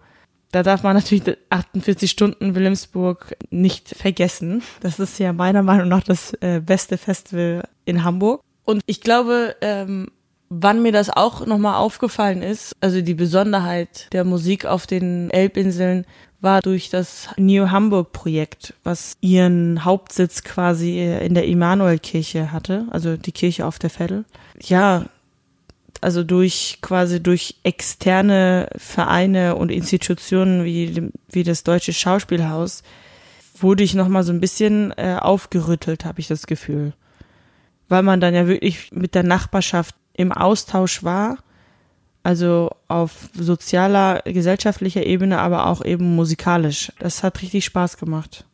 da 0.51 0.63
darf 0.63 0.83
man 0.83 0.95
natürlich 0.95 1.23
48 1.49 2.11
Stunden 2.11 2.55
Wilhelmsburg 2.55 3.35
nicht 3.49 3.89
vergessen. 3.89 4.61
Das 4.81 4.99
ist 4.99 5.17
ja 5.17 5.33
meiner 5.33 5.63
Meinung 5.63 5.87
nach 5.87 6.03
das 6.03 6.33
äh, 6.41 6.61
beste 6.63 6.97
Festival 6.97 7.63
in 7.85 8.03
Hamburg. 8.03 8.41
Und 8.65 8.81
ich 8.85 9.01
glaube, 9.01 9.55
ähm, 9.61 10.11
wann 10.49 10.81
mir 10.81 10.91
das 10.91 11.09
auch 11.09 11.45
nochmal 11.45 11.75
aufgefallen 11.75 12.41
ist, 12.41 12.75
also 12.81 13.01
die 13.01 13.13
Besonderheit 13.13 14.07
der 14.11 14.25
Musik 14.25 14.65
auf 14.65 14.85
den 14.85 15.31
Elbinseln 15.31 16.05
war 16.41 16.61
durch 16.61 16.89
das 16.89 17.29
New 17.37 17.69
Hamburg 17.69 18.11
Projekt, 18.11 18.73
was 18.83 19.15
ihren 19.21 19.85
Hauptsitz 19.85 20.43
quasi 20.43 20.99
in 20.99 21.35
der 21.35 21.45
Immanuelkirche 21.45 22.51
hatte, 22.51 22.87
also 22.89 23.15
die 23.15 23.31
Kirche 23.31 23.65
auf 23.65 23.79
der 23.79 23.91
Veddel. 23.91 24.25
Ja, 24.61 25.05
also 26.01 26.23
durch 26.23 26.79
quasi 26.81 27.21
durch 27.21 27.55
externe 27.63 28.69
Vereine 28.75 29.55
und 29.55 29.71
Institutionen 29.71 30.65
wie, 30.65 31.11
wie 31.29 31.43
das 31.43 31.63
Deutsche 31.63 31.93
Schauspielhaus 31.93 32.83
wurde 33.59 33.83
ich 33.83 33.93
nochmal 33.93 34.23
so 34.23 34.33
ein 34.33 34.41
bisschen 34.41 34.91
äh, 34.97 35.17
aufgerüttelt, 35.19 36.05
habe 36.05 36.19
ich 36.19 36.27
das 36.27 36.47
Gefühl. 36.47 36.93
Weil 37.87 38.01
man 38.01 38.19
dann 38.19 38.33
ja 38.33 38.47
wirklich 38.47 38.91
mit 38.91 39.13
der 39.13 39.23
Nachbarschaft 39.23 39.95
im 40.13 40.31
Austausch 40.31 41.03
war, 41.03 41.37
also 42.23 42.71
auf 42.87 43.29
sozialer, 43.33 44.21
gesellschaftlicher 44.25 45.05
Ebene, 45.05 45.39
aber 45.39 45.67
auch 45.67 45.83
eben 45.83 46.15
musikalisch. 46.15 46.91
Das 46.99 47.23
hat 47.23 47.41
richtig 47.41 47.65
Spaß 47.65 47.97
gemacht. 47.97 48.45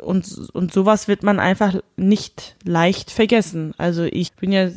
Und, 0.00 0.50
und 0.52 0.72
sowas 0.72 1.08
wird 1.08 1.22
man 1.22 1.40
einfach 1.40 1.74
nicht 1.96 2.56
leicht 2.64 3.10
vergessen. 3.10 3.74
Also 3.78 4.04
ich 4.04 4.32
bin 4.34 4.52
ja 4.52 4.68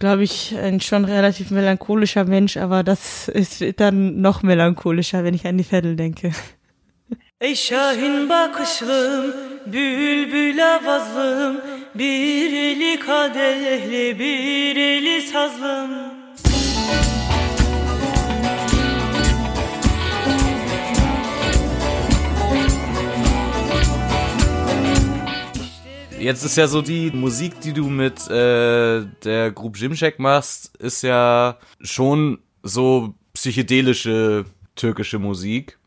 glaube 0.00 0.24
ich, 0.24 0.56
ein 0.56 0.80
schon 0.80 1.04
relativ 1.04 1.50
melancholischer 1.50 2.24
Mensch, 2.24 2.56
aber 2.56 2.82
das 2.82 3.28
ist 3.28 3.62
dann 3.76 4.20
noch 4.20 4.42
melancholischer, 4.42 5.22
wenn 5.22 5.34
ich 5.34 5.46
an 5.46 5.58
die 5.58 5.70
Veddel 5.70 5.94
denke. 5.94 6.32
Ey 7.40 7.56
Şahin 7.56 8.28
bakışlım, 8.28 9.34
bülbül 9.66 10.74
avazlım, 10.74 11.60
bir 11.94 12.52
eli 12.52 13.00
kadehli, 13.00 14.18
bir 14.18 14.76
eli 14.76 15.22
sazlım. 15.22 16.19
Jetzt 26.20 26.44
ist 26.44 26.56
ja 26.56 26.68
so 26.68 26.82
die 26.82 27.10
Musik, 27.10 27.60
die 27.60 27.72
du 27.72 27.88
mit 27.88 28.28
äh, 28.28 29.06
der 29.24 29.50
Group 29.52 29.78
Jimcheck 29.78 30.18
machst, 30.18 30.76
ist 30.76 31.02
ja 31.02 31.56
schon 31.80 32.38
so 32.62 33.14
psychedelische 33.32 34.44
türkische 34.76 35.18
Musik. 35.18 35.78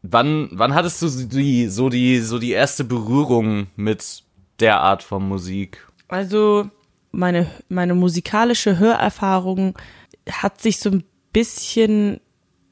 Wann, 0.00 0.48
wann 0.52 0.74
hattest 0.74 1.02
du 1.02 1.08
die, 1.08 1.68
so 1.68 1.90
die, 1.90 2.20
so 2.20 2.38
die 2.38 2.52
erste 2.52 2.84
Berührung 2.84 3.66
mit 3.76 4.22
der 4.60 4.80
Art 4.80 5.02
von 5.02 5.28
Musik? 5.28 5.86
Also, 6.08 6.70
meine, 7.10 7.50
meine 7.68 7.94
musikalische 7.94 8.78
Hörerfahrung 8.78 9.78
hat 10.28 10.60
sich 10.62 10.78
so 10.78 10.90
ein 10.90 11.04
bisschen 11.34 12.20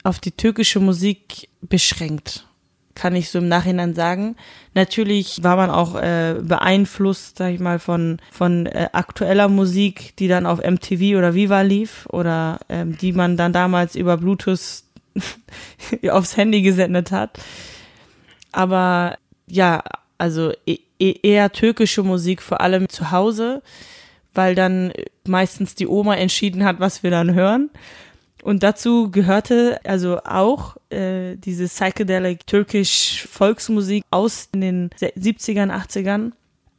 auf 0.05 0.21
die 0.21 0.33
türkische 0.33 0.81
Musik 0.81 1.51
beschränkt, 1.61 2.49
kann 2.95 3.15
ich 3.15 3.31
so 3.31 3.39
im 3.39 3.49
Nachhinein 3.49 3.95
sagen. 3.95 4.37
Natürlich 4.75 5.43
war 5.43 5.57
man 5.57 5.71
auch 5.71 5.95
äh, 5.97 6.37
beeinflusst, 6.41 7.39
sag 7.39 7.53
ich 7.53 7.61
mal, 7.61 7.79
von, 7.79 8.19
von 8.33 8.67
äh, 8.67 8.89
aktueller 8.93 9.49
Musik, 9.49 10.17
die 10.19 10.29
dann 10.29 10.47
auf 10.47 10.63
MTV 10.63 11.17
oder 11.17 11.35
Viva 11.35 11.63
lief 11.63 12.07
oder 12.11 12.61
ähm, 12.69 12.97
die 12.99 13.13
man 13.13 13.37
dann 13.37 13.53
damals 13.53 13.95
über 13.95 14.17
Bluetooth 14.17 14.83
aufs 16.11 16.37
Handy 16.37 16.63
gesendet 16.63 17.11
hat. 17.11 17.39
Aber 18.53 19.17
ja, 19.47 19.83
also 20.19 20.53
e 20.67 20.79
eher 20.99 21.51
türkische 21.51 22.03
Musik, 22.03 22.43
vor 22.43 22.61
allem 22.61 22.91
zu 22.91 23.11
Hause, 23.11 23.63
weil 24.35 24.55
dann 24.55 24.93
meistens 25.27 25.75
die 25.75 25.87
Oma 25.87 26.15
entschieden 26.17 26.65
hat, 26.65 26.79
was 26.79 27.03
wir 27.03 27.11
dann 27.11 27.33
hören. 27.33 27.71
Und 28.43 28.63
dazu 28.63 29.11
gehörte 29.11 29.81
also 29.85 30.19
auch 30.25 30.77
äh, 30.91 31.37
diese 31.37 31.67
psychedelic 31.67 32.47
türkisch 32.47 33.27
Volksmusik 33.31 34.05
aus 34.11 34.51
den 34.55 34.91
70ern, 34.91 35.71
80ern. 35.71 36.33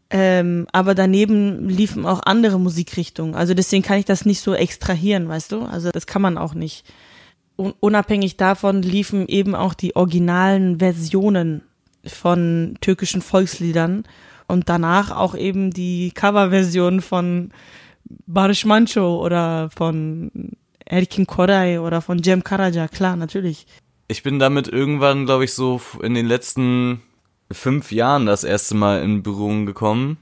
Ähm, 0.10 0.68
aber 0.74 0.94
daneben 0.94 1.70
liefen 1.70 2.06
auch 2.06 2.22
andere 2.24 2.60
Musikrichtungen. 2.60 3.36
Also 3.36 3.54
deswegen 3.54 3.84
kann 3.84 4.00
ich 4.00 4.06
das 4.06 4.26
nicht 4.26 4.42
so 4.42 4.54
extrahieren, 4.54 5.30
weißt 5.30 5.52
du? 5.52 5.62
Also 5.62 5.90
das 5.92 6.06
kann 6.06 6.22
man 6.22 6.38
auch 6.38 6.54
nicht. 6.54 6.86
Un 7.58 7.74
unabhängig 7.80 8.38
davon 8.38 8.82
liefen 8.82 9.28
eben 9.28 9.56
auch 9.56 9.74
die 9.74 9.96
originalen 9.96 10.80
Versionen 10.80 11.62
von 12.06 12.78
türkischen 12.82 13.22
Volksliedern 13.22 14.04
und 14.48 14.68
danach 14.68 15.12
auch 15.12 15.36
eben 15.36 15.72
die 15.72 16.12
Coverversion 16.12 17.02
von 17.02 17.52
Barış 18.26 18.66
Manço 18.66 19.20
oder 19.20 19.70
von 19.70 20.32
Erkin 20.92 21.26
Koray 21.26 21.78
oder 21.78 22.02
von 22.02 22.22
Cem 22.22 22.44
Karaca, 22.44 22.90
klar, 22.90 23.16
natürlich. 23.16 23.66
Ich 24.10 24.24
bin 24.24 24.40
damit 24.40 24.68
irgendwann, 24.68 25.26
glaube 25.26 25.46
ich, 25.46 25.54
so 25.54 25.80
in 26.02 26.14
den 26.14 26.26
letzten 26.26 27.02
fünf 27.50 27.94
Jahren 27.94 28.26
das 28.26 28.44
erste 28.44 28.76
Mal 28.76 29.02
in 29.02 29.24
Berührung 29.24 29.66
gekommen. 29.66 30.18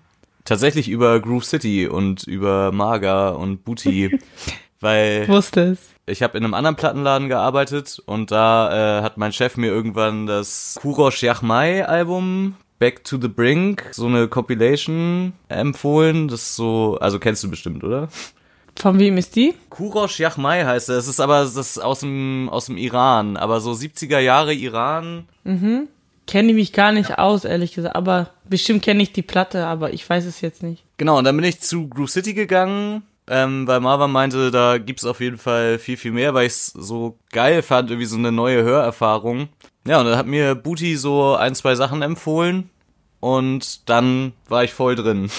Tatsächlich 0.45 0.88
über 0.88 1.20
Groove 1.20 1.45
City 1.45 1.88
und 1.88 2.24
über 2.24 2.72
Maga 2.72 3.30
und 3.30 3.63
Booty. 3.65 4.20
weil. 4.80 5.28
Wusste 5.28 5.72
es. 5.72 5.80
Ich 6.05 6.22
habe 6.22 6.38
in 6.38 6.43
einem 6.43 6.53
anderen 6.53 6.76
Plattenladen 6.76 7.30
gearbeitet 7.30 8.01
und 8.05 8.30
da 8.30 8.99
äh, 8.99 9.01
hat 9.01 9.17
mein 9.17 9.34
Chef 9.34 9.57
mir 9.57 9.67
irgendwann 9.67 10.28
das 10.28 10.78
Kurosh 10.80 11.24
Yachmai 11.24 11.86
Album 11.86 12.55
Back 12.78 13.03
to 13.03 13.20
the 13.20 13.28
Brink, 13.28 13.89
so 13.91 14.05
eine 14.05 14.28
Compilation 14.28 15.34
empfohlen. 15.49 16.28
Das 16.28 16.41
ist 16.41 16.55
so, 16.55 16.97
also 17.01 17.20
kennst 17.20 17.43
du 17.43 17.49
bestimmt, 17.49 17.84
oder? 17.84 18.07
Von 18.80 18.97
wem 18.97 19.17
ist 19.17 19.36
die? 19.36 19.53
Kurosh 19.69 20.19
Yachmai 20.19 20.63
heißt 20.63 20.88
er. 20.88 20.95
Das 20.95 21.07
ist 21.09 21.19
aber 21.19 21.41
das 21.41 21.55
ist 21.57 21.80
aus 21.80 21.99
dem 21.99 22.47
aus 22.49 22.67
dem 22.67 22.77
Iran, 22.77 23.36
aber 23.36 23.59
so 23.59 23.71
70er 23.71 24.19
Jahre 24.19 24.53
Iran. 24.53 25.27
Mhm. 25.43 25.89
Kenne 26.27 26.49
ich 26.49 26.55
mich 26.55 26.73
gar 26.73 26.93
nicht 26.93 27.17
aus, 27.17 27.43
ehrlich 27.43 27.73
gesagt, 27.73 27.95
aber 27.95 28.30
bestimmt 28.47 28.84
kenne 28.84 29.03
ich 29.03 29.11
die 29.11 29.21
Platte, 29.21 29.65
aber 29.65 29.93
ich 29.93 30.09
weiß 30.09 30.25
es 30.25 30.41
jetzt 30.41 30.63
nicht. 30.63 30.84
Genau, 30.97 31.17
und 31.17 31.25
dann 31.25 31.36
bin 31.36 31.43
ich 31.43 31.59
zu 31.59 31.89
Groove 31.89 32.11
City 32.11 32.34
gegangen, 32.34 33.01
ähm, 33.27 33.67
weil 33.67 33.80
Marvin 33.80 34.11
meinte, 34.11 34.51
da 34.51 34.77
gibt's 34.77 35.05
auf 35.05 35.19
jeden 35.21 35.39
Fall 35.39 35.80
viel, 35.80 35.97
viel 35.97 36.11
mehr, 36.11 36.34
weil 36.34 36.45
ich's 36.45 36.67
so 36.67 37.17
geil 37.32 37.63
fand, 37.63 37.89
irgendwie 37.89 38.05
so 38.05 38.15
eine 38.15 38.32
neue 38.32 38.63
Hörerfahrung. 38.63 39.49
Ja, 39.88 39.99
und 39.99 40.05
dann 40.05 40.17
hat 40.17 40.27
mir 40.27 40.55
Booty 40.55 40.95
so 40.95 41.36
ein, 41.36 41.55
zwei 41.55 41.75
Sachen 41.75 42.01
empfohlen 42.03 42.69
und 43.19 43.89
dann 43.89 44.34
war 44.47 44.63
ich 44.63 44.73
voll 44.73 44.95
drin. 44.95 45.32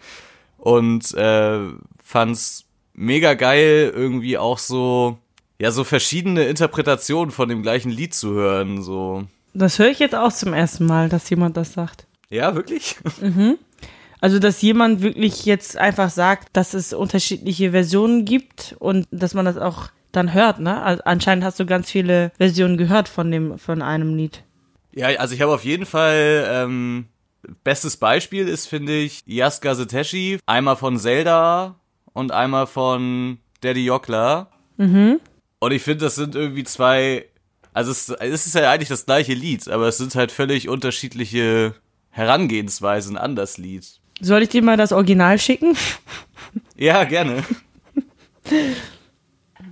und 0.58 1.14
äh, 1.14 1.58
fand's 2.04 2.63
mega 2.94 3.34
geil, 3.34 3.92
irgendwie 3.94 4.38
auch 4.38 4.58
so, 4.58 5.18
ja, 5.60 5.70
so 5.70 5.84
verschiedene 5.84 6.44
Interpretationen 6.44 7.30
von 7.30 7.48
dem 7.48 7.62
gleichen 7.62 7.90
Lied 7.90 8.14
zu 8.14 8.32
hören, 8.34 8.82
so. 8.82 9.24
Das 9.52 9.78
höre 9.78 9.90
ich 9.90 9.98
jetzt 9.98 10.14
auch 10.14 10.32
zum 10.32 10.52
ersten 10.52 10.86
Mal, 10.86 11.08
dass 11.08 11.28
jemand 11.30 11.56
das 11.56 11.72
sagt. 11.74 12.06
Ja, 12.30 12.54
wirklich? 12.54 12.96
Mhm. 13.20 13.58
Also, 14.20 14.38
dass 14.38 14.62
jemand 14.62 15.02
wirklich 15.02 15.44
jetzt 15.44 15.76
einfach 15.76 16.08
sagt, 16.08 16.48
dass 16.54 16.72
es 16.72 16.94
unterschiedliche 16.94 17.72
Versionen 17.72 18.24
gibt 18.24 18.74
und 18.78 19.06
dass 19.10 19.34
man 19.34 19.44
das 19.44 19.58
auch 19.58 19.90
dann 20.12 20.32
hört, 20.32 20.60
ne? 20.60 20.80
Also 20.82 21.02
anscheinend 21.04 21.44
hast 21.44 21.60
du 21.60 21.66
ganz 21.66 21.90
viele 21.90 22.32
Versionen 22.38 22.78
gehört 22.78 23.08
von 23.08 23.30
dem, 23.30 23.58
von 23.58 23.82
einem 23.82 24.16
Lied. 24.16 24.42
Ja, 24.94 25.08
also 25.18 25.34
ich 25.34 25.42
habe 25.42 25.52
auf 25.52 25.64
jeden 25.64 25.84
Fall, 25.84 26.46
ähm, 26.48 27.06
bestes 27.64 27.98
Beispiel 27.98 28.48
ist, 28.48 28.66
finde 28.66 28.96
ich, 28.96 29.22
Yaska 29.26 29.74
Zeteshi, 29.74 30.38
einmal 30.46 30.76
von 30.76 30.98
Zelda 30.98 31.74
und 32.14 32.32
einmal 32.32 32.66
von 32.66 33.38
Daddy 33.60 33.84
Jockler. 33.84 34.50
Mhm. 34.78 35.20
Und 35.58 35.72
ich 35.72 35.82
finde, 35.82 36.06
das 36.06 36.14
sind 36.14 36.34
irgendwie 36.34 36.64
zwei, 36.64 37.26
also 37.74 37.90
es, 37.90 38.08
es 38.08 38.46
ist 38.46 38.54
ja 38.54 38.70
eigentlich 38.70 38.88
das 38.88 39.04
gleiche 39.04 39.34
Lied, 39.34 39.68
aber 39.68 39.88
es 39.88 39.98
sind 39.98 40.14
halt 40.14 40.32
völlig 40.32 40.70
unterschiedliche 40.70 41.74
Herangehensweisen 42.10 43.18
an 43.18 43.36
das 43.36 43.58
Lied. 43.58 44.00
Soll 44.20 44.42
ich 44.42 44.48
dir 44.48 44.62
mal 44.62 44.76
das 44.78 44.92
Original 44.92 45.38
schicken? 45.38 45.76
Ja, 46.76 47.04
gerne. 47.04 47.42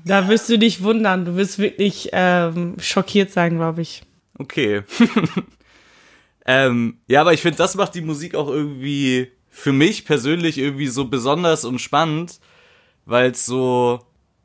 Da 0.05 0.29
wirst 0.29 0.49
du 0.49 0.59
dich 0.59 0.83
wundern. 0.83 1.25
Du 1.25 1.37
wirst 1.37 1.59
wirklich 1.59 2.09
ähm, 2.13 2.77
schockiert 2.81 3.31
sein, 3.31 3.57
glaube 3.57 3.83
ich. 3.83 4.03
Okay. 4.39 4.83
ähm, 6.47 6.99
ja, 7.07 7.21
aber 7.21 7.33
ich 7.33 7.43
finde, 7.43 7.59
das 7.59 7.77
macht 7.77 7.95
die 7.95 8.01
Musik 8.01 8.35
auch 8.35 8.49
irgendwie 8.49 9.31
für 9.55 9.73
mich 9.73 10.07
persönlich 10.07 10.59
irgendwie 10.59 10.89
so 10.89 11.05
besonders 11.05 11.65
und 11.65 11.79
spannend, 11.79 12.41
weil 13.05 13.31
es 13.31 13.45
so, 13.45 14.01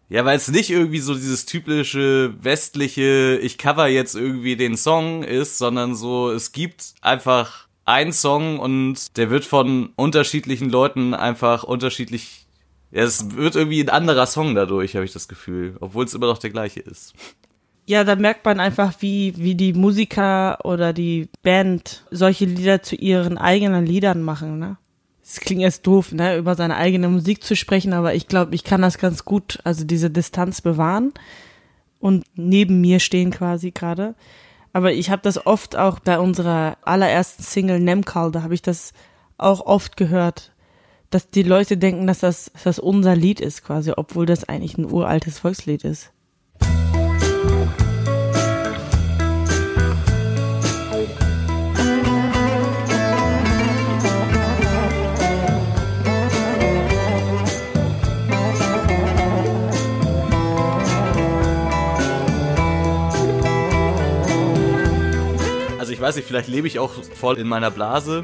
ja, 0.10 0.26
weil 0.26 0.36
es 0.36 0.49
nicht 0.49 0.70
irgendwie 0.70 0.99
so 0.99 1.16
dieses 1.16 1.45
typische 1.45 2.36
westliche, 2.41 3.39
ich 3.41 3.58
cover 3.58 3.88
jetzt 3.88 4.16
irgendwie 4.16 4.58
den 4.58 4.76
Song 4.76 5.24
ist, 5.24 5.58
sondern 5.58 5.95
so, 5.95 6.30
es 6.30 6.51
gibt 6.51 6.93
einfach 7.01 7.68
einen 7.86 8.12
Song 8.12 8.60
und 8.60 9.18
der 9.18 9.30
wird 9.30 9.45
von 9.45 9.93
unterschiedlichen 9.95 10.70
Leuten 10.70 11.14
einfach 11.14 11.64
unterschiedlich, 11.64 12.45
ja, 12.91 13.03
es 13.03 13.36
wird 13.36 13.55
irgendwie 13.55 13.82
ein 13.82 13.89
anderer 13.89 14.28
Song 14.28 14.55
dadurch, 14.55 14.95
habe 14.95 15.05
ich 15.05 15.14
das 15.14 15.30
Gefühl, 15.30 15.78
obwohl 15.80 16.03
es 16.03 16.14
immer 16.14 16.28
noch 16.28 16.38
der 16.38 16.49
gleiche 16.49 16.82
ist. 16.82 17.14
Ja, 17.86 18.03
da 18.03 18.18
merkt 18.18 18.43
man 18.43 18.60
einfach, 18.60 18.93
wie, 18.99 19.34
wie 19.38 19.55
die 19.55 19.72
Musiker 19.72 20.66
oder 20.66 20.91
die 20.91 21.30
Band 21.43 22.03
solche 22.12 22.43
Lieder 22.43 22.84
zu 22.84 22.97
ihren 22.97 23.38
eigenen 23.38 23.86
Liedern 23.86 24.22
machen, 24.22 24.60
ne? 24.60 24.78
Es 25.28 25.41
klingt 25.41 25.61
jetzt 25.61 25.86
doof, 25.86 26.13
ne, 26.13 26.38
über 26.38 26.55
seine 26.55 26.78
eigene 26.78 27.09
Musik 27.09 27.43
zu 27.43 27.55
sprechen, 27.55 27.91
aber 27.91 28.15
ich 28.15 28.28
glaube, 28.28 28.55
ich 28.55 28.63
kann 28.63 28.82
das 28.82 28.97
ganz 28.97 29.25
gut, 29.25 29.59
also 29.65 29.84
diese 29.84 30.09
Distanz 30.09 30.61
bewahren 30.61 31.13
und 31.99 32.23
neben 32.36 32.80
mir 32.80 32.99
stehen 33.01 33.32
quasi 33.32 33.71
gerade. 33.71 34.15
Aber 34.71 34.93
ich 34.93 35.09
habe 35.09 35.21
das 35.21 35.45
oft 35.45 35.75
auch 35.75 35.99
bei 35.99 36.17
unserer 36.17 36.78
allerersten 36.82 37.43
Single 37.43 37.82
Nemkal, 37.82 38.32
da 38.32 38.41
habe 38.43 38.53
ich 38.53 38.61
das 38.61 38.93
auch 39.38 39.61
oft 39.61 39.97
gehört, 39.97 40.53
dass 41.09 41.30
die 41.30 41.43
Leute 41.43 41.78
denken, 41.78 42.07
dass 42.07 42.19
das, 42.19 42.51
dass 42.53 42.63
das 42.63 42.80
unser 42.80 43.15
Lied 43.15 43.41
ist 43.41 43.63
quasi, 43.63 43.91
obwohl 43.95 44.25
das 44.25 44.47
eigentlich 44.47 44.78
ein 44.78 44.89
uraltes 44.89 45.39
Volkslied 45.39 45.84
ist. 45.84 46.11
Weiß 66.08 66.16
nicht, 66.16 66.28
vielleicht 66.28 66.47
lebe 66.47 66.68
ich 66.68 66.80
auch 66.80 66.93
voll 67.03 67.38
in 67.38 67.49
meiner 67.49 67.70
Blase, 67.70 68.24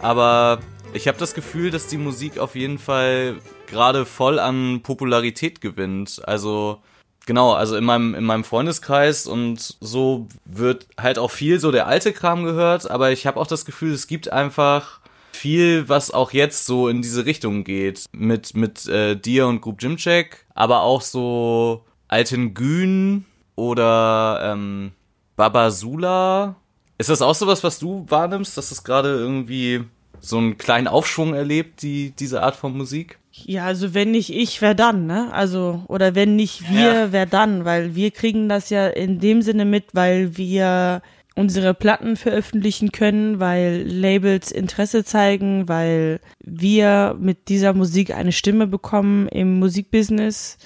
aber 0.00 0.58
ich 0.92 1.06
habe 1.06 1.16
das 1.16 1.32
Gefühl, 1.32 1.70
dass 1.70 1.86
die 1.86 1.96
Musik 1.96 2.38
auf 2.38 2.56
jeden 2.56 2.76
Fall 2.76 3.36
gerade 3.68 4.04
voll 4.04 4.40
an 4.40 4.80
Popularität 4.82 5.60
gewinnt. 5.60 6.20
Also 6.26 6.82
genau, 7.26 7.52
also 7.52 7.76
in 7.76 7.84
meinem 7.84 8.16
in 8.16 8.24
meinem 8.24 8.42
Freundeskreis 8.42 9.28
und 9.28 9.76
so 9.80 10.26
wird 10.44 10.88
halt 11.00 11.20
auch 11.20 11.30
viel 11.30 11.60
so 11.60 11.70
der 11.70 11.86
alte 11.86 12.12
Kram 12.12 12.42
gehört, 12.42 12.90
aber 12.90 13.12
ich 13.12 13.28
habe 13.28 13.38
auch 13.38 13.46
das 13.46 13.64
Gefühl, 13.64 13.92
es 13.92 14.08
gibt 14.08 14.32
einfach 14.32 14.98
viel, 15.30 15.88
was 15.88 16.10
auch 16.10 16.32
jetzt 16.32 16.66
so 16.66 16.88
in 16.88 17.00
diese 17.00 17.26
Richtung 17.26 17.62
geht 17.62 18.06
mit 18.10 18.56
mit 18.56 18.88
äh, 18.88 19.14
dir 19.14 19.46
und 19.46 19.60
Group 19.60 19.80
Jimcheck, 19.80 20.46
aber 20.56 20.80
auch 20.82 21.00
so 21.02 21.84
alten 22.08 22.54
Gün 22.54 23.24
oder 23.54 24.40
ähm, 24.42 24.90
Babasula 25.36 26.56
ist 27.00 27.08
das 27.08 27.22
auch 27.22 27.34
sowas, 27.34 27.64
was 27.64 27.78
du 27.78 28.04
wahrnimmst, 28.08 28.58
dass 28.58 28.70
es 28.70 28.84
gerade 28.84 29.08
irgendwie 29.08 29.84
so 30.20 30.36
einen 30.36 30.58
kleinen 30.58 30.86
Aufschwung 30.86 31.32
erlebt, 31.32 31.80
die, 31.80 32.10
diese 32.10 32.42
Art 32.42 32.56
von 32.56 32.76
Musik? 32.76 33.18
Ja, 33.32 33.64
also 33.64 33.94
wenn 33.94 34.10
nicht 34.10 34.28
ich, 34.30 34.60
wer 34.60 34.74
dann, 34.74 35.06
ne? 35.06 35.32
Also, 35.32 35.82
oder 35.88 36.14
wenn 36.14 36.36
nicht 36.36 36.70
wir, 36.70 36.92
ja. 36.92 37.12
wer 37.12 37.24
dann? 37.24 37.64
Weil 37.64 37.94
wir 37.94 38.10
kriegen 38.10 38.50
das 38.50 38.68
ja 38.68 38.86
in 38.88 39.18
dem 39.18 39.40
Sinne 39.40 39.64
mit, 39.64 39.94
weil 39.94 40.36
wir 40.36 41.00
unsere 41.36 41.72
Platten 41.72 42.16
veröffentlichen 42.16 42.92
können, 42.92 43.40
weil 43.40 43.82
Labels 43.86 44.52
Interesse 44.52 45.02
zeigen, 45.02 45.68
weil 45.68 46.20
wir 46.44 47.16
mit 47.18 47.48
dieser 47.48 47.72
Musik 47.72 48.14
eine 48.14 48.32
Stimme 48.32 48.66
bekommen 48.66 49.26
im 49.28 49.58
Musikbusiness. 49.58 50.58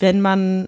Wenn 0.00 0.20
man 0.20 0.66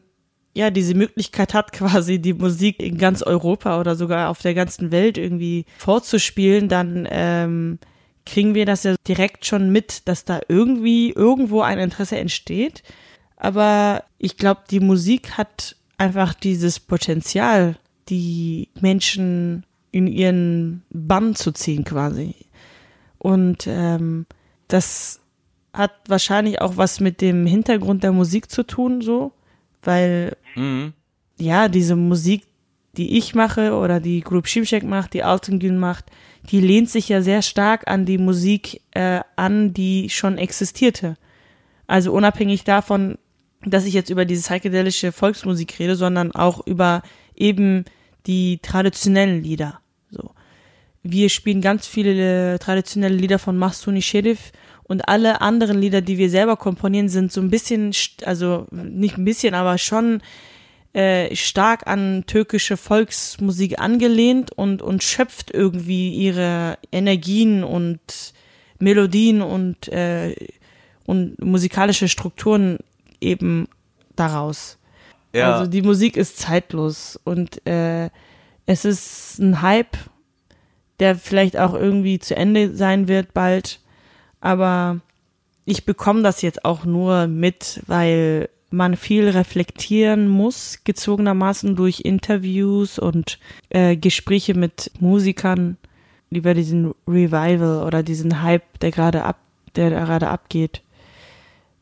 ja 0.59 0.71
diese 0.71 0.95
Möglichkeit 0.95 1.55
hat, 1.55 1.73
quasi 1.73 2.19
die 2.19 2.35
Musik 2.35 2.83
in 2.83 2.99
ganz 2.99 3.23
Europa 3.23 3.81
oder 3.81 3.97
sogar 3.97 4.29
auf 4.29 4.41
der 4.41 4.55
ganzen 4.55 4.93
Welt 4.93 5.17
irgendwie 5.17 5.65
vorzuspielen, 5.79 6.69
dann 6.69 7.09
ähm, 7.11 7.79
kriegen 8.27 8.55
wir 8.55 8.67
das 8.67 8.85
ja 8.85 8.95
direkt 9.07 9.47
schon 9.47 9.71
mit, 9.71 10.07
dass 10.07 10.25
da 10.25 10.41
irgendwie 10.49 11.11
irgendwo 11.11 11.63
ein 11.63 11.79
Interesse 11.79 12.19
entsteht. 12.19 12.83
Aber 13.37 14.05
ich 14.19 14.37
glaube, 14.37 14.63
die 14.71 14.81
Musik 14.81 15.39
hat 15.39 15.77
einfach 15.97 16.35
dieses 16.35 16.81
Potenzial, 16.81 17.77
die 18.09 18.69
Menschen 18.81 19.65
in 19.93 20.07
ihren 20.07 20.83
Bann 20.91 21.35
zu 21.35 21.53
ziehen 21.53 21.85
quasi. 21.85 22.35
Und 23.19 23.67
ähm, 23.67 24.27
das 24.69 25.21
hat 25.73 25.93
wahrscheinlich 26.09 26.61
auch 26.61 26.77
was 26.77 27.01
mit 27.01 27.21
dem 27.21 27.47
Hintergrund 27.47 28.03
der 28.03 28.13
Musik 28.13 28.51
zu 28.51 28.65
tun, 28.65 29.01
so, 29.01 29.33
weil 29.83 30.37
mhm. 30.59 30.93
ja, 31.39 31.69
diese 31.69 31.97
Musik, 31.97 32.45
die 32.97 33.17
ich 33.17 33.35
mache 33.35 33.75
oder 33.75 34.01
die 34.01 34.21
Group 34.21 34.49
Shimshek 34.49 34.83
macht, 34.83 35.15
die 35.15 35.23
Altengün 35.23 35.79
macht, 35.79 36.07
die 36.51 36.61
lehnt 36.61 36.91
sich 36.91 37.09
ja 37.09 37.23
sehr 37.23 37.43
stark 37.43 37.89
an 37.89 38.07
die 38.07 38.19
Musik 38.19 38.81
äh, 38.93 39.21
an, 39.37 39.73
die 39.73 40.11
schon 40.11 40.39
existierte. 40.39 41.17
Also 41.87 42.13
unabhängig 42.13 42.65
davon, 42.65 43.19
dass 43.65 43.85
ich 43.85 43.95
jetzt 43.95 44.11
über 44.11 44.25
diese 44.25 44.43
psychedelische 44.43 45.13
Volksmusik 45.13 45.79
rede, 45.79 45.97
sondern 45.97 46.33
auch 46.33 46.67
über 46.67 47.03
eben 47.35 47.85
die 48.27 48.59
traditionellen 48.63 49.43
Lieder. 49.43 49.81
So. 50.11 50.31
Wir 51.03 51.29
spielen 51.29 51.61
ganz 51.61 51.87
viele 51.87 52.59
traditionelle 52.59 53.17
Lieder 53.17 53.39
von 53.39 53.57
Mahsuni 53.57 54.03
Sherif 54.03 54.53
und 54.89 55.09
alle 55.09 55.41
anderen 55.43 55.81
Lieder, 55.81 56.01
die 56.01 56.19
wir 56.19 56.31
selber 56.31 56.57
komponieren, 56.57 57.09
sind 57.09 57.31
so 57.31 57.41
ein 57.41 57.51
bisschen, 57.51 57.93
also 58.25 58.67
nicht 58.73 59.19
ein 59.19 59.25
bisschen, 59.25 59.55
aber 59.55 59.79
schon 59.79 60.23
äh, 60.95 61.37
stark 61.37 61.87
an 61.87 62.25
türkische 62.27 62.79
Volksmusik 62.79 63.79
angelehnt 63.79 64.51
und, 64.51 64.81
und 64.81 65.05
schöpft 65.05 65.51
irgendwie 65.53 66.15
ihre 66.15 66.79
Energien 66.91 67.63
und 67.63 68.01
Melodien 68.79 69.43
und, 69.43 69.89
äh, 69.89 70.35
und 71.05 71.39
musikalische 71.45 72.09
Strukturen 72.09 72.79
eben 73.21 73.69
daraus. 74.17 74.79
Ja. 75.35 75.53
Also 75.53 75.71
die 75.71 75.83
Musik 75.83 76.17
ist 76.17 76.39
zeitlos 76.39 77.21
und 77.25 77.67
äh, 77.67 78.09
es 78.65 78.85
ist 78.85 79.39
ein 79.39 79.61
Hype, 79.61 79.97
der 81.01 81.17
vielleicht 81.17 81.59
auch 81.59 81.75
irgendwie 81.75 82.19
zu 82.19 82.35
Ende 82.35 82.75
sein 82.75 83.09
wird 83.09 83.35
bald. 83.35 83.81
Aber 84.41 85.01
ich 85.65 85.85
bekomme 85.85 86.23
das 86.23 86.43
jetzt 86.43 86.65
auch 86.65 86.85
nur 86.85 87.27
mit, 87.27 87.83
weil 87.87 88.49
man 88.71 88.97
viel 88.97 89.29
reflektieren 89.29 90.29
muss, 90.29 90.81
gezwungenermaßen 90.85 91.75
durch 91.75 92.01
Interviews 92.01 92.99
und 92.99 93.39
äh, 93.71 93.97
Gespräche 93.97 94.55
mit 94.55 94.91
Musikern 95.01 95.77
über 96.31 96.55
diesen 96.55 96.95
Revival 97.07 97.85
oder 97.87 98.03
diesen 98.03 98.43
Hype, 98.43 98.79
der 98.81 98.91
gerade 98.91 99.25
ab, 99.25 99.39
der 99.77 99.91
gerade 99.91 100.29
abgeht. 100.29 100.83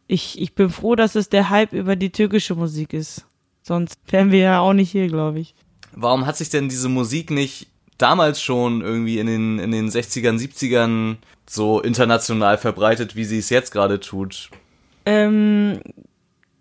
Ich, 0.07 0.40
ich 0.40 0.54
bin 0.54 0.70
froh, 0.70 0.94
dass 0.94 1.16
es 1.16 1.28
der 1.28 1.50
Hype 1.50 1.72
über 1.72 1.96
die 1.96 2.11
türkische 2.11 2.54
Musik 2.54 2.92
ist. 2.92 3.26
Sonst 3.62 3.98
wären 4.07 4.30
wir 4.30 4.38
ja 4.38 4.61
auch 4.61 4.72
nicht 4.72 4.92
hier, 4.92 5.09
glaube 5.09 5.40
ich. 5.40 5.54
Warum 5.92 6.26
hat 6.26 6.36
sich 6.36 6.50
denn 6.50 6.68
diese 6.68 6.88
Musik 6.88 7.32
nicht 7.32 7.66
damals 7.99 8.40
schon 8.42 8.82
irgendwie 8.82 9.18
in 9.18 9.26
den, 9.26 9.59
in 9.59 9.70
den 9.70 9.88
60ern, 9.88 10.38
70ern 10.38 11.16
so 11.49 11.80
international 11.80 12.59
verbreitet, 12.59 13.16
wie 13.16 13.24
sie 13.24 13.38
es 13.38 13.51
jetzt 13.51 13.70
gerade 13.70 14.01
tut? 14.01 14.51
Ähm, 15.05 15.80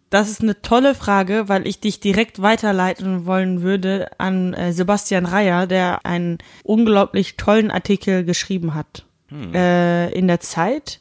das 0.10 0.30
ist 0.30 0.42
eine 0.42 0.62
tolle 0.62 0.96
Frage, 0.96 1.50
weil 1.50 1.68
ich 1.68 1.80
dich 1.80 2.00
direkt 2.00 2.42
weiterleiten 2.42 3.26
wollen 3.26 3.62
würde 3.62 4.10
an 4.18 4.54
äh, 4.54 4.72
Sebastian 4.72 5.26
Reyer, 5.26 5.68
der 5.68 6.06
einen 6.06 6.38
unglaublich 6.64 7.36
tollen 7.38 7.72
Artikel 7.72 8.24
geschrieben 8.24 8.76
hat. 8.76 9.06
Hm. 9.30 9.54
Äh, 9.54 10.12
in 10.12 10.28
der 10.28 10.40
Zeit 10.40 11.00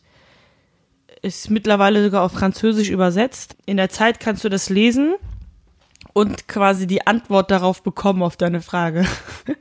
ist 1.23 1.51
mittlerweile 1.51 2.03
sogar 2.03 2.23
auf 2.23 2.33
Französisch 2.33 2.91
übersetzt. 2.91 3.57
In 3.67 3.77
der 3.77 3.89
Zeit 3.89 4.21
kannst 4.21 4.45
du 4.45 4.49
das 4.49 4.69
lesen 4.69 5.15
und 6.15 6.49
quasi 6.49 6.87
die 6.87 7.07
Antwort 7.07 7.51
darauf 7.51 7.83
bekommen 7.83 8.23
auf 8.23 8.39
deine 8.39 8.63
Frage. 8.63 9.07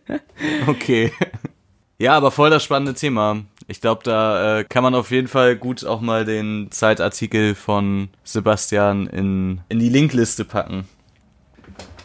okay. 0.67 1.11
Ja, 1.97 2.13
aber 2.13 2.31
voll 2.31 2.49
das 2.49 2.63
spannende 2.63 2.93
Thema. 2.93 3.43
Ich 3.67 3.81
glaube, 3.81 4.01
da 4.03 4.59
äh, 4.59 4.63
kann 4.63 4.83
man 4.83 4.95
auf 4.95 5.11
jeden 5.11 5.27
Fall 5.27 5.55
gut 5.55 5.83
auch 5.85 5.99
mal 5.99 6.25
den 6.25 6.67
Zeitartikel 6.71 7.55
von 7.55 8.09
Sebastian 8.23 9.07
in, 9.07 9.61
in 9.69 9.79
die 9.79 9.89
Linkliste 9.89 10.45
packen. 10.45 10.87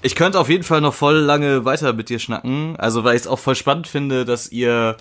Ich 0.00 0.14
könnte 0.14 0.38
auf 0.38 0.48
jeden 0.48 0.62
Fall 0.62 0.80
noch 0.80 0.94
voll 0.94 1.16
lange 1.16 1.64
weiter 1.64 1.92
mit 1.92 2.08
dir 2.08 2.20
schnacken. 2.20 2.76
Also, 2.76 3.04
weil 3.04 3.16
ich 3.16 3.22
es 3.22 3.26
auch 3.26 3.38
voll 3.38 3.56
spannend 3.56 3.88
finde, 3.88 4.24
dass 4.24 4.50
ihr, 4.50 4.96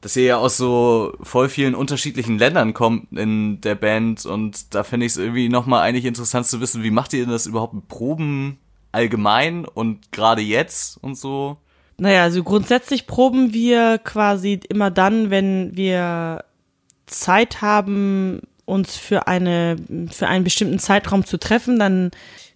dass 0.00 0.16
ihr 0.16 0.24
ja 0.24 0.36
aus 0.36 0.56
so 0.56 1.12
voll 1.20 1.48
vielen 1.48 1.74
unterschiedlichen 1.74 2.38
Ländern 2.38 2.72
kommt 2.72 3.12
in 3.12 3.60
der 3.60 3.74
Band. 3.74 4.24
Und 4.24 4.72
da 4.74 4.84
finde 4.84 5.06
ich 5.06 5.12
es 5.12 5.18
irgendwie 5.18 5.48
nochmal 5.48 5.82
eigentlich 5.82 6.04
interessant 6.04 6.46
zu 6.46 6.60
wissen, 6.60 6.84
wie 6.84 6.92
macht 6.92 7.12
ihr 7.12 7.24
denn 7.24 7.32
das 7.32 7.46
überhaupt 7.46 7.74
mit 7.74 7.88
Proben 7.88 8.58
allgemein 8.92 9.64
und 9.64 10.12
gerade 10.12 10.42
jetzt 10.42 10.98
und 11.02 11.16
so? 11.16 11.58
Naja, 11.98 12.22
also 12.22 12.42
grundsätzlich 12.42 13.06
proben 13.06 13.52
wir 13.52 13.98
quasi 13.98 14.60
immer 14.68 14.90
dann, 14.90 15.30
wenn 15.30 15.76
wir 15.76 16.44
Zeit 17.06 17.60
haben, 17.60 18.40
uns 18.64 18.96
für 18.96 19.26
eine, 19.26 19.76
für 20.10 20.28
einen 20.28 20.44
bestimmten 20.44 20.78
Zeitraum 20.78 21.26
zu 21.26 21.38
treffen, 21.38 21.78
dann, 21.78 22.10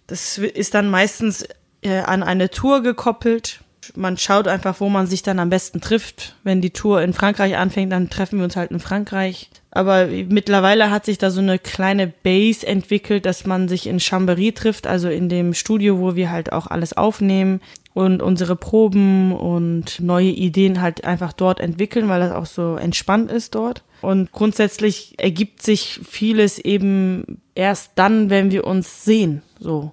das 0.07 0.37
ist 0.37 0.73
dann 0.73 0.89
meistens 0.89 1.45
äh, 1.81 1.99
an 1.99 2.23
eine 2.23 2.49
Tour 2.49 2.81
gekoppelt. 2.81 3.59
Man 3.95 4.17
schaut 4.17 4.47
einfach, 4.47 4.79
wo 4.79 4.89
man 4.89 5.05
sich 5.05 5.21
dann 5.21 5.37
am 5.37 5.51
besten 5.51 5.79
trifft. 5.79 6.35
Wenn 6.43 6.61
die 6.61 6.71
Tour 6.71 7.03
in 7.03 7.13
Frankreich 7.13 7.55
anfängt, 7.55 7.91
dann 7.91 8.09
treffen 8.09 8.39
wir 8.39 8.45
uns 8.45 8.55
halt 8.55 8.71
in 8.71 8.79
Frankreich. 8.79 9.51
Aber 9.75 10.07
mittlerweile 10.07 10.89
hat 10.89 11.03
sich 11.03 11.17
da 11.17 11.29
so 11.29 11.41
eine 11.41 11.59
kleine 11.59 12.07
Base 12.07 12.65
entwickelt, 12.65 13.25
dass 13.25 13.45
man 13.45 13.67
sich 13.67 13.87
in 13.87 13.99
Chambéry 13.99 14.55
trifft, 14.55 14.87
also 14.87 15.09
in 15.09 15.27
dem 15.27 15.53
Studio, 15.53 15.99
wo 15.99 16.15
wir 16.15 16.31
halt 16.31 16.53
auch 16.53 16.67
alles 16.67 16.95
aufnehmen 16.95 17.59
und 17.93 18.21
unsere 18.21 18.55
Proben 18.55 19.33
und 19.33 19.99
neue 19.99 20.29
Ideen 20.29 20.79
halt 20.79 21.03
einfach 21.03 21.33
dort 21.33 21.59
entwickeln, 21.59 22.07
weil 22.07 22.21
das 22.21 22.31
auch 22.31 22.45
so 22.45 22.77
entspannt 22.77 23.29
ist 23.29 23.53
dort. 23.53 23.83
Und 24.01 24.31
grundsätzlich 24.31 25.15
ergibt 25.17 25.61
sich 25.61 25.99
vieles 26.09 26.57
eben 26.57 27.41
erst 27.53 27.91
dann, 27.95 28.29
wenn 28.29 28.51
wir 28.51 28.65
uns 28.65 29.03
sehen, 29.03 29.41
so. 29.59 29.91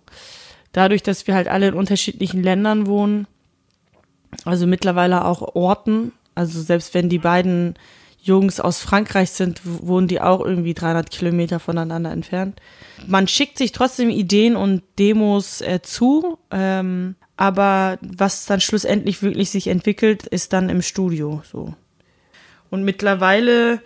Dadurch, 0.70 1.02
dass 1.02 1.26
wir 1.26 1.34
halt 1.34 1.48
alle 1.48 1.66
in 1.66 1.74
unterschiedlichen 1.74 2.40
Ländern 2.44 2.86
wohnen, 2.86 3.26
also 4.44 4.68
mittlerweile 4.68 5.24
auch 5.24 5.56
Orten, 5.56 6.12
also 6.36 6.62
selbst 6.62 6.94
wenn 6.94 7.08
die 7.08 7.18
beiden 7.18 7.74
Jungs 8.22 8.60
aus 8.60 8.80
Frankreich 8.80 9.32
sind, 9.32 9.60
wohnen 9.64 10.06
die 10.06 10.20
auch 10.20 10.40
irgendwie 10.40 10.74
300 10.74 11.10
Kilometer 11.10 11.58
voneinander 11.58 12.12
entfernt. 12.12 12.60
Man 13.06 13.26
schickt 13.26 13.58
sich 13.58 13.72
trotzdem 13.72 14.10
Ideen 14.10 14.54
und 14.54 14.82
Demos 14.98 15.60
äh, 15.60 15.80
zu, 15.82 16.38
ähm, 16.52 17.16
aber 17.36 17.98
was 18.00 18.46
dann 18.46 18.60
schlussendlich 18.60 19.22
wirklich 19.22 19.50
sich 19.50 19.66
entwickelt, 19.66 20.24
ist 20.24 20.52
dann 20.52 20.68
im 20.68 20.82
Studio 20.82 21.42
so. 21.50 21.74
Und 22.70 22.84
mittlerweile, 22.84 23.82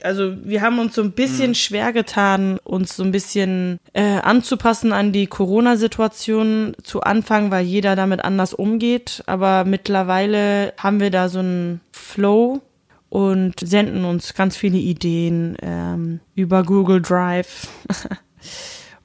also 0.00 0.36
wir 0.44 0.62
haben 0.62 0.78
uns 0.78 0.94
so 0.94 1.02
ein 1.02 1.10
bisschen 1.10 1.50
mhm. 1.50 1.54
schwer 1.54 1.92
getan, 1.92 2.60
uns 2.62 2.94
so 2.94 3.02
ein 3.02 3.10
bisschen 3.10 3.80
äh, 3.94 4.20
anzupassen 4.20 4.92
an 4.92 5.10
die 5.10 5.26
Corona-Situation 5.26 6.76
zu 6.84 7.00
Anfang, 7.00 7.50
weil 7.50 7.66
jeder 7.66 7.96
damit 7.96 8.24
anders 8.24 8.54
umgeht. 8.54 9.24
Aber 9.26 9.64
mittlerweile 9.64 10.72
haben 10.78 11.00
wir 11.00 11.10
da 11.10 11.28
so 11.28 11.40
einen 11.40 11.80
Flow 11.90 12.62
und 13.10 13.60
senden 13.60 14.04
uns 14.04 14.34
ganz 14.34 14.56
viele 14.56 14.78
Ideen 14.78 15.56
ähm, 15.60 16.20
über 16.34 16.62
Google 16.62 17.02
Drive. 17.02 17.68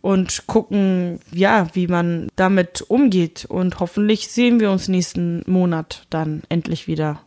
und 0.05 0.45
gucken, 0.45 1.19
ja, 1.31 1.67
wie 1.73 1.87
man 1.87 2.27
damit 2.35 2.83
umgeht. 2.89 3.45
Und 3.49 3.79
hoffentlich 3.79 4.27
sehen 4.27 4.59
wir 4.59 4.69
uns 4.69 4.87
nächsten 4.87 5.41
Monat 5.47 6.05
dann 6.11 6.43
endlich 6.47 6.87
wieder. 6.87 7.21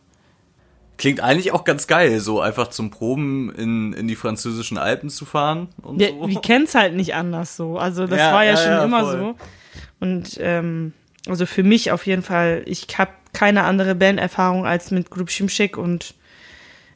Klingt 0.95 1.19
eigentlich 1.19 1.51
auch 1.51 1.65
ganz 1.65 1.87
geil, 1.87 2.21
so 2.21 2.39
einfach 2.39 2.69
zum 2.69 2.89
Proben 2.89 3.53
in, 3.53 3.91
in 3.91 4.07
die 4.07 4.15
französischen 4.15 4.77
Alpen 4.77 5.09
zu 5.09 5.25
fahren 5.25 5.67
und 5.81 6.01
ja, 6.01 6.07
so. 6.07 6.29
Wir 6.29 6.39
kennen 6.39 6.65
es 6.65 6.75
halt 6.75 6.95
nicht 6.95 7.15
anders 7.15 7.57
so. 7.57 7.77
Also 7.77 8.07
das 8.07 8.17
ja, 8.17 8.31
war 8.31 8.45
ja, 8.45 8.51
ja 8.51 8.57
schon 8.57 8.85
immer 8.85 9.01
voll. 9.01 9.17
so. 9.17 9.35
Und 9.99 10.37
ähm, 10.39 10.93
also 11.27 11.45
für 11.45 11.63
mich 11.63 11.91
auf 11.91 12.07
jeden 12.07 12.23
Fall, 12.23 12.63
ich 12.65 12.87
habe 12.97 13.11
keine 13.33 13.63
andere 13.63 13.93
Banderfahrung 13.93 14.65
als 14.65 14.91
mit 14.91 15.09
Group 15.09 15.31
Shimshik 15.31 15.77
und 15.77 16.15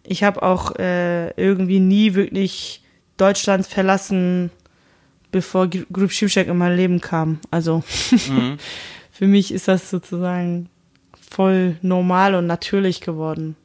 ich 0.06 0.24
habe 0.24 0.44
auch 0.44 0.76
äh, 0.78 1.30
irgendwie 1.32 1.80
nie 1.80 2.14
wirklich 2.14 2.84
Deutschland 3.18 3.66
verlassen, 3.66 4.52
bevor 5.32 5.68
Grup 5.68 6.12
Şimşek 6.12 6.48
in 6.48 6.58
mein 6.58 6.76
Leben 6.76 7.02
kam. 7.02 7.40
Also 7.52 7.84
mhm. 8.30 8.58
für 9.12 9.28
mich 9.28 9.54
ist 9.54 9.68
das 9.68 9.90
sozusagen 9.90 10.70
voll 11.30 11.78
normal 11.82 12.36
und 12.36 12.48
natürlich 12.48 13.02
geworden. 13.02 13.56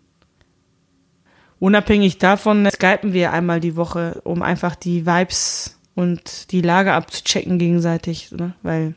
Unabhängig 1.61 2.18
davon 2.18 2.68
skypen 2.70 3.12
wir 3.12 3.32
einmal 3.32 3.61
die 3.61 3.76
Woche, 3.76 4.20
um 4.24 4.43
einfach 4.43 4.76
die 4.76 5.07
Vibes 5.07 5.78
und 5.95 6.53
die 6.53 6.61
Lage 6.61 6.93
abzuchecken 6.93 7.59
gegenseitig, 7.59 8.30
ne? 8.30 8.55
weil 8.62 8.95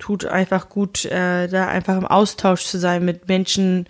tut 0.00 0.24
einfach 0.24 0.68
gut, 0.68 1.04
äh, 1.04 1.46
da 1.46 1.68
einfach 1.68 1.96
im 1.96 2.06
Austausch 2.06 2.64
zu 2.64 2.78
sein 2.78 3.04
mit 3.04 3.28
Menschen, 3.28 3.86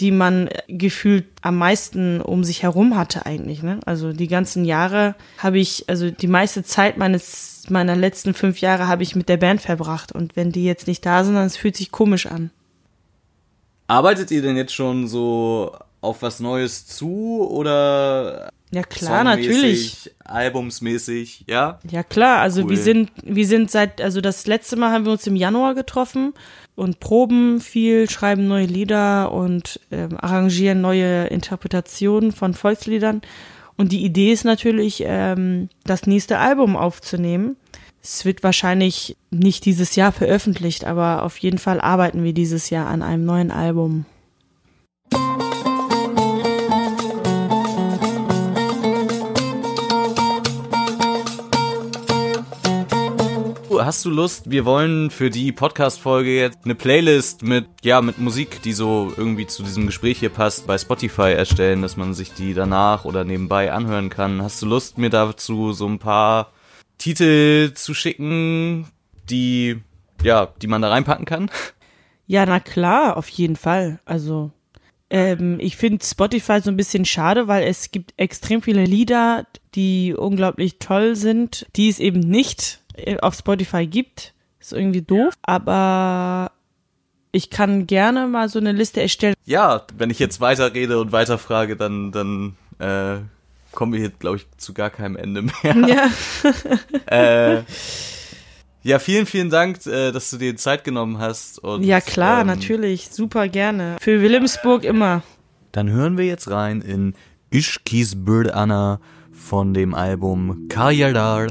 die 0.00 0.10
man 0.10 0.50
gefühlt 0.68 1.24
am 1.40 1.56
meisten 1.56 2.20
um 2.20 2.44
sich 2.44 2.62
herum 2.62 2.96
hatte 2.96 3.24
eigentlich. 3.24 3.62
Ne? 3.62 3.80
Also 3.86 4.12
die 4.12 4.28
ganzen 4.28 4.64
Jahre 4.64 5.14
habe 5.38 5.58
ich, 5.58 5.88
also 5.88 6.10
die 6.10 6.26
meiste 6.26 6.62
Zeit 6.62 6.98
meines 6.98 7.64
meiner 7.68 7.96
letzten 7.96 8.34
fünf 8.34 8.60
Jahre 8.60 8.86
habe 8.88 9.02
ich 9.02 9.16
mit 9.16 9.28
der 9.28 9.38
Band 9.38 9.60
verbracht 9.60 10.12
und 10.12 10.36
wenn 10.36 10.52
die 10.52 10.64
jetzt 10.64 10.86
nicht 10.86 11.04
da 11.04 11.24
sind, 11.24 11.34
dann 11.34 11.50
fühlt 11.50 11.76
sich 11.76 11.90
komisch 11.90 12.26
an. 12.26 12.50
Arbeitet 13.88 14.30
ihr 14.30 14.42
denn 14.42 14.56
jetzt 14.56 14.74
schon 14.74 15.08
so 15.08 15.76
auf 16.00 16.22
was 16.22 16.40
Neues 16.40 16.86
zu 16.86 17.46
oder 17.50 18.50
ja 18.72 18.82
klar, 18.82 19.24
natürlich. 19.24 20.10
Albumsmäßig, 20.24 21.44
ja? 21.46 21.78
Ja 21.88 22.02
klar, 22.02 22.40
also 22.40 22.62
cool. 22.62 22.70
wir 22.70 22.78
sind 22.78 23.10
wir 23.22 23.46
sind 23.46 23.70
seit 23.70 24.00
also 24.00 24.20
das 24.20 24.46
letzte 24.46 24.76
Mal 24.76 24.92
haben 24.92 25.04
wir 25.04 25.12
uns 25.12 25.26
im 25.26 25.36
Januar 25.36 25.74
getroffen 25.74 26.34
und 26.74 27.00
proben 27.00 27.60
viel, 27.60 28.10
schreiben 28.10 28.48
neue 28.48 28.66
Lieder 28.66 29.32
und 29.32 29.80
ähm, 29.90 30.16
arrangieren 30.18 30.80
neue 30.80 31.26
Interpretationen 31.26 32.32
von 32.32 32.54
Volksliedern 32.54 33.22
und 33.76 33.92
die 33.92 34.04
Idee 34.04 34.32
ist 34.32 34.44
natürlich 34.44 35.02
ähm, 35.06 35.68
das 35.84 36.06
nächste 36.06 36.38
Album 36.38 36.76
aufzunehmen. 36.76 37.56
Es 38.02 38.24
wird 38.24 38.42
wahrscheinlich 38.42 39.16
nicht 39.30 39.64
dieses 39.64 39.96
Jahr 39.96 40.12
veröffentlicht, 40.12 40.84
aber 40.84 41.22
auf 41.24 41.36
jeden 41.38 41.58
Fall 41.58 41.80
arbeiten 41.80 42.24
wir 42.24 42.32
dieses 42.32 42.70
Jahr 42.70 42.86
an 42.86 43.02
einem 43.02 43.24
neuen 43.24 43.50
Album. 43.50 44.06
Hast 53.86 54.04
du 54.04 54.10
Lust? 54.10 54.50
Wir 54.50 54.64
wollen 54.64 55.12
für 55.12 55.30
die 55.30 55.52
Podcast-Folge 55.52 56.36
jetzt 56.36 56.64
eine 56.64 56.74
Playlist 56.74 57.44
mit, 57.44 57.68
ja, 57.84 58.02
mit 58.02 58.18
Musik, 58.18 58.60
die 58.62 58.72
so 58.72 59.12
irgendwie 59.16 59.46
zu 59.46 59.62
diesem 59.62 59.86
Gespräch 59.86 60.18
hier 60.18 60.28
passt, 60.28 60.66
bei 60.66 60.76
Spotify 60.76 61.34
erstellen, 61.34 61.82
dass 61.82 61.96
man 61.96 62.12
sich 62.12 62.32
die 62.32 62.52
danach 62.52 63.04
oder 63.04 63.22
nebenbei 63.22 63.70
anhören 63.70 64.10
kann. 64.10 64.42
Hast 64.42 64.60
du 64.60 64.66
Lust, 64.66 64.98
mir 64.98 65.08
dazu 65.08 65.72
so 65.72 65.86
ein 65.86 66.00
paar 66.00 66.50
Titel 66.98 67.74
zu 67.74 67.94
schicken, 67.94 68.88
die, 69.30 69.80
ja, 70.20 70.48
die 70.60 70.66
man 70.66 70.82
da 70.82 70.88
reinpacken 70.88 71.24
kann? 71.24 71.48
Ja, 72.26 72.44
na 72.44 72.58
klar, 72.58 73.16
auf 73.16 73.28
jeden 73.28 73.54
Fall. 73.54 74.00
Also, 74.04 74.50
ähm, 75.10 75.58
ich 75.60 75.76
finde 75.76 76.04
Spotify 76.04 76.60
so 76.60 76.72
ein 76.72 76.76
bisschen 76.76 77.04
schade, 77.04 77.46
weil 77.46 77.62
es 77.62 77.92
gibt 77.92 78.14
extrem 78.16 78.62
viele 78.62 78.84
Lieder, 78.84 79.46
die 79.76 80.12
unglaublich 80.12 80.80
toll 80.80 81.14
sind, 81.14 81.68
die 81.76 81.88
es 81.88 82.00
eben 82.00 82.18
nicht 82.18 82.80
auf 83.20 83.34
Spotify 83.34 83.86
gibt. 83.86 84.34
Ist 84.60 84.72
irgendwie 84.72 85.02
doof, 85.02 85.34
aber 85.42 86.50
ich 87.32 87.50
kann 87.50 87.86
gerne 87.86 88.26
mal 88.26 88.48
so 88.48 88.58
eine 88.58 88.72
Liste 88.72 89.00
erstellen. 89.02 89.34
Ja, 89.44 89.86
wenn 89.96 90.10
ich 90.10 90.18
jetzt 90.18 90.40
weiterrede 90.40 90.98
und 90.98 91.12
weiterfrage, 91.12 91.76
dann, 91.76 92.10
dann 92.10 92.56
äh, 92.78 93.20
kommen 93.72 93.92
wir 93.92 94.00
hier, 94.00 94.10
glaube 94.10 94.38
ich, 94.38 94.46
zu 94.56 94.72
gar 94.72 94.90
keinem 94.90 95.16
Ende 95.16 95.42
mehr. 95.42 95.52
Ja. 97.08 97.56
äh, 97.58 97.62
ja, 98.82 99.00
vielen, 99.00 99.26
vielen 99.26 99.50
Dank, 99.50 99.84
äh, 99.86 100.12
dass 100.12 100.30
du 100.30 100.36
dir 100.36 100.56
Zeit 100.56 100.84
genommen 100.84 101.18
hast. 101.18 101.58
Und, 101.58 101.82
ja, 101.82 102.00
klar, 102.00 102.42
ähm, 102.42 102.46
natürlich. 102.46 103.08
Super 103.10 103.48
gerne. 103.48 103.96
Für 104.00 104.22
Wilhelmsburg 104.22 104.84
immer. 104.84 105.22
Dann 105.72 105.90
hören 105.90 106.16
wir 106.16 106.24
jetzt 106.24 106.50
rein 106.50 106.80
in 106.80 107.14
Ishkis 107.50 108.24
Bird 108.24 108.50
Anna 108.52 109.00
von 109.32 109.74
dem 109.74 109.92
Album 109.92 110.68
Karyadar 110.68 111.48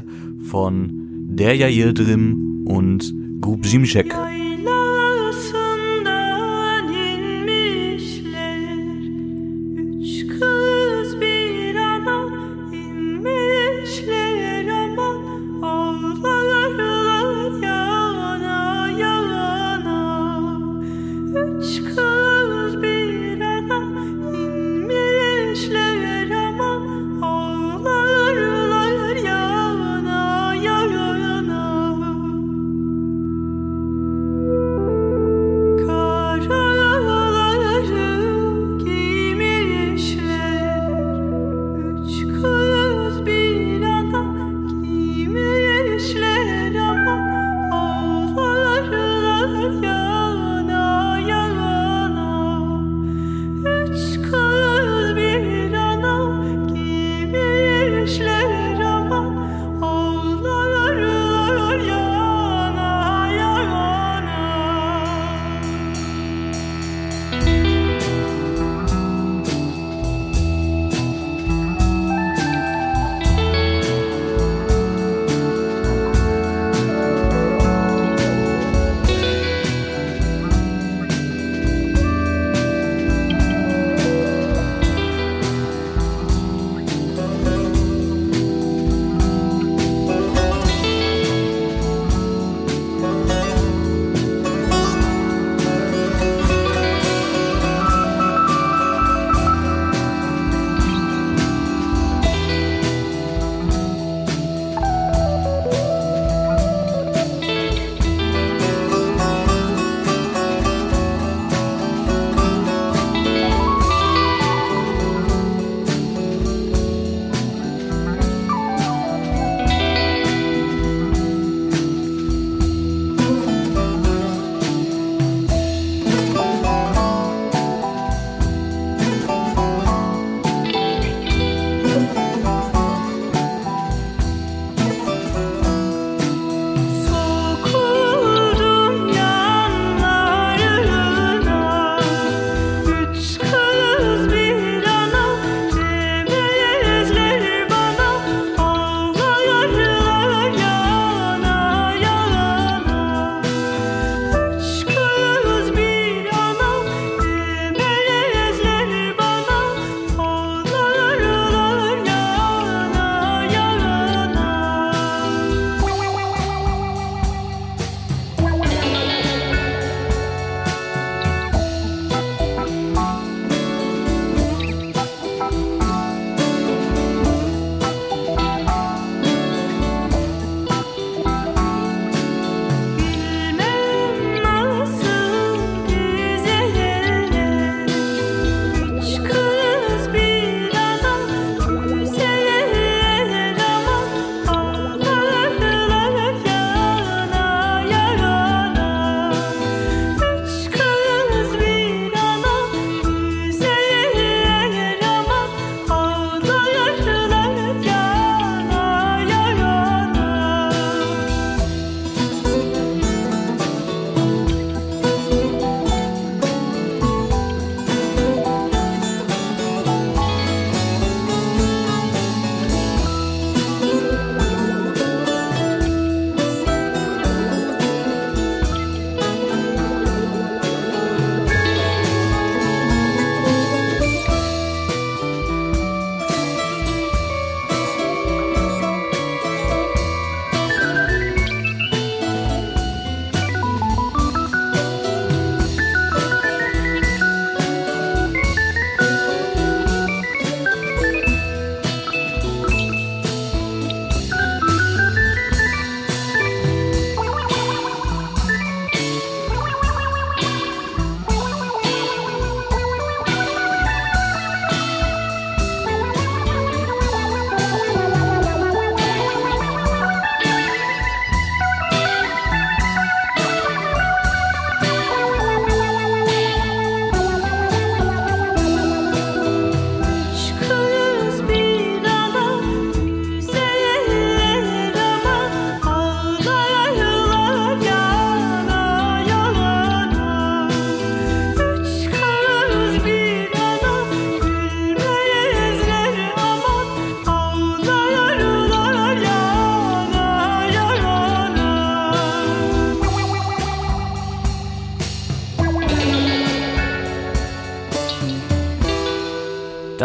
von 0.50 1.06
Derya 1.38 1.68
Yıldırım 1.68 2.36
und 2.66 3.02
Grup 3.40 3.66
Zimşek. 3.66 4.12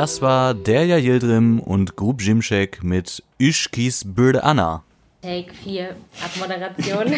Das 0.01 0.19
war 0.19 0.55
Derja 0.55 0.97
Yildirim 0.97 1.59
und 1.59 1.95
Grub 1.95 2.23
Jimschek 2.23 2.83
mit 2.83 3.21
Ischkis 3.37 4.03
Bürde 4.03 4.43
Anna. 4.43 4.83
Take 5.21 5.53
4, 5.53 5.95
Abmoderation 6.25 7.13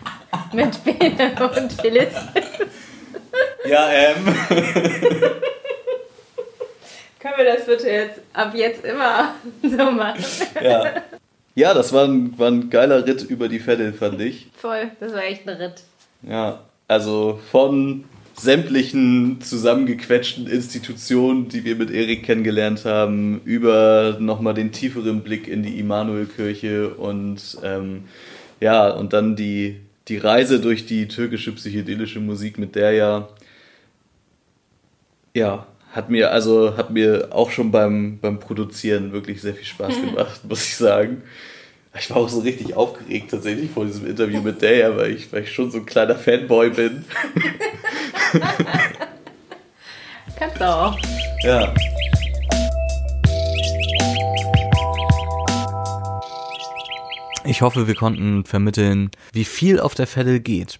mit 0.52 0.84
Bene 0.84 1.32
und 1.56 1.72
Phyllis. 1.72 2.12
Ja, 3.66 3.88
ähm. 3.90 4.26
Können 7.20 7.34
wir 7.38 7.56
das 7.56 7.64
bitte 7.64 7.88
jetzt 7.88 8.20
ab 8.34 8.54
jetzt 8.54 8.84
immer 8.84 9.34
so 9.62 9.90
machen? 9.90 10.22
Ja. 10.62 10.92
Ja, 11.54 11.72
das 11.72 11.90
war 11.94 12.04
ein, 12.04 12.38
war 12.38 12.48
ein 12.48 12.68
geiler 12.68 13.06
Ritt 13.06 13.22
über 13.22 13.48
die 13.48 13.66
Veddel, 13.66 13.94
fand 13.94 14.20
ich. 14.20 14.48
Voll, 14.58 14.90
das 15.00 15.14
war 15.14 15.24
echt 15.24 15.48
ein 15.48 15.56
Ritt. 15.56 15.84
Ja, 16.20 16.60
also 16.86 17.40
von 17.50 18.04
sämtlichen 18.38 19.40
zusammengequetschten 19.40 20.46
Institutionen, 20.46 21.48
die 21.48 21.64
wir 21.64 21.76
mit 21.76 21.90
Erik 21.90 22.22
kennengelernt 22.24 22.84
haben, 22.84 23.40
über 23.44 24.18
nochmal 24.20 24.54
den 24.54 24.72
tieferen 24.72 25.22
Blick 25.22 25.48
in 25.48 25.62
die 25.62 25.78
Immanuelkirche 25.78 26.90
und 26.90 27.58
ähm, 27.62 28.04
ja, 28.60 28.90
und 28.90 29.12
dann 29.12 29.36
die, 29.36 29.80
die 30.08 30.18
Reise 30.18 30.60
durch 30.60 30.86
die 30.86 31.08
türkische 31.08 31.52
psychedelische 31.52 32.20
Musik 32.20 32.58
mit 32.58 32.74
der 32.74 32.92
ja, 32.92 33.28
ja, 35.34 35.66
hat 35.92 36.10
mir 36.10 36.30
also 36.30 36.76
hat 36.76 36.90
mir 36.90 37.28
auch 37.30 37.50
schon 37.50 37.70
beim, 37.70 38.18
beim 38.18 38.38
Produzieren 38.38 39.12
wirklich 39.12 39.40
sehr 39.40 39.54
viel 39.54 39.64
Spaß 39.64 40.00
gemacht, 40.00 40.40
muss 40.48 40.64
ich 40.66 40.76
sagen. 40.76 41.22
Ich 41.98 42.10
war 42.10 42.18
auch 42.18 42.28
so 42.28 42.40
richtig 42.40 42.74
aufgeregt 42.74 43.30
tatsächlich 43.30 43.70
vor 43.70 43.86
diesem 43.86 44.06
Interview 44.06 44.42
mit 44.42 44.62
Daya, 44.62 44.96
weil 44.96 45.12
ich, 45.12 45.32
weil 45.32 45.44
ich 45.44 45.52
schon 45.52 45.70
so 45.70 45.78
ein 45.78 45.86
kleiner 45.86 46.14
Fanboy 46.16 46.70
bin. 46.70 47.04
Kannst 50.38 50.60
du 50.60 50.64
auch. 50.64 50.98
Ja. 51.42 51.72
Ich 57.44 57.62
hoffe, 57.62 57.86
wir 57.86 57.94
konnten 57.94 58.44
vermitteln, 58.44 59.10
wie 59.32 59.44
viel 59.44 59.78
auf 59.80 59.94
der 59.94 60.06
Veddel 60.06 60.40
geht. 60.40 60.78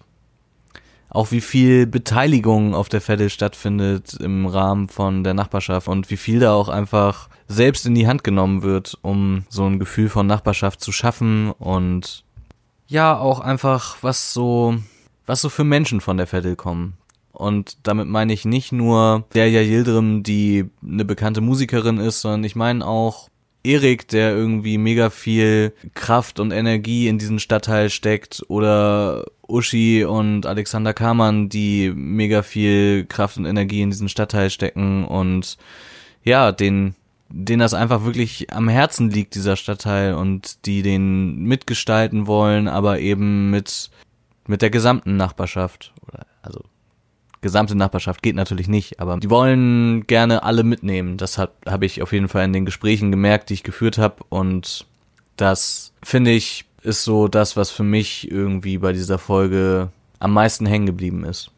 Auch 1.09 1.31
wie 1.31 1.41
viel 1.41 1.87
Beteiligung 1.87 2.75
auf 2.75 2.89
der 2.89 3.01
Veddel 3.01 3.29
stattfindet 3.29 4.13
im 4.19 4.45
Rahmen 4.45 4.89
von 4.89 5.23
der 5.23 5.33
Nachbarschaft 5.33 5.87
und 5.87 6.09
wie 6.09 6.17
viel 6.17 6.39
da 6.39 6.53
auch 6.53 6.69
einfach 6.69 7.29
selbst 7.47 7.85
in 7.85 7.95
die 7.95 8.07
Hand 8.07 8.23
genommen 8.23 8.61
wird, 8.61 8.97
um 9.01 9.45
so 9.49 9.65
ein 9.65 9.79
Gefühl 9.79 10.09
von 10.09 10.27
Nachbarschaft 10.27 10.81
zu 10.81 10.91
schaffen 10.91 11.51
und 11.51 12.25
ja, 12.87 13.17
auch 13.17 13.39
einfach 13.39 13.97
was 14.01 14.33
so, 14.33 14.75
was 15.25 15.41
so 15.41 15.49
für 15.49 15.63
Menschen 15.63 16.01
von 16.01 16.17
der 16.17 16.27
Veddel 16.31 16.55
kommen. 16.55 16.93
Und 17.31 17.77
damit 17.83 18.07
meine 18.07 18.33
ich 18.33 18.45
nicht 18.45 18.71
nur 18.71 19.25
Derja 19.35 19.61
Yildirim, 19.61 20.23
die 20.23 20.65
eine 20.81 21.05
bekannte 21.05 21.41
Musikerin 21.41 21.99
ist, 21.99 22.21
sondern 22.21 22.43
ich 22.43 22.55
meine 22.55 22.85
auch 22.85 23.29
Erik, 23.63 24.07
der 24.07 24.35
irgendwie 24.35 24.77
mega 24.77 25.09
viel 25.09 25.73
Kraft 25.93 26.39
und 26.39 26.51
Energie 26.51 27.07
in 27.07 27.19
diesen 27.19 27.39
Stadtteil 27.39 27.89
steckt, 27.89 28.43
oder 28.47 29.25
Uschi 29.47 30.03
und 30.03 30.45
Alexander 30.45 30.93
Kamann, 30.93 31.49
die 31.49 31.91
mega 31.95 32.41
viel 32.41 33.05
Kraft 33.05 33.37
und 33.37 33.45
Energie 33.45 33.81
in 33.81 33.89
diesen 33.89 34.09
Stadtteil 34.09 34.49
stecken 34.49 35.05
und 35.05 35.57
ja, 36.23 36.51
den 36.51 36.95
denen 37.29 37.59
das 37.59 37.73
einfach 37.73 38.03
wirklich 38.03 38.53
am 38.53 38.69
Herzen 38.69 39.09
liegt, 39.09 39.35
dieser 39.35 39.55
Stadtteil, 39.55 40.13
und 40.13 40.65
die 40.65 40.81
den 40.81 41.43
mitgestalten 41.43 42.27
wollen, 42.27 42.67
aber 42.67 42.99
eben 42.99 43.49
mit, 43.49 43.89
mit 44.47 44.61
der 44.61 44.69
gesamten 44.69 45.17
Nachbarschaft. 45.17 45.93
Oder, 46.07 46.25
also 46.41 46.63
gesamte 47.41 47.75
Nachbarschaft 47.75 48.21
geht 48.21 48.35
natürlich 48.35 48.67
nicht, 48.67 48.99
aber 48.99 49.17
die 49.17 49.29
wollen 49.29 50.07
gerne 50.07 50.43
alle 50.43 50.63
mitnehmen. 50.63 51.17
Das 51.17 51.37
habe 51.37 51.51
hab 51.65 51.83
ich 51.83 52.01
auf 52.01 52.13
jeden 52.13 52.29
Fall 52.29 52.45
in 52.45 52.53
den 52.53 52.65
Gesprächen 52.65 53.11
gemerkt, 53.11 53.49
die 53.49 53.55
ich 53.55 53.63
geführt 53.63 53.97
habe. 53.97 54.23
Und 54.29 54.85
das 55.35 55.93
finde 56.03 56.31
ich 56.31 56.65
ist 56.87 57.03
so 57.03 57.27
das, 57.27 57.57
was 57.57 57.69
für 57.69 57.83
mich 57.83 58.31
irgendwie 58.31 58.77
bei 58.77 58.93
dieser 58.93 59.17
Folge 59.17 59.89
am 60.19 60.31
meisten 60.31 60.65
hängen 60.65 60.85
geblieben 60.85 61.25
ist. 61.25 61.51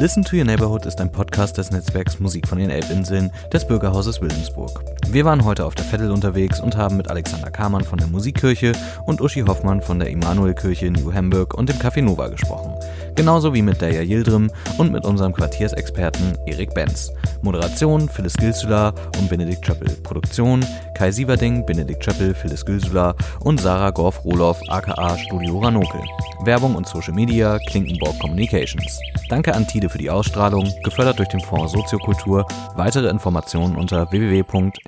Listen 0.00 0.24
to 0.24 0.34
Your 0.34 0.46
Neighborhood 0.46 0.86
ist 0.86 0.98
ein 1.02 1.12
Podcast 1.12 1.58
des 1.58 1.70
Netzwerks 1.70 2.20
Musik 2.20 2.48
von 2.48 2.56
den 2.56 2.70
Elbinseln 2.70 3.30
des 3.52 3.66
Bürgerhauses 3.66 4.22
Wilhelmsburg. 4.22 4.82
Wir 5.08 5.26
waren 5.26 5.44
heute 5.44 5.66
auf 5.66 5.74
der 5.74 5.84
Vettel 5.84 6.10
unterwegs 6.10 6.58
und 6.58 6.74
haben 6.74 6.96
mit 6.96 7.10
Alexander 7.10 7.50
Kamann 7.50 7.84
von 7.84 7.98
der 7.98 8.08
Musikkirche 8.08 8.72
und 9.04 9.20
Uschi 9.20 9.42
Hoffmann 9.42 9.82
von 9.82 9.98
der 9.98 10.08
Immanuelkirche 10.08 10.90
New 10.90 11.12
Hamburg 11.12 11.52
und 11.52 11.68
dem 11.68 11.76
Café 11.76 12.00
Nova 12.00 12.28
gesprochen. 12.28 12.72
Genauso 13.14 13.52
wie 13.52 13.60
mit 13.60 13.82
Deja 13.82 14.00
Yildirim 14.00 14.50
und 14.78 14.90
mit 14.90 15.04
unserem 15.04 15.34
Quartiersexperten 15.34 16.38
Erik 16.46 16.72
Benz. 16.72 17.12
Moderation 17.42 18.08
Phyllis 18.08 18.38
Gilsula 18.38 18.94
und 19.18 19.28
Benedikt 19.28 19.66
Chöppel. 19.66 19.90
Produktion 20.02 20.64
Kai 21.00 21.10
Sieverding, 21.12 21.64
Benedikt 21.64 22.02
Chöppel, 22.02 22.34
Phyllis 22.34 22.62
Gilsula 22.62 23.14
und 23.42 23.58
Sarah 23.58 23.88
Gorf-Roloff 23.88 24.60
aka 24.68 25.16
Studio 25.16 25.58
Ranokel. 25.58 26.02
Werbung 26.44 26.74
und 26.74 26.86
Social 26.86 27.14
Media 27.14 27.58
Klinkenborg 27.70 28.18
Communications. 28.18 29.00
Danke 29.30 29.54
an 29.54 29.66
Tide 29.66 29.88
für 29.88 29.96
die 29.96 30.10
Ausstrahlung, 30.10 30.70
gefördert 30.84 31.18
durch 31.18 31.30
den 31.30 31.40
Fonds 31.40 31.72
Soziokultur. 31.72 32.46
Weitere 32.74 33.08
Informationen 33.08 33.76
unter 33.76 34.12
www.mvde.de. 34.12 34.82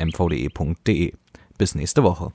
Bis 1.57 1.75
nächste 1.75 2.03
Woche. 2.03 2.35